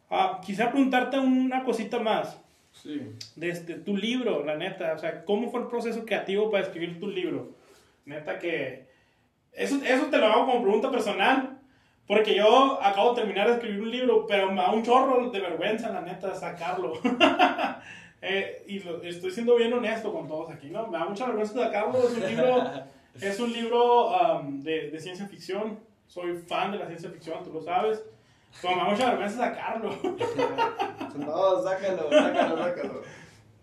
Ah, 0.10 0.41
quisiera 0.43 0.71
preguntarte 0.71 1.19
una 1.19 1.63
cosita 1.63 2.00
más. 2.00 2.41
Sí. 2.71 3.02
De 3.36 3.50
este, 3.50 3.76
tu 3.76 3.95
libro, 3.95 4.43
la 4.43 4.56
neta. 4.56 4.93
O 4.93 4.97
sea, 4.97 5.24
¿cómo 5.24 5.52
fue 5.52 5.62
el 5.62 5.67
proceso 5.67 6.04
creativo 6.04 6.50
para 6.50 6.63
escribir 6.63 7.00
tu 7.00 7.08
libro? 7.08 7.56
Neta 8.06 8.39
que... 8.39 8.89
Eso, 9.52 9.80
eso 9.84 10.06
te 10.06 10.17
lo 10.17 10.26
hago 10.28 10.45
como 10.47 10.63
pregunta 10.63 10.89
personal. 10.89 11.51
Porque 12.12 12.36
yo 12.36 12.78
acabo 12.84 13.13
de 13.13 13.21
terminar 13.21 13.47
de 13.47 13.54
escribir 13.54 13.82
un 13.82 13.89
libro, 13.89 14.28
pero 14.28 14.52
me 14.52 14.62
da 14.62 14.74
un 14.74 14.84
chorro 14.84 15.30
de 15.30 15.39
vergüenza, 15.39 15.93
la 15.93 16.02
neta, 16.02 16.36
sacarlo. 16.36 16.93
Eh, 18.24 18.63
y 18.67 18.80
lo, 18.82 19.02
estoy 19.02 19.32
siendo 19.32 19.56
bien 19.56 19.74
honesto 19.74 20.13
con 20.13 20.28
todos 20.28 20.52
aquí, 20.52 20.69
¿no? 20.69 20.86
Me 20.86 21.00
da 21.00 21.06
mucha 21.06 21.26
vergüenza 21.26 21.56
sacarlo. 21.56 21.97
Es 21.97 22.13
un 22.13 22.28
libro, 22.30 22.71
es 23.19 23.39
un 23.39 23.52
libro 23.52 24.12
um, 24.12 24.62
de, 24.62 24.91
de 24.91 25.00
ciencia 25.00 25.26
ficción. 25.26 25.80
Soy 26.06 26.38
fan 26.38 26.71
de 26.71 26.78
la 26.78 26.86
ciencia 26.86 27.10
ficción, 27.10 27.43
tú 27.43 27.52
lo 27.52 27.63
sabes. 27.63 28.04
Pero 28.62 28.76
me 28.76 28.84
da 28.84 28.89
mucha 28.89 29.10
vergüenza 29.10 29.38
sacarlo. 29.38 29.89
no, 31.17 31.63
sácalo, 31.63 32.10
sácalo, 32.12 32.58
sácalo. 32.58 33.02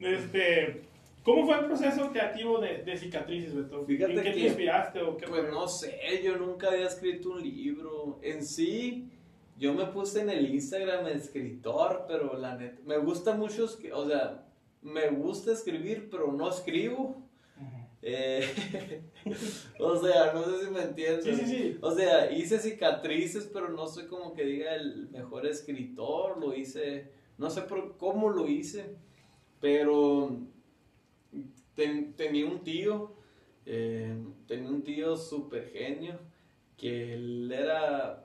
Este, 0.00 0.82
¿Cómo 1.24 1.44
fue 1.46 1.58
el 1.58 1.66
proceso 1.66 2.10
creativo 2.10 2.58
de, 2.58 2.82
de 2.84 2.96
cicatrices, 2.96 3.54
Beto? 3.54 3.84
Fíjate 3.84 4.12
¿En 4.14 4.18
qué 4.22 4.24
que- 4.24 4.32
te 4.32 4.46
inspiraste 4.46 5.02
o 5.02 5.16
qué 5.16 5.26
Pues 5.26 5.42
fue? 5.42 5.50
no 5.50 5.68
sé, 5.68 6.22
yo 6.24 6.36
nunca 6.36 6.68
había 6.68 6.86
escrito 6.86 7.30
un 7.32 7.42
libro. 7.42 8.18
En 8.22 8.44
sí, 8.44 9.10
yo 9.58 9.74
me 9.74 9.86
puse 9.86 10.22
en 10.22 10.30
el 10.30 10.54
Instagram 10.54 11.06
escritor, 11.08 12.04
pero 12.08 12.38
la 12.38 12.56
neta, 12.56 12.80
me 12.86 12.96
gusta 12.98 13.34
mucho, 13.34 13.66
o 13.92 14.06
sea, 14.08 14.46
me 14.80 15.10
gusta 15.10 15.52
escribir, 15.52 16.08
pero 16.10 16.32
no 16.32 16.48
escribo. 16.48 17.22
Eh, 18.00 18.40
o 19.80 19.96
sea, 19.98 20.32
no 20.32 20.44
sé 20.44 20.64
si 20.64 20.70
me 20.70 20.82
entiendes. 20.82 21.24
Sí, 21.24 21.34
sí, 21.34 21.46
sí. 21.46 21.78
O 21.82 21.90
sea, 21.90 22.30
hice 22.32 22.58
cicatrices, 22.60 23.50
pero 23.52 23.68
no 23.68 23.86
soy 23.88 24.06
como 24.06 24.32
que 24.32 24.44
diga 24.44 24.74
el 24.76 25.08
mejor 25.10 25.46
escritor, 25.46 26.38
lo 26.40 26.54
hice, 26.54 27.10
no 27.36 27.50
sé 27.50 27.62
por 27.62 27.96
cómo 27.98 28.30
lo 28.30 28.46
hice, 28.46 28.94
pero 29.60 30.38
ten- 31.78 32.14
tenía 32.16 32.44
un 32.46 32.64
tío, 32.64 33.12
eh, 33.64 34.12
tenía 34.48 34.68
un 34.68 34.82
tío 34.82 35.16
súper 35.16 35.70
genio, 35.70 36.18
que 36.76 37.14
él 37.14 37.52
era 37.52 38.24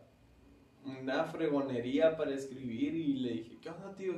una 0.85 1.23
fregonería 1.25 2.17
para 2.17 2.33
escribir 2.33 2.95
y 2.95 3.13
le 3.23 3.29
dije, 3.33 3.57
¿qué 3.61 3.69
onda 3.69 3.95
tío? 3.95 4.15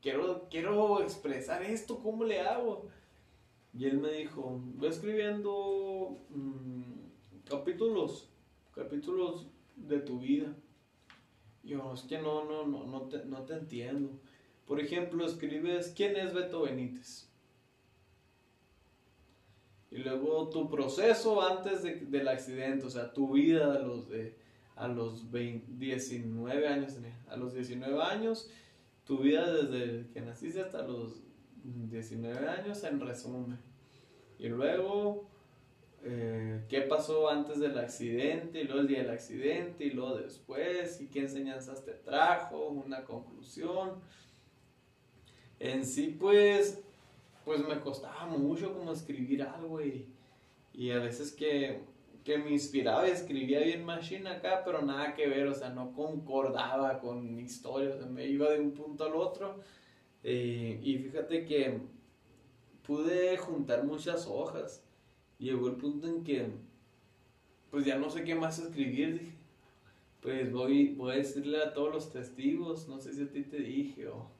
Quiero, 0.00 0.46
quiero 0.50 1.02
expresar 1.02 1.62
esto, 1.64 1.98
¿cómo 2.00 2.22
le 2.24 2.40
hago? 2.40 2.86
Y 3.74 3.86
él 3.86 3.98
me 3.98 4.12
dijo, 4.12 4.60
voy 4.76 4.88
escribiendo 4.88 6.18
mm, 6.30 7.44
capítulos, 7.50 8.30
capítulos 8.72 9.48
de 9.76 9.98
tu 9.98 10.20
vida. 10.20 10.54
Yo, 11.64 11.92
es 11.92 12.02
que 12.02 12.18
no, 12.18 12.44
no, 12.44 12.66
no, 12.66 12.86
no 12.86 13.02
te, 13.08 13.24
no 13.24 13.42
te 13.42 13.54
entiendo. 13.54 14.10
Por 14.66 14.80
ejemplo, 14.80 15.26
escribes, 15.26 15.92
¿quién 15.96 16.16
es 16.16 16.32
Beto 16.32 16.62
Benítez? 16.62 17.28
Y 19.90 19.98
luego 19.98 20.48
tu 20.50 20.68
proceso 20.68 21.40
antes 21.42 21.82
de- 21.82 21.96
del 22.06 22.28
accidente, 22.28 22.86
o 22.86 22.90
sea, 22.90 23.12
tu 23.12 23.32
vida 23.34 23.74
a 23.74 23.78
los, 23.78 24.08
de, 24.08 24.36
a 24.74 24.88
los 24.88 25.30
20 25.30 25.66
19 25.78 26.66
años, 26.68 26.94
tenía, 26.94 27.16
a 27.28 27.36
los 27.36 27.54
19 27.54 28.02
años, 28.02 28.50
tu 29.04 29.18
vida 29.18 29.50
desde 29.52 30.10
que 30.12 30.20
naciste 30.20 30.60
hasta 30.60 30.82
los 30.82 31.22
19 31.64 32.48
años 32.48 32.82
en 32.84 33.00
resumen. 33.00 33.58
Y 34.38 34.48
luego, 34.48 35.28
eh, 36.02 36.64
qué 36.68 36.82
pasó 36.82 37.28
antes 37.30 37.58
del 37.60 37.78
accidente, 37.78 38.60
y 38.60 38.64
luego 38.64 38.80
el 38.80 38.88
día 38.88 38.98
del 39.02 39.10
accidente, 39.10 39.84
y 39.84 39.90
luego 39.90 40.16
después, 40.18 41.00
y 41.00 41.06
qué 41.08 41.20
enseñanzas 41.20 41.84
te 41.84 41.92
trajo, 41.92 42.68
una 42.68 43.04
conclusión. 43.04 44.00
En 45.58 45.86
sí, 45.86 46.16
pues, 46.18 46.82
pues 47.46 47.64
me 47.64 47.78
costaba 47.78 48.26
mucho 48.26 48.74
como 48.74 48.90
escribir 48.90 49.40
algo 49.44 49.80
y, 49.80 50.04
y 50.74 50.90
a 50.90 50.98
veces 50.98 51.30
que, 51.30 51.80
que 52.24 52.38
me 52.38 52.50
inspiraba 52.50 53.06
y 53.06 53.12
escribía 53.12 53.60
bien 53.60 53.84
machine 53.84 54.28
acá, 54.28 54.62
pero 54.64 54.82
nada 54.82 55.14
que 55.14 55.28
ver, 55.28 55.46
o 55.46 55.54
sea, 55.54 55.70
no 55.70 55.92
concordaba 55.92 56.98
con 56.98 57.36
mi 57.36 57.44
historia, 57.44 57.90
o 57.90 57.98
sea, 57.98 58.06
me 58.06 58.26
iba 58.26 58.50
de 58.50 58.58
un 58.58 58.72
punto 58.72 59.04
al 59.04 59.14
otro. 59.14 59.60
Eh, 60.24 60.80
y 60.82 60.98
fíjate 60.98 61.44
que 61.44 61.78
pude 62.84 63.36
juntar 63.36 63.84
muchas 63.84 64.26
hojas. 64.26 64.84
Llegó 65.38 65.68
el 65.68 65.76
punto 65.76 66.08
en 66.08 66.24
que, 66.24 66.48
pues 67.70 67.84
ya 67.84 67.96
no 67.96 68.10
sé 68.10 68.24
qué 68.24 68.34
más 68.34 68.58
escribir, 68.58 69.20
dije. 69.20 69.36
Pues 70.20 70.50
voy, 70.52 70.94
voy 70.96 71.12
a 71.12 71.16
decirle 71.18 71.62
a 71.62 71.72
todos 71.72 71.94
los 71.94 72.10
testigos, 72.10 72.88
no 72.88 72.98
sé 72.98 73.12
si 73.12 73.22
a 73.22 73.30
ti 73.30 73.44
te 73.44 73.58
dije 73.58 74.08
o, 74.08 74.35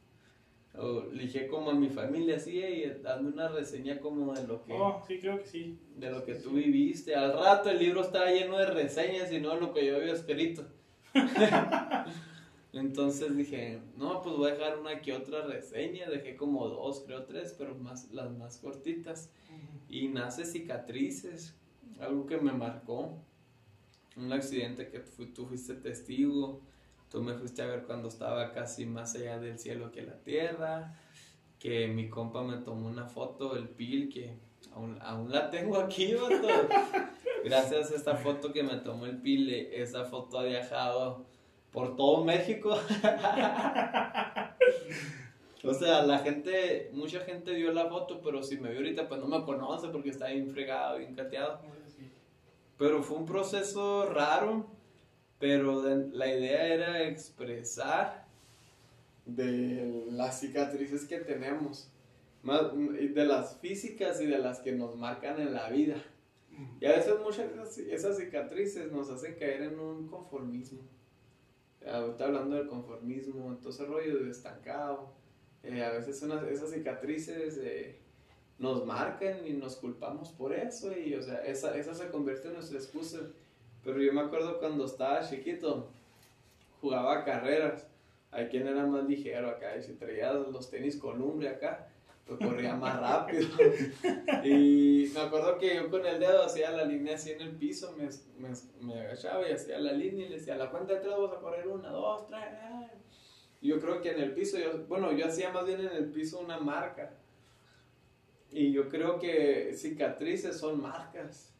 o 0.78 1.04
le 1.12 1.24
dije 1.24 1.46
como 1.48 1.70
a 1.70 1.74
mi 1.74 1.88
familia, 1.88 2.36
así, 2.36 2.58
y 2.58 2.84
dando 3.02 3.30
una 3.30 3.48
reseña 3.48 3.98
como 4.00 4.32
de 4.34 4.46
lo 4.46 4.62
que, 4.64 4.72
Oh, 4.74 5.02
sí, 5.06 5.18
creo 5.18 5.38
que 5.38 5.46
sí. 5.46 5.78
de 5.96 6.10
lo 6.10 6.24
que 6.24 6.34
tú 6.34 6.50
viviste. 6.50 7.14
Al 7.14 7.32
rato 7.32 7.70
el 7.70 7.78
libro 7.78 8.02
estaba 8.02 8.30
lleno 8.30 8.58
de 8.58 8.66
reseñas 8.66 9.32
y 9.32 9.40
no 9.40 9.54
de 9.54 9.60
lo 9.60 9.72
que 9.72 9.86
yo 9.86 9.96
había 9.96 10.12
escrito. 10.12 10.64
Entonces 12.72 13.34
dije, 13.36 13.80
no, 13.96 14.20
pues 14.22 14.36
voy 14.36 14.50
a 14.50 14.54
dejar 14.54 14.78
una 14.78 15.00
que 15.00 15.12
otra 15.14 15.46
reseña. 15.46 16.10
Dejé 16.10 16.36
como 16.36 16.68
dos, 16.68 17.02
creo 17.06 17.24
tres, 17.24 17.54
pero 17.56 17.74
más, 17.74 18.10
las 18.12 18.30
más 18.36 18.58
cortitas. 18.58 19.30
Y 19.88 20.08
nace 20.08 20.44
cicatrices, 20.44 21.54
algo 22.00 22.26
que 22.26 22.36
me 22.36 22.52
marcó. 22.52 23.16
Un 24.16 24.32
accidente 24.32 24.88
que 24.88 24.98
tú 25.34 25.46
fuiste 25.46 25.74
testigo. 25.74 26.60
Tú 27.16 27.22
me 27.22 27.32
fuiste 27.32 27.62
a 27.62 27.66
ver 27.66 27.84
cuando 27.84 28.08
estaba 28.08 28.52
casi 28.52 28.84
más 28.84 29.14
allá 29.14 29.38
del 29.38 29.58
cielo 29.58 29.90
que 29.90 30.02
la 30.02 30.22
tierra. 30.22 31.00
Que 31.58 31.88
mi 31.88 32.10
compa 32.10 32.42
me 32.42 32.58
tomó 32.58 32.88
una 32.88 33.06
foto, 33.06 33.56
el 33.56 33.70
pil, 33.70 34.12
que 34.12 34.36
aún, 34.74 34.98
aún 35.00 35.32
la 35.32 35.48
tengo 35.48 35.78
aquí, 35.78 36.12
vato. 36.12 36.46
Gracias 37.42 37.90
a 37.90 37.94
esta 37.94 38.16
foto 38.16 38.52
que 38.52 38.62
me 38.62 38.76
tomó 38.80 39.06
el 39.06 39.22
pil, 39.22 39.48
esa 39.48 40.04
foto 40.04 40.40
ha 40.40 40.44
viajado 40.44 41.24
por 41.72 41.96
todo 41.96 42.22
México. 42.22 42.68
o 45.64 45.72
sea, 45.72 46.02
la 46.02 46.18
gente, 46.18 46.90
mucha 46.92 47.20
gente 47.20 47.54
vio 47.54 47.72
la 47.72 47.86
foto, 47.86 48.20
pero 48.20 48.42
si 48.42 48.58
me 48.58 48.68
vio 48.68 48.80
ahorita, 48.80 49.08
pues 49.08 49.22
no 49.22 49.26
me 49.26 49.42
conoce 49.42 49.88
porque 49.88 50.10
está 50.10 50.26
bien 50.26 50.50
fregado, 50.50 50.98
bien 50.98 51.14
cateado. 51.14 51.62
Pero 52.76 53.02
fue 53.02 53.16
un 53.16 53.24
proceso 53.24 54.04
raro, 54.04 54.75
pero 55.38 55.82
la 56.12 56.28
idea 56.28 56.66
era 56.74 57.02
expresar 57.08 58.26
de 59.24 60.04
las 60.10 60.40
cicatrices 60.40 61.04
que 61.06 61.18
tenemos, 61.18 61.90
más, 62.42 62.62
de 62.74 63.24
las 63.26 63.56
físicas 63.58 64.20
y 64.20 64.26
de 64.26 64.38
las 64.38 64.60
que 64.60 64.72
nos 64.72 64.96
marcan 64.96 65.40
en 65.40 65.52
la 65.52 65.68
vida. 65.70 65.96
Y 66.80 66.86
a 66.86 66.92
veces 66.92 67.14
muchas 67.22 67.48
de 67.50 67.62
esas, 67.62 67.78
esas 67.78 68.16
cicatrices 68.18 68.90
nos 68.90 69.10
hacen 69.10 69.34
caer 69.34 69.62
en 69.62 69.78
un 69.78 70.06
conformismo. 70.06 70.80
Ahorita 71.86 72.24
hablando 72.24 72.56
del 72.56 72.66
conformismo, 72.68 73.50
entonces 73.50 73.86
rollo 73.86 74.24
de 74.24 74.30
estancado. 74.30 75.12
Eh, 75.62 75.82
a 75.82 75.90
veces 75.90 76.22
unas- 76.22 76.44
esas 76.48 76.70
cicatrices 76.70 77.58
eh, 77.60 77.98
nos 78.58 78.86
marcan 78.86 79.46
y 79.46 79.52
nos 79.52 79.76
culpamos 79.76 80.30
por 80.30 80.54
eso. 80.54 80.96
Y 80.96 81.14
o 81.14 81.22
sea, 81.22 81.44
esa, 81.44 81.76
esa 81.76 81.94
se 81.94 82.08
convierte 82.08 82.48
en 82.48 82.54
nuestra 82.54 82.78
excusa. 82.78 83.20
Pero 83.86 84.02
yo 84.02 84.12
me 84.12 84.20
acuerdo 84.22 84.58
cuando 84.58 84.84
estaba 84.84 85.26
chiquito, 85.26 85.88
jugaba 86.80 87.24
carreras. 87.24 87.86
Hay 88.32 88.48
quien 88.48 88.66
era 88.66 88.84
más 88.84 89.04
ligero 89.04 89.48
acá. 89.48 89.76
Y 89.76 89.82
si 89.82 89.92
traía 89.92 90.32
los 90.32 90.68
tenis 90.68 90.96
Columbia 90.96 91.52
acá, 91.52 91.86
pues 92.26 92.40
corría 92.40 92.74
más 92.74 93.00
rápido. 93.00 93.48
Y 94.42 95.08
me 95.14 95.20
acuerdo 95.20 95.56
que 95.58 95.76
yo 95.76 95.88
con 95.88 96.04
el 96.04 96.18
dedo 96.18 96.42
hacía 96.42 96.72
la 96.72 96.84
línea 96.84 97.14
así 97.14 97.30
en 97.30 97.40
el 97.40 97.52
piso, 97.52 97.94
me, 97.96 98.08
me, 98.38 98.54
me 98.80 99.00
agachaba 99.00 99.48
y 99.48 99.52
hacía 99.52 99.78
la 99.78 99.92
línea 99.92 100.26
y 100.26 100.30
le 100.30 100.38
decía, 100.38 100.56
la 100.56 100.68
cuenta 100.68 100.94
de 100.94 101.00
tres 101.00 101.12
vamos 101.12 101.36
a 101.36 101.40
correr 101.40 101.68
una, 101.68 101.88
dos, 101.90 102.26
tres. 102.26 102.40
ay". 102.60 102.88
Y 103.60 103.68
yo 103.68 103.80
creo 103.80 104.02
que 104.02 104.10
en 104.10 104.20
el 104.20 104.32
piso, 104.32 104.58
yo, 104.58 104.84
bueno, 104.88 105.12
yo 105.12 105.26
hacía 105.26 105.50
más 105.50 105.64
bien 105.64 105.80
en 105.80 105.92
el 105.92 106.06
piso 106.06 106.40
una 106.40 106.58
marca. 106.58 107.12
Y 108.50 108.72
yo 108.72 108.88
creo 108.88 109.20
que 109.20 109.72
cicatrices 109.74 110.58
son 110.58 110.82
marcas. 110.82 111.55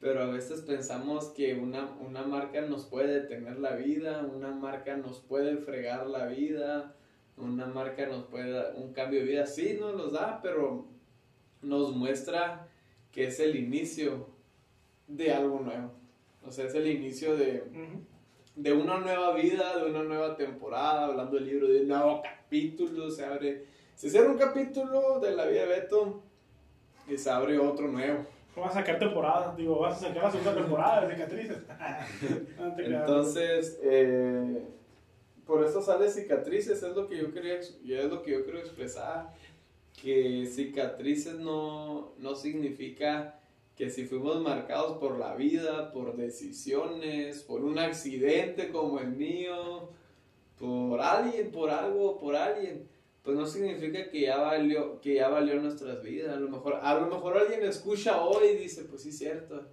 Pero 0.00 0.22
a 0.22 0.26
veces 0.26 0.62
pensamos 0.62 1.26
que 1.28 1.54
una, 1.54 1.90
una 2.00 2.22
marca 2.22 2.62
nos 2.62 2.86
puede 2.86 3.20
detener 3.20 3.58
la 3.58 3.76
vida, 3.76 4.22
una 4.22 4.50
marca 4.50 4.96
nos 4.96 5.20
puede 5.20 5.58
fregar 5.58 6.06
la 6.06 6.26
vida, 6.26 6.96
una 7.36 7.66
marca 7.66 8.06
nos 8.06 8.24
puede 8.24 8.50
dar 8.50 8.74
un 8.76 8.94
cambio 8.94 9.20
de 9.20 9.26
vida. 9.26 9.46
Sí, 9.46 9.76
nos 9.78 9.94
los 9.94 10.12
da, 10.12 10.40
pero 10.42 10.86
nos 11.60 11.94
muestra 11.94 12.68
que 13.12 13.26
es 13.26 13.40
el 13.40 13.56
inicio 13.56 14.28
de 15.06 15.32
algo 15.32 15.60
nuevo. 15.60 15.92
O 16.46 16.50
sea, 16.50 16.66
es 16.66 16.74
el 16.74 16.86
inicio 16.86 17.36
de, 17.36 17.64
de 18.56 18.72
una 18.72 18.98
nueva 19.00 19.34
vida, 19.34 19.76
de 19.76 19.90
una 19.90 20.02
nueva 20.02 20.36
temporada, 20.36 21.06
hablando 21.06 21.36
del 21.36 21.46
libro, 21.46 21.68
de 21.68 21.82
un 21.82 21.88
nuevo 21.88 22.22
capítulo, 22.22 23.10
se 23.10 23.26
abre, 23.26 23.66
se 23.94 24.08
cierra 24.08 24.30
un 24.30 24.38
capítulo 24.38 25.20
de 25.20 25.32
la 25.32 25.46
vida 25.46 25.62
de 25.62 25.68
Beto 25.68 26.22
y 27.06 27.18
se 27.18 27.30
abre 27.30 27.58
otro 27.58 27.88
nuevo. 27.88 28.24
Vas 28.56 28.72
a 28.72 28.80
sacar 28.80 28.98
temporadas, 28.98 29.56
digo, 29.56 29.78
vas 29.78 29.96
a 29.96 30.08
sacar 30.08 30.24
la 30.24 30.30
segunda 30.30 30.54
temporada 30.54 31.06
de 31.06 31.14
cicatrices. 31.14 31.58
Entonces, 32.78 33.78
eh, 33.82 34.62
por 35.46 35.64
eso 35.64 35.80
sale 35.80 36.10
cicatrices, 36.10 36.82
es 36.82 36.94
lo 36.96 37.08
que 37.08 37.18
yo 37.18 37.32
quería, 37.32 37.58
es 37.58 38.10
lo 38.10 38.22
que 38.22 38.32
yo 38.32 38.44
quiero 38.44 38.58
expresar, 38.58 39.32
que 40.00 40.46
cicatrices 40.46 41.38
no, 41.38 42.12
no 42.18 42.34
significa 42.34 43.40
que 43.76 43.88
si 43.88 44.04
fuimos 44.04 44.38
marcados 44.40 44.98
por 44.98 45.18
la 45.18 45.34
vida, 45.34 45.90
por 45.92 46.14
decisiones, 46.14 47.42
por 47.42 47.64
un 47.64 47.78
accidente 47.78 48.70
como 48.70 49.00
el 49.00 49.08
mío, 49.08 49.88
por 50.58 51.00
alguien, 51.00 51.50
por 51.50 51.70
algo, 51.70 52.18
por 52.18 52.36
alguien, 52.36 52.86
pues 53.22 53.36
no 53.36 53.46
significa 53.46 54.08
que 54.10 54.22
ya 54.22 54.38
valió, 54.38 55.00
que 55.00 55.14
ya 55.14 55.28
valió 55.28 55.60
nuestras 55.60 56.02
vidas. 56.02 56.36
A 56.36 56.40
lo 56.40 56.48
mejor, 56.48 56.78
a 56.82 56.94
lo 56.94 57.06
mejor 57.06 57.36
alguien 57.36 57.62
escucha 57.64 58.22
hoy 58.22 58.48
y 58.48 58.56
dice, 58.56 58.84
pues 58.84 59.02
sí, 59.02 59.12
cierto, 59.12 59.66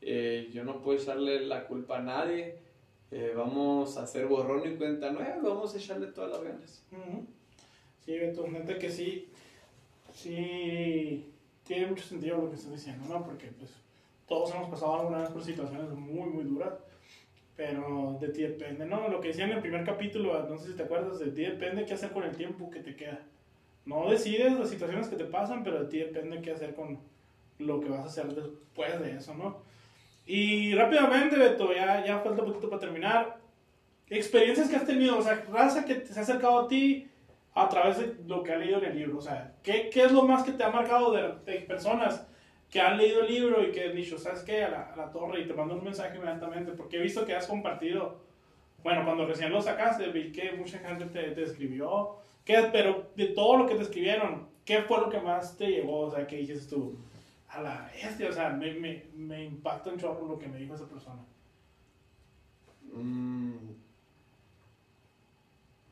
eh, 0.00 0.50
yo 0.52 0.64
no 0.64 0.82
puedo 0.82 0.98
echarle 0.98 1.46
la 1.46 1.66
culpa 1.66 1.98
a 1.98 2.02
nadie, 2.02 2.58
eh, 3.10 3.32
vamos 3.36 3.96
a 3.96 4.02
hacer 4.02 4.26
borrón 4.26 4.70
y 4.70 4.76
cuenta 4.76 5.10
nueva, 5.10 5.36
vamos 5.42 5.74
a 5.74 5.78
echarle 5.78 6.08
todas 6.08 6.30
las 6.30 6.42
ganas. 6.42 6.82
Sí, 8.04 8.18
Beto, 8.18 8.44
que 8.78 8.90
sí, 8.90 9.28
sí 10.14 11.32
tiene 11.64 11.86
mucho 11.86 12.04
sentido 12.04 12.38
lo 12.38 12.50
que 12.50 12.56
estás 12.56 12.72
diciendo, 12.72 13.06
¿no? 13.08 13.24
Porque 13.24 13.46
pues 13.58 13.70
todos 14.26 14.52
hemos 14.54 14.70
pasado 14.70 15.00
alguna 15.00 15.18
vez 15.18 15.30
por 15.30 15.44
situaciones 15.44 15.90
muy, 15.90 16.28
muy 16.30 16.44
duras, 16.44 16.74
pero 17.56 18.16
de 18.20 18.28
ti 18.28 18.42
depende, 18.42 18.86
¿no? 18.86 19.08
Lo 19.08 19.20
que 19.20 19.28
decía 19.28 19.44
en 19.44 19.52
el 19.52 19.60
primer 19.60 19.84
capítulo, 19.84 20.46
no 20.48 20.58
sé 20.58 20.68
si 20.68 20.76
te 20.76 20.84
acuerdas, 20.84 21.18
de 21.18 21.30
ti 21.30 21.42
depende 21.42 21.84
qué 21.84 21.94
hacer 21.94 22.10
con 22.10 22.24
el 22.24 22.36
tiempo 22.36 22.70
que 22.70 22.80
te 22.80 22.96
queda. 22.96 23.20
No 23.84 24.10
decides 24.10 24.58
las 24.58 24.70
situaciones 24.70 25.08
que 25.08 25.16
te 25.16 25.24
pasan, 25.24 25.64
pero 25.64 25.82
de 25.82 25.88
ti 25.88 25.98
depende 25.98 26.40
qué 26.40 26.52
hacer 26.52 26.74
con 26.74 26.98
lo 27.58 27.80
que 27.80 27.88
vas 27.88 28.00
a 28.00 28.06
hacer 28.06 28.26
después 28.34 29.00
de 29.00 29.16
eso, 29.16 29.34
¿no? 29.34 29.62
Y 30.26 30.74
rápidamente, 30.74 31.36
Beto, 31.36 31.74
ya, 31.74 32.04
ya 32.04 32.20
falta 32.20 32.44
poquito 32.44 32.68
para 32.68 32.80
terminar. 32.80 33.38
Experiencias 34.08 34.68
que 34.68 34.76
has 34.76 34.86
tenido, 34.86 35.18
o 35.18 35.22
sea, 35.22 35.44
raza 35.50 35.84
que 35.84 36.04
se 36.04 36.18
ha 36.18 36.22
acercado 36.22 36.60
a 36.60 36.68
ti, 36.68 37.08
a 37.54 37.68
través 37.68 37.98
de 37.98 38.14
lo 38.26 38.42
que 38.42 38.52
ha 38.52 38.58
leído 38.58 38.78
en 38.78 38.84
el 38.84 38.98
libro. 38.98 39.18
O 39.18 39.22
sea, 39.22 39.54
¿qué, 39.62 39.90
qué 39.90 40.04
es 40.04 40.12
lo 40.12 40.22
más 40.22 40.42
que 40.42 40.52
te 40.52 40.64
ha 40.64 40.70
marcado 40.70 41.12
de, 41.12 41.54
personas 41.60 42.26
que 42.72 42.80
han 42.80 42.96
leído 42.96 43.20
el 43.20 43.28
libro 43.28 43.62
y 43.62 43.70
que 43.70 43.90
han 43.90 43.94
dicho, 43.94 44.16
¿sabes 44.16 44.40
qué? 44.40 44.64
A 44.64 44.70
la, 44.70 44.82
a 44.94 44.96
la 44.96 45.12
torre 45.12 45.42
y 45.42 45.46
te 45.46 45.52
mando 45.52 45.74
un 45.74 45.84
mensaje 45.84 46.16
inmediatamente, 46.16 46.72
porque 46.72 46.96
he 46.96 47.02
visto 47.02 47.26
que 47.26 47.34
has 47.34 47.46
compartido, 47.46 48.16
bueno, 48.82 49.04
cuando 49.04 49.26
recién 49.26 49.52
lo 49.52 49.60
sacaste, 49.60 50.08
vi 50.08 50.32
que 50.32 50.52
mucha 50.52 50.78
gente 50.78 51.04
te, 51.04 51.32
te 51.32 51.42
escribió, 51.42 52.16
¿qué, 52.46 52.70
pero 52.72 53.10
de 53.14 53.26
todo 53.26 53.58
lo 53.58 53.66
que 53.66 53.74
te 53.74 53.82
escribieron, 53.82 54.48
¿qué 54.64 54.80
fue 54.80 55.00
lo 55.00 55.10
que 55.10 55.20
más 55.20 55.58
te 55.58 55.66
llegó? 55.66 56.00
O 56.06 56.10
sea, 56.10 56.26
¿qué 56.26 56.36
dices 56.36 56.66
tú? 56.66 56.96
A 57.50 57.60
la 57.60 57.90
bestia, 57.92 58.30
o 58.30 58.32
sea, 58.32 58.48
me, 58.48 58.72
me, 58.72 59.04
me 59.14 59.44
impacta 59.44 59.90
un 59.90 59.98
chorro 59.98 60.26
lo 60.26 60.38
que 60.38 60.48
me 60.48 60.56
dijo 60.56 60.74
esa 60.74 60.88
persona. 60.88 61.20
Mm, 62.94 63.52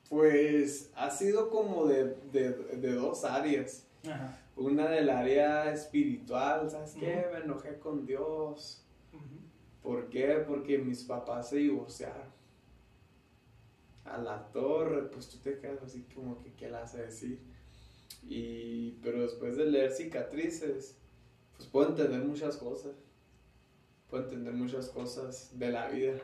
pues 0.08 0.90
ha 0.96 1.10
sido 1.10 1.50
como 1.50 1.84
de, 1.84 2.16
de, 2.32 2.52
de 2.52 2.92
dos 2.94 3.22
áreas. 3.26 3.86
Una 4.56 4.88
del 4.88 5.08
área 5.08 5.72
espiritual, 5.72 6.70
¿sabes 6.70 6.94
qué? 6.94 7.26
Me 7.32 7.38
enojé 7.38 7.78
con 7.78 8.04
Dios. 8.04 8.84
¿Por 9.82 10.10
qué? 10.10 10.44
Porque 10.46 10.78
mis 10.78 11.04
papás 11.04 11.50
se 11.50 11.56
divorciaron. 11.56 12.28
A 14.04 14.18
la 14.18 14.50
torre, 14.52 15.08
pues 15.10 15.28
tú 15.28 15.38
te 15.38 15.58
quedas 15.58 15.82
así 15.82 16.02
como 16.14 16.42
que, 16.42 16.52
¿qué 16.52 16.68
le 16.68 16.76
hace 16.76 17.02
decir? 17.02 17.40
Y, 18.28 18.92
pero 19.02 19.22
después 19.22 19.56
de 19.56 19.66
leer 19.66 19.92
cicatrices, 19.92 20.98
pues 21.56 21.68
puedo 21.68 21.90
entender 21.90 22.20
muchas 22.22 22.56
cosas. 22.56 22.94
Puedo 24.10 24.24
entender 24.24 24.52
muchas 24.52 24.88
cosas 24.88 25.58
de 25.58 25.70
la 25.70 25.88
vida. 25.88 26.18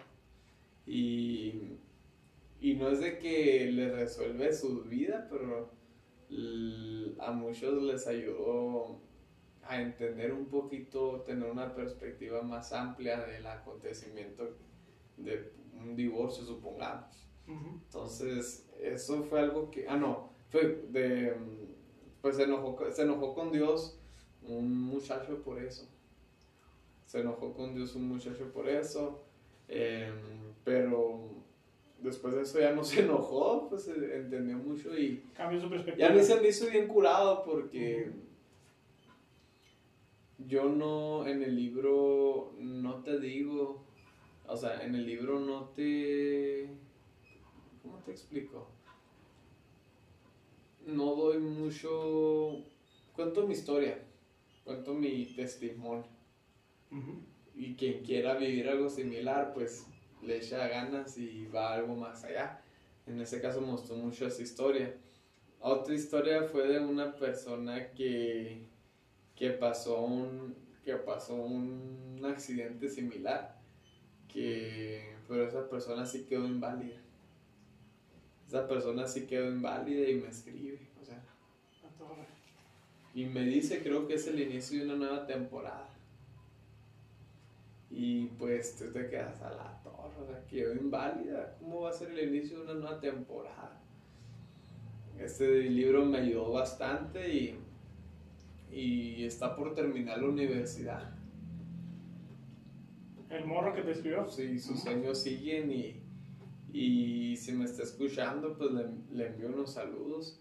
Y 0.84 1.78
y 2.60 2.74
no 2.74 2.88
es 2.88 3.00
de 3.00 3.18
que 3.18 3.70
les 3.70 3.92
resuelve 3.92 4.52
su 4.52 4.82
vida, 4.82 5.26
pero 5.30 5.70
a 7.18 7.30
muchos 7.32 7.82
les 7.82 8.06
ayudó 8.06 9.00
a 9.62 9.80
entender 9.80 10.32
un 10.32 10.46
poquito, 10.46 11.22
tener 11.22 11.50
una 11.50 11.74
perspectiva 11.74 12.42
más 12.42 12.72
amplia 12.72 13.20
del 13.26 13.46
acontecimiento 13.46 14.56
de 15.16 15.52
un 15.72 15.96
divorcio, 15.96 16.44
supongamos. 16.44 17.26
Entonces, 17.46 18.68
eso 18.80 19.22
fue 19.24 19.40
algo 19.40 19.70
que, 19.70 19.88
ah, 19.88 19.96
no, 19.96 20.30
fue 20.48 20.86
de, 20.90 21.36
pues 22.20 22.36
se 22.36 22.44
enojó, 22.44 22.76
se 22.90 23.02
enojó 23.02 23.34
con 23.34 23.52
Dios 23.52 24.00
un 24.42 24.80
muchacho 24.82 25.42
por 25.42 25.62
eso. 25.62 25.88
Se 27.04 27.20
enojó 27.20 27.54
con 27.54 27.74
Dios 27.74 27.94
un 27.94 28.08
muchacho 28.08 28.52
por 28.52 28.68
eso, 28.68 29.22
em, 29.68 30.54
pero 30.64 31.45
después 32.00 32.34
de 32.34 32.42
eso 32.42 32.60
ya 32.60 32.72
no 32.72 32.84
se 32.84 33.00
enojó, 33.00 33.68
pues 33.68 33.88
entendió 33.88 34.56
mucho 34.56 34.96
y... 34.96 35.22
Cambió 35.34 35.60
su 35.60 35.68
perspectiva. 35.68 36.08
Ya 36.08 36.14
me 36.14 36.22
se 36.22 36.40
me 36.40 36.48
hizo 36.48 36.68
bien 36.70 36.86
curado 36.88 37.44
porque 37.44 38.10
yo 40.38 40.68
no, 40.68 41.26
en 41.26 41.42
el 41.42 41.56
libro 41.56 42.52
no 42.58 43.02
te 43.02 43.18
digo, 43.18 43.84
o 44.46 44.56
sea, 44.56 44.84
en 44.84 44.94
el 44.94 45.06
libro 45.06 45.40
no 45.40 45.70
te... 45.70 46.68
¿Cómo 47.82 47.98
te 47.98 48.12
explico? 48.12 48.68
No 50.86 51.14
doy 51.14 51.38
mucho... 51.38 52.62
Cuento 53.14 53.46
mi 53.46 53.54
historia, 53.54 53.98
cuento 54.64 54.92
mi 54.92 55.24
testimonio. 55.24 56.04
Y 57.54 57.74
quien 57.74 58.04
quiera 58.04 58.36
vivir 58.36 58.68
algo 58.68 58.90
similar, 58.90 59.54
pues 59.54 59.86
le 60.26 60.38
echa 60.38 60.66
ganas 60.68 61.16
y 61.18 61.46
va 61.46 61.74
algo 61.74 61.94
más 61.94 62.24
allá. 62.24 62.60
En 63.06 63.20
ese 63.20 63.40
caso 63.40 63.60
mostró 63.60 63.96
mucho 63.96 64.26
esa 64.26 64.42
historia. 64.42 64.94
Otra 65.60 65.94
historia 65.94 66.42
fue 66.44 66.66
de 66.68 66.80
una 66.80 67.14
persona 67.14 67.92
que, 67.92 68.66
que, 69.34 69.50
pasó, 69.50 70.02
un, 70.02 70.54
que 70.84 70.94
pasó 70.96 71.34
un 71.34 72.20
accidente 72.24 72.88
similar, 72.88 73.58
que, 74.28 75.14
pero 75.28 75.46
esa 75.46 75.68
persona 75.68 76.04
sí 76.04 76.24
quedó 76.24 76.46
inválida. 76.46 76.96
Esa 78.46 78.68
persona 78.68 79.06
sí 79.06 79.26
quedó 79.26 79.48
inválida 79.48 80.08
y 80.08 80.14
me 80.14 80.28
escribe, 80.28 80.80
o 81.00 81.04
sea. 81.04 81.22
Y 83.14 83.24
me 83.24 83.42
dice, 83.42 83.82
creo 83.82 84.06
que 84.06 84.14
es 84.14 84.26
el 84.26 84.40
inicio 84.40 84.78
de 84.78 84.84
una 84.84 84.96
nueva 84.96 85.26
temporada. 85.26 85.95
Y 87.90 88.26
pues 88.38 88.76
tú 88.76 88.92
te 88.92 89.08
quedas 89.08 89.40
a 89.42 89.50
la 89.50 89.80
torre, 89.82 90.42
quedó 90.48 90.74
inválida. 90.74 91.56
¿Cómo 91.60 91.82
va 91.82 91.90
a 91.90 91.92
ser 91.92 92.10
el 92.10 92.28
inicio 92.28 92.58
de 92.58 92.64
una 92.64 92.74
nueva 92.74 93.00
temporada? 93.00 93.80
Este 95.18 95.62
libro 95.62 96.04
me 96.04 96.18
ayudó 96.18 96.52
bastante 96.52 97.32
y, 97.32 97.58
y 98.70 99.24
está 99.24 99.56
por 99.56 99.74
terminar 99.74 100.18
la 100.18 100.28
universidad. 100.28 101.16
¿El 103.30 103.44
morro 103.46 103.74
que 103.74 103.82
te 103.82 103.92
escribió? 103.92 104.28
Sí, 104.28 104.58
sus 104.58 104.80
sueños 104.82 105.22
siguen 105.22 105.72
y, 105.72 106.02
y 106.72 107.36
si 107.36 107.52
me 107.52 107.64
está 107.64 107.82
escuchando, 107.82 108.56
pues 108.56 108.70
le, 108.72 108.86
le 109.12 109.26
envío 109.28 109.48
unos 109.48 109.72
saludos. 109.72 110.40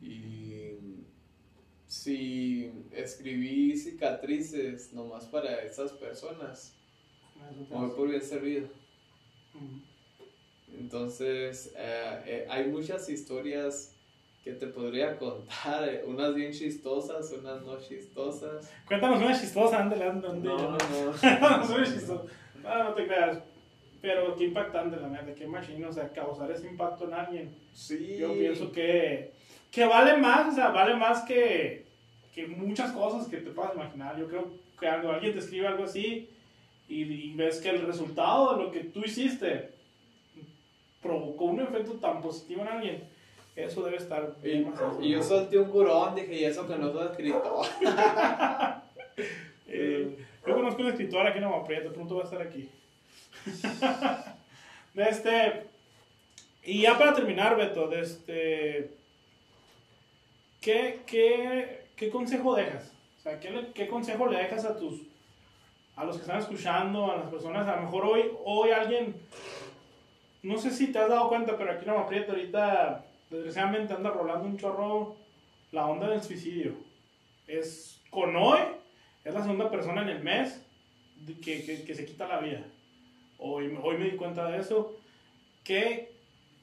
Y 0.00 0.55
si 2.06 2.70
escribí 2.92 3.76
cicatrices 3.76 4.92
nomás 4.92 5.24
para 5.24 5.64
esas 5.64 5.90
personas, 5.90 6.72
Hoy 7.70 7.90
por 7.96 8.08
bien 8.08 8.22
servido. 8.22 8.68
Entonces, 10.72 11.72
eh, 11.76 12.22
eh, 12.26 12.46
hay 12.48 12.66
muchas 12.68 13.08
historias 13.08 13.92
que 14.44 14.52
te 14.52 14.68
podría 14.68 15.16
contar, 15.18 15.88
eh, 15.88 16.04
unas 16.06 16.32
bien 16.34 16.52
chistosas, 16.52 17.32
unas 17.32 17.62
no 17.62 17.76
chistosas. 17.80 18.70
Cuéntanos 18.86 19.20
una 19.20 19.38
chistosa, 19.38 19.82
ándale, 19.82 20.04
ándale. 20.04 20.38
No, 20.38 20.56
no, 20.56 20.78
no. 20.78 21.10
una 21.74 21.84
chistosa. 21.84 22.22
No, 22.62 22.84
no 22.84 22.94
te 22.94 23.06
creas. 23.06 23.38
Pero 24.00 24.36
qué 24.36 24.44
impactante, 24.44 24.96
la 24.96 25.08
verdad, 25.08 25.34
qué 25.34 25.44
imagino, 25.44 25.88
o 25.88 25.92
sea, 25.92 26.08
causar 26.12 26.52
ese 26.52 26.68
impacto 26.68 27.06
en 27.06 27.14
alguien. 27.14 27.56
Sí. 27.72 28.16
Yo 28.18 28.32
pienso 28.32 28.70
que, 28.70 29.32
que 29.72 29.84
vale 29.86 30.16
más, 30.18 30.52
o 30.52 30.54
sea, 30.54 30.68
vale 30.68 30.94
más 30.94 31.22
que, 31.24 31.85
que 32.36 32.46
muchas 32.46 32.92
cosas 32.92 33.26
que 33.28 33.38
te 33.38 33.50
puedas 33.50 33.74
imaginar. 33.74 34.18
Yo 34.18 34.28
creo 34.28 34.44
que 34.78 34.86
cuando 34.86 35.10
alguien 35.10 35.32
te 35.32 35.38
escribe 35.38 35.66
algo 35.66 35.84
así, 35.84 36.28
y, 36.86 37.32
ves 37.32 37.60
que 37.60 37.70
el 37.70 37.86
resultado 37.86 38.54
de 38.54 38.62
lo 38.62 38.70
que 38.70 38.80
tú 38.80 39.00
hiciste 39.00 39.70
provocó 41.02 41.46
un 41.46 41.60
efecto 41.60 41.92
tan 41.94 42.20
positivo 42.20 42.62
en 42.62 42.68
alguien, 42.68 43.04
eso 43.56 43.82
debe 43.82 43.96
estar 43.96 44.36
bien 44.42 44.72
y, 45.00 45.06
y 45.06 45.10
yo 45.12 45.22
solté 45.22 45.58
un 45.58 45.70
curón, 45.70 46.14
dije, 46.14 46.34
y 46.34 46.44
eso 46.44 46.68
que 46.68 46.76
no 46.76 46.92
soy 46.92 47.06
escritor. 47.06 47.66
eh, 49.66 50.16
yo 50.46 50.54
conozco 50.54 50.82
un 50.82 50.88
escritor 50.88 51.26
aquí 51.26 51.38
en 51.38 51.44
Nueva 51.44 51.64
Prieto, 51.64 51.92
pronto 51.92 52.16
va 52.16 52.22
a 52.22 52.24
estar 52.24 52.42
aquí. 52.42 52.68
este, 54.94 55.64
y 56.64 56.82
ya 56.82 56.98
para 56.98 57.14
terminar, 57.14 57.56
Beto, 57.56 57.88
de 57.88 58.00
este, 58.00 58.90
¿qué, 60.60 61.00
qué, 61.06 61.85
qué 61.96 62.10
consejo 62.10 62.54
dejas? 62.54 62.92
O 63.18 63.22
sea, 63.22 63.40
¿qué, 63.40 63.72
qué 63.74 63.88
consejo 63.88 64.26
le 64.26 64.38
dejas 64.38 64.64
a 64.64 64.76
tus, 64.76 65.02
a 65.96 66.04
los 66.04 66.16
que 66.16 66.22
están 66.22 66.38
escuchando, 66.38 67.10
a 67.10 67.16
las 67.16 67.30
personas? 67.30 67.66
A 67.66 67.76
lo 67.76 67.82
mejor 67.82 68.04
hoy, 68.04 68.30
hoy 68.44 68.70
alguien, 68.70 69.16
no 70.42 70.58
sé 70.58 70.70
si 70.70 70.88
te 70.88 70.98
has 70.98 71.08
dado 71.08 71.28
cuenta, 71.28 71.56
pero 71.56 71.72
aquí 71.72 71.86
no 71.86 71.94
me 71.94 72.04
aprieto 72.04 72.32
ahorita, 72.32 73.04
desgraciadamente 73.30 73.94
anda 73.94 74.10
rolando 74.10 74.44
un 74.44 74.58
chorro 74.58 75.16
la 75.72 75.86
onda 75.86 76.08
del 76.08 76.22
suicidio. 76.22 76.74
Es, 77.46 78.00
con 78.10 78.36
hoy, 78.36 78.60
es 79.24 79.34
la 79.34 79.42
segunda 79.42 79.70
persona 79.70 80.02
en 80.02 80.08
el 80.08 80.22
mes 80.22 80.62
que, 81.42 81.64
que, 81.64 81.84
que 81.84 81.94
se 81.94 82.06
quita 82.06 82.28
la 82.28 82.38
vida. 82.38 82.62
Hoy, 83.38 83.76
hoy 83.82 83.98
me 83.98 84.04
di 84.04 84.16
cuenta 84.16 84.48
de 84.50 84.58
eso. 84.58 84.96
¿Qué, 85.64 86.12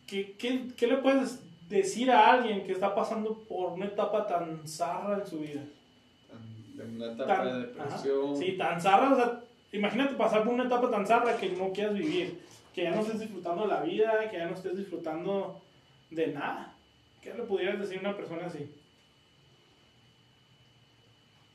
qué, 0.07 0.35
qué, 0.37 0.67
qué 0.77 0.87
le 0.87 0.97
puedes 0.97 1.43
decir 1.69 2.11
a 2.11 2.33
alguien 2.33 2.65
que 2.65 2.71
está 2.73 2.93
pasando 2.93 3.37
por 3.47 3.73
una 3.73 3.85
etapa 3.87 4.27
tan 4.27 4.67
zarra 4.67 5.19
en 5.19 5.27
su 5.27 5.39
vida? 5.39 5.63
De 6.75 6.83
una 6.83 7.11
etapa 7.13 7.25
Tan- 7.35 7.45
de 7.61 7.67
depresión. 7.67 8.25
ajá. 8.31 8.35
Sí, 8.35 8.51
tan 8.57 8.81
zarra. 8.81 9.13
O 9.13 9.15
sea, 9.15 9.41
imagínate 9.71 10.15
pasar 10.15 10.43
por 10.43 10.53
una 10.53 10.65
etapa 10.65 10.89
tan 10.89 11.05
zarra 11.05 11.37
que 11.37 11.49
no 11.49 11.71
quieras 11.71 11.93
vivir. 11.93 12.39
Que 12.73 12.83
ya 12.83 12.91
no 12.91 13.01
estés 13.01 13.19
disfrutando 13.19 13.67
la 13.67 13.81
vida, 13.81 14.29
que 14.31 14.37
ya 14.37 14.47
no 14.47 14.55
estés 14.55 14.75
disfrutando 14.75 15.61
de 16.09 16.27
nada. 16.27 16.73
¿Qué 17.21 17.33
le 17.33 17.43
pudieras 17.43 17.79
decir 17.79 17.97
a 17.99 18.01
una 18.01 18.17
persona 18.17 18.47
así? 18.47 18.67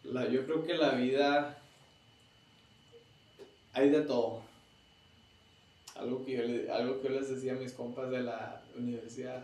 La, 0.04 0.28
yo 0.28 0.44
creo 0.46 0.64
que 0.64 0.74
la 0.74 0.92
vida 0.92 1.58
hay 3.72 3.90
de 3.90 4.00
todo. 4.02 4.42
Algo 5.96 6.24
que, 6.24 6.36
yo 6.36 6.42
le- 6.44 6.70
algo 6.70 7.00
que 7.02 7.08
yo 7.08 7.14
les 7.14 7.28
decía 7.28 7.52
a 7.52 7.56
mis 7.56 7.72
compas 7.72 8.08
de 8.10 8.22
la 8.22 8.62
universidad. 8.76 9.42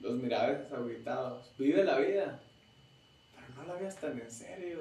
Los 0.00 0.14
miraba 0.14 0.52
desagüitados. 0.52 1.52
Vive 1.58 1.84
la 1.84 1.98
vida. 1.98 2.40
Pero 3.34 3.48
no 3.56 3.72
la 3.72 3.80
veas 3.80 4.00
tan 4.00 4.20
en 4.20 4.30
serio. 4.30 4.78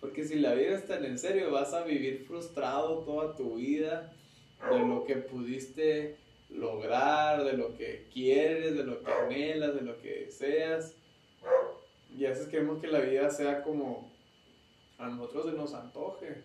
Porque 0.00 0.24
si 0.24 0.36
la 0.36 0.54
vives 0.54 0.86
tan 0.86 1.04
en 1.04 1.18
serio, 1.18 1.50
vas 1.50 1.74
a 1.74 1.84
vivir 1.84 2.24
frustrado 2.26 3.00
toda 3.00 3.34
tu 3.34 3.56
vida 3.56 4.12
de 4.70 4.78
lo 4.78 5.04
que 5.04 5.16
pudiste 5.16 6.16
lograr, 6.50 7.44
de 7.44 7.54
lo 7.54 7.76
que 7.76 8.08
quieres, 8.12 8.76
de 8.76 8.84
lo 8.84 9.02
que 9.02 9.12
anhelas, 9.12 9.74
de 9.74 9.82
lo 9.82 10.00
que 10.00 10.24
deseas. 10.26 10.94
Y 12.16 12.24
a 12.24 12.30
veces 12.30 12.48
queremos 12.48 12.80
que 12.80 12.88
la 12.88 13.00
vida 13.00 13.30
sea 13.30 13.62
como 13.62 14.10
a 14.98 15.08
nosotros 15.08 15.46
se 15.46 15.52
nos 15.52 15.74
antoje. 15.74 16.42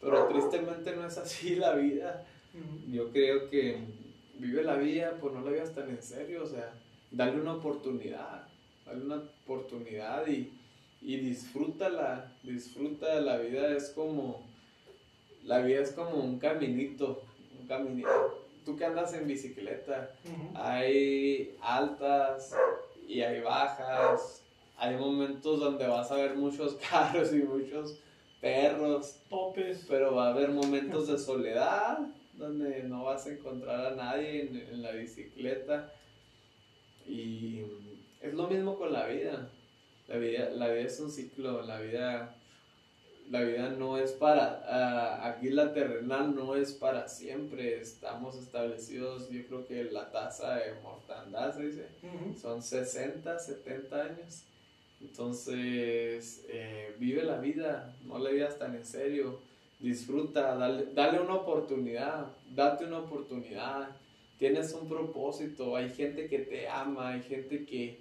Pero 0.00 0.28
tristemente 0.28 0.94
no 0.94 1.06
es 1.06 1.18
así 1.18 1.56
la 1.56 1.74
vida. 1.74 2.26
Yo 2.90 3.10
creo 3.10 3.50
que 3.50 3.78
vive 4.38 4.62
la 4.62 4.76
vida, 4.76 5.16
pues 5.20 5.34
no 5.34 5.42
la 5.42 5.50
vivas 5.50 5.74
tan 5.74 5.88
en 5.90 6.02
serio. 6.02 6.44
O 6.44 6.46
sea, 6.46 6.72
dale 7.10 7.40
una 7.40 7.54
oportunidad. 7.54 8.46
Dale 8.86 9.04
una 9.04 9.22
oportunidad 9.44 10.26
y, 10.26 10.52
y 11.02 11.16
disfrútala. 11.18 12.32
Disfruta 12.42 13.20
la 13.20 13.38
vida. 13.38 13.68
Es 13.76 13.90
como. 13.90 14.42
La 15.44 15.60
vida 15.60 15.80
es 15.80 15.92
como 15.92 16.16
un 16.16 16.38
caminito. 16.38 17.22
Un 17.60 17.66
caminito. 17.66 18.44
Tú 18.64 18.76
que 18.76 18.84
andas 18.84 19.14
en 19.14 19.26
bicicleta 19.26 20.10
hay 20.54 21.56
altas 21.62 22.54
y 23.08 23.22
hay 23.22 23.40
bajas. 23.40 24.42
Hay 24.76 24.96
momentos 24.96 25.58
donde 25.58 25.86
vas 25.86 26.10
a 26.12 26.16
ver 26.16 26.36
muchos 26.36 26.74
carros 26.90 27.32
y 27.32 27.38
muchos 27.38 27.98
perros, 28.40 29.16
Topes. 29.28 29.84
pero 29.88 30.14
va 30.14 30.28
a 30.28 30.30
haber 30.30 30.50
momentos 30.50 31.08
de 31.08 31.18
soledad 31.18 31.98
donde 32.38 32.84
no 32.84 33.04
vas 33.04 33.26
a 33.26 33.32
encontrar 33.32 33.92
a 33.92 33.94
nadie 33.96 34.42
en, 34.42 34.56
en 34.56 34.82
la 34.82 34.92
bicicleta. 34.92 35.92
Y 37.06 37.62
es 38.20 38.34
lo 38.34 38.48
mismo 38.48 38.78
con 38.78 38.92
la 38.92 39.06
vida. 39.06 39.50
La 40.08 40.16
vida, 40.16 40.50
la 40.50 40.68
vida 40.68 40.86
es 40.86 40.98
un 41.00 41.10
ciclo, 41.10 41.62
la 41.62 41.80
vida, 41.80 42.34
la 43.30 43.42
vida 43.42 43.68
no 43.68 43.98
es 43.98 44.12
para, 44.12 44.64
ah, 44.66 45.28
aquí 45.28 45.50
la 45.50 45.74
terrenal 45.74 46.34
no 46.34 46.56
es 46.56 46.72
para 46.72 47.08
siempre, 47.08 47.78
estamos 47.78 48.34
establecidos, 48.36 49.28
yo 49.28 49.46
creo 49.46 49.66
que 49.66 49.84
la 49.84 50.10
tasa 50.10 50.56
de 50.56 50.80
mortandad 50.82 51.54
se 51.54 51.66
dice, 51.66 51.88
son 52.40 52.62
60, 52.62 53.38
70 53.38 54.02
años. 54.02 54.44
Entonces, 55.02 56.44
eh, 56.48 56.96
vive 56.98 57.22
la 57.22 57.38
vida, 57.38 57.94
no 58.06 58.18
la 58.18 58.30
vivas 58.30 58.58
tan 58.58 58.74
en 58.74 58.86
serio, 58.86 59.40
disfruta, 59.78 60.54
dale, 60.54 60.86
dale 60.92 61.20
una 61.20 61.34
oportunidad, 61.34 62.26
date 62.54 62.84
una 62.84 62.98
oportunidad, 62.98 63.88
tienes 64.38 64.72
un 64.72 64.88
propósito, 64.88 65.76
hay 65.76 65.90
gente 65.90 66.28
que 66.28 66.40
te 66.40 66.68
ama, 66.68 67.10
hay 67.10 67.22
gente 67.22 67.64
que, 67.64 67.98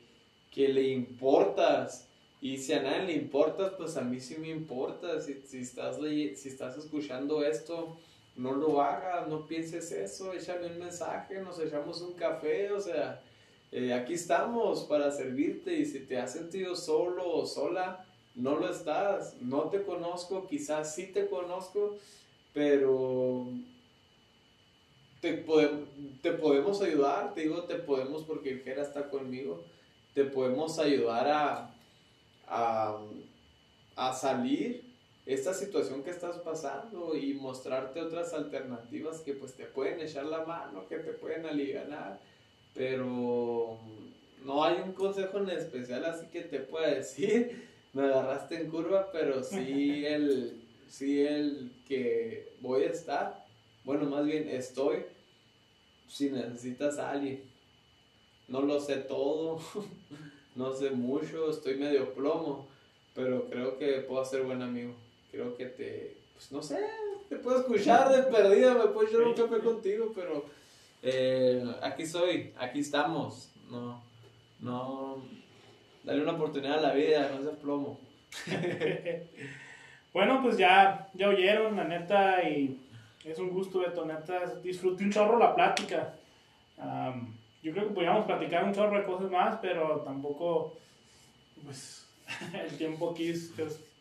que 0.52 0.68
le 0.70 0.90
importas. 0.90 2.08
Y 2.40 2.58
si 2.58 2.74
a 2.74 2.84
nadie 2.84 3.06
le 3.06 3.14
importas, 3.14 3.74
pues 3.78 3.98
a 3.98 4.02
mí 4.02 4.20
sí 4.20 4.38
me 4.40 4.50
importa. 4.50 5.20
Si, 5.22 5.42
si, 5.48 5.60
estás, 5.60 5.98
si 5.98 6.50
estás 6.50 6.78
escuchando 6.78 7.44
esto, 7.44 7.98
no 8.36 8.54
lo 8.54 8.82
hagas, 8.82 9.28
no 9.28 9.48
pienses 9.48 9.92
eso, 9.92 10.32
échame 10.34 10.68
un 10.68 10.80
mensaje, 10.80 11.42
nos 11.42 11.60
echamos 11.60 12.02
un 12.02 12.14
café, 12.14 12.72
o 12.72 12.80
sea, 12.80 13.20
eh, 13.72 13.94
aquí 13.94 14.14
estamos 14.14 14.84
para 14.84 15.12
servirte 15.12 15.74
y 15.74 15.86
si 15.86 16.02
te 16.02 16.20
has 16.20 16.34
sentido 16.34 16.76
solo 16.76 17.28
o 17.28 17.46
sola, 17.48 18.06
no 18.38 18.56
lo 18.56 18.70
estás, 18.70 19.36
no 19.42 19.64
te 19.64 19.84
conozco, 19.84 20.48
quizás 20.48 20.94
sí 20.96 21.08
te 21.08 21.28
conozco, 21.28 21.98
pero 22.54 23.48
te, 25.22 25.44
te 26.22 26.32
podemos 26.34 26.82
ayudar, 26.82 27.34
te 27.34 27.42
digo 27.42 27.64
te 27.64 27.76
podemos 27.76 28.24
porque 28.24 28.62
Jera 28.64 28.84
está 28.84 29.10
conmigo, 29.10 29.64
te 30.14 30.24
podemos 30.24 30.80
ayudar 30.80 31.28
a, 31.28 31.76
a, 32.48 32.98
a 33.96 34.14
salir 34.14 34.88
esta 35.26 35.54
situación 35.54 36.04
que 36.04 36.12
estás 36.12 36.38
pasando 36.38 37.16
y 37.16 37.34
mostrarte 37.34 38.02
otras 38.02 38.34
alternativas 38.34 39.20
que 39.20 39.34
pues 39.34 39.54
te 39.56 39.66
pueden 39.66 40.00
echar 40.00 40.26
la 40.26 40.46
mano, 40.46 40.88
que 40.88 41.00
te 41.00 41.12
pueden 41.12 41.46
aliviar, 41.46 42.20
pero 42.74 43.78
no 44.46 44.64
hay 44.64 44.82
un 44.82 44.94
consejo 44.94 45.40
en 45.40 45.50
especial 45.50 46.06
así 46.06 46.28
que 46.28 46.42
te 46.42 46.60
pueda 46.60 46.88
decir, 46.92 47.67
me 47.98 48.04
agarraste 48.04 48.62
en 48.62 48.70
curva, 48.70 49.10
pero 49.12 49.44
sí 49.44 50.06
el, 50.06 50.62
sí 50.88 51.22
el 51.22 51.72
que 51.88 52.54
voy 52.62 52.84
a 52.84 52.92
estar, 52.92 53.46
bueno, 53.84 54.06
más 54.06 54.24
bien 54.26 54.48
estoy, 54.50 54.98
si 56.08 56.30
necesitas 56.30 57.00
a 57.00 57.12
alguien. 57.12 57.42
No 58.48 58.62
lo 58.62 58.80
sé 58.80 58.98
todo, 58.98 59.60
no 60.56 60.74
sé 60.74 60.92
mucho, 60.92 61.50
estoy 61.50 61.76
medio 61.76 62.14
plomo, 62.14 62.68
pero 63.16 63.50
creo 63.50 63.78
que 63.78 64.02
puedo 64.02 64.24
ser 64.24 64.44
buen 64.44 64.62
amigo. 64.62 64.94
Creo 65.32 65.58
que 65.58 65.66
te, 65.66 66.18
pues 66.36 66.52
no 66.52 66.62
sé, 66.62 66.80
te 67.28 67.38
puedo 67.38 67.62
escuchar 67.62 68.16
de 68.16 68.24
perdida, 68.32 68.76
me 68.76 68.88
puedo 68.88 69.08
echar 69.08 69.22
un 69.22 69.34
café 69.34 69.60
contigo, 69.60 70.14
pero 70.16 70.46
eh, 71.02 71.66
aquí 71.82 72.06
soy, 72.06 72.54
aquí 72.58 72.80
estamos. 72.80 73.50
No, 73.70 74.02
no, 74.62 75.22
dale 76.08 76.22
una 76.22 76.32
oportunidad 76.32 76.80
a 76.80 76.88
la 76.88 76.94
vida, 76.94 77.30
no 77.36 77.44
seas 77.44 77.58
plomo. 77.58 78.00
Bueno, 80.14 80.42
pues 80.42 80.58
ya, 80.58 81.10
ya 81.14 81.30
oyeron, 81.30 81.76
la 81.76 81.84
neta, 81.84 82.42
y 82.42 82.76
es 83.24 83.38
un 83.38 83.50
gusto, 83.52 83.82
Beto, 83.82 84.04
neta, 84.04 84.56
disfruté 84.64 85.04
un 85.04 85.12
chorro 85.12 85.38
la 85.38 85.54
plática. 85.54 86.16
Am, 86.80 87.36
yo 87.62 87.72
creo 87.72 87.90
que 87.90 87.94
podríamos 87.94 88.26
platicar 88.26 88.64
un 88.64 88.74
chorro 88.74 88.98
de 88.98 89.06
cosas 89.06 89.30
más, 89.30 89.60
pero 89.62 90.02
tampoco, 90.02 90.74
pues, 91.64 92.08
el 92.54 92.76
tiempo 92.80 93.12
aquí 93.12 93.30
es, 93.30 93.54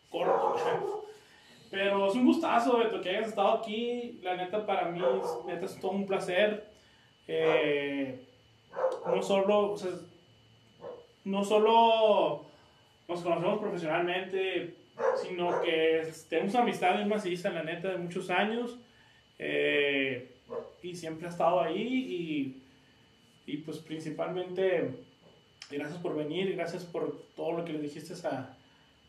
corto. 0.09 1.05
Pero 1.69 2.07
es 2.07 2.15
un 2.15 2.25
gustazo, 2.25 2.79
Beto, 2.79 2.99
que 2.99 3.09
hayas 3.09 3.27
estado 3.27 3.49
aquí. 3.49 4.19
La 4.23 4.37
neta, 4.37 4.65
para 4.65 4.89
mí, 4.89 4.99
neta, 5.45 5.65
es 5.65 5.79
todo 5.79 5.91
un 5.91 6.07
placer. 6.07 6.67
Eh, 7.27 8.25
no 9.05 9.21
solo, 9.21 9.73
o 9.73 9.77
no 11.27 11.43
solo 11.43 12.45
nos 13.07 13.21
conocemos 13.21 13.59
profesionalmente, 13.59 14.75
sino 15.21 15.61
que 15.61 16.11
tenemos 16.29 16.53
una 16.53 16.63
amistad 16.63 16.95
bien 16.95 17.07
maciza, 17.07 17.49
la 17.51 17.63
neta, 17.63 17.89
de 17.89 17.97
muchos 17.97 18.29
años. 18.29 18.77
eh, 19.39 20.31
y 20.81 20.95
siempre 20.95 21.27
ha 21.27 21.29
estado 21.29 21.59
ahí. 21.61 22.55
Y, 23.45 23.51
y 23.51 23.57
pues 23.57 23.77
principalmente, 23.79 24.89
gracias 25.69 25.99
por 25.99 26.15
venir, 26.15 26.55
gracias 26.55 26.83
por 26.85 27.21
todo 27.35 27.51
lo 27.53 27.65
que 27.65 27.73
le 27.73 27.79
dijiste 27.79 28.13
a, 28.27 28.55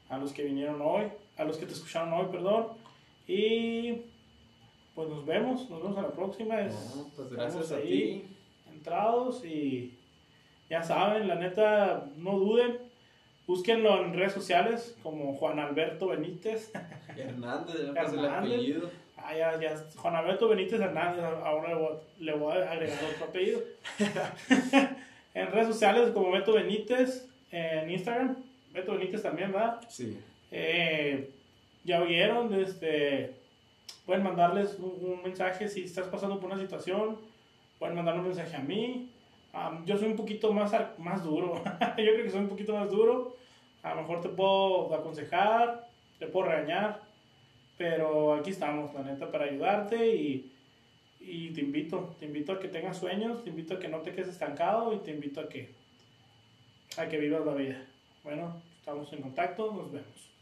a 0.08 0.18
los 0.18 0.32
que 0.32 0.42
vinieron 0.44 0.80
hoy, 0.82 1.04
a 1.36 1.44
los 1.44 1.56
que 1.56 1.66
te 1.66 1.72
escucharon 1.72 2.12
hoy, 2.12 2.26
perdón. 2.30 2.66
Y 3.26 4.02
pues 4.94 5.08
nos 5.08 5.24
vemos, 5.24 5.68
nos 5.70 5.82
vemos 5.82 5.98
a 5.98 6.02
la 6.02 6.10
próxima. 6.10 6.60
Es- 6.60 6.94
No, 6.96 7.08
pues 7.16 7.30
gracias 7.30 7.70
a 7.72 7.76
ahí 7.76 8.24
ti. 8.66 8.72
entrados 8.74 9.44
y 9.44 9.94
ya 10.68 10.82
saben, 10.82 11.28
la 11.28 11.34
neta, 11.36 12.04
no 12.16 12.38
duden. 12.38 12.78
Búsquenlo 13.46 14.04
en 14.04 14.12
redes 14.12 14.32
sociales 14.32 14.96
como 15.02 15.34
Juan 15.34 15.58
Alberto 15.58 16.08
Benítez. 16.08 16.70
Hernández, 17.16 17.76
ya 17.94 18.02
el 18.02 18.26
apellido. 18.26 18.90
Ah, 19.16 19.34
ya, 19.34 19.58
ya. 19.60 19.76
Juan 19.96 20.16
Alberto 20.16 20.48
Benítez 20.48 20.80
Hernández, 20.80 21.24
ahora 21.24 21.68
le 21.68 21.74
voy, 21.74 21.96
le 22.20 22.32
voy 22.34 22.56
a 22.56 22.70
agregar 22.70 22.98
otro 23.14 23.26
apellido. 23.26 23.60
en 25.34 25.46
redes 25.50 25.68
sociales 25.68 26.10
como 26.10 26.30
Beto 26.30 26.52
Benítez, 26.52 27.28
en 27.50 27.90
Instagram. 27.90 28.36
Beto 28.72 28.92
Benítez 28.92 29.22
también, 29.22 29.52
¿verdad? 29.52 29.80
Sí. 29.88 30.18
Eh, 30.50 31.30
ya 31.84 32.02
oyeron, 32.02 32.52
este, 32.54 33.34
pueden 34.04 34.22
mandarles 34.22 34.78
un, 34.78 35.22
mensaje 35.22 35.68
si 35.68 35.84
estás 35.84 36.06
pasando 36.06 36.38
por 36.40 36.50
una 36.50 36.60
situación, 36.60 37.16
pueden 37.78 37.96
mandar 37.96 38.18
un 38.18 38.24
mensaje 38.24 38.56
a 38.56 38.60
mí. 38.60 39.10
Yo 39.84 39.96
soy 39.96 40.08
un 40.08 40.16
poquito 40.16 40.52
más, 40.52 40.72
más 40.98 41.24
duro, 41.24 41.62
yo 41.64 41.94
creo 41.94 42.24
que 42.24 42.30
soy 42.30 42.40
un 42.40 42.48
poquito 42.48 42.74
más 42.74 42.90
duro. 42.90 43.36
A 43.82 43.94
lo 43.94 44.02
mejor 44.02 44.20
te 44.20 44.28
puedo 44.28 44.94
aconsejar, 44.94 45.88
te 46.18 46.26
puedo 46.26 46.48
regañar, 46.48 47.00
pero 47.76 48.34
aquí 48.34 48.50
estamos, 48.50 48.92
la 48.94 49.02
neta, 49.02 49.30
para 49.30 49.44
ayudarte 49.44 50.14
y, 50.14 50.52
y 51.20 51.50
te 51.50 51.60
invito, 51.60 52.16
te 52.18 52.26
invito 52.26 52.52
a 52.52 52.58
que 52.58 52.68
tengas 52.68 52.98
sueños, 52.98 53.44
te 53.44 53.50
invito 53.50 53.74
a 53.74 53.78
que 53.78 53.88
no 53.88 53.98
te 53.98 54.12
quedes 54.12 54.28
estancado 54.28 54.92
y 54.92 54.98
te 54.98 55.12
invito 55.12 55.40
a 55.40 55.48
que, 55.48 55.70
a 56.96 57.08
que 57.08 57.18
vivas 57.18 57.46
la 57.46 57.54
vida. 57.54 57.84
Bueno, 58.24 58.60
estamos 58.78 59.12
en 59.12 59.22
contacto, 59.22 59.72
nos 59.72 59.92
vemos. 59.92 60.37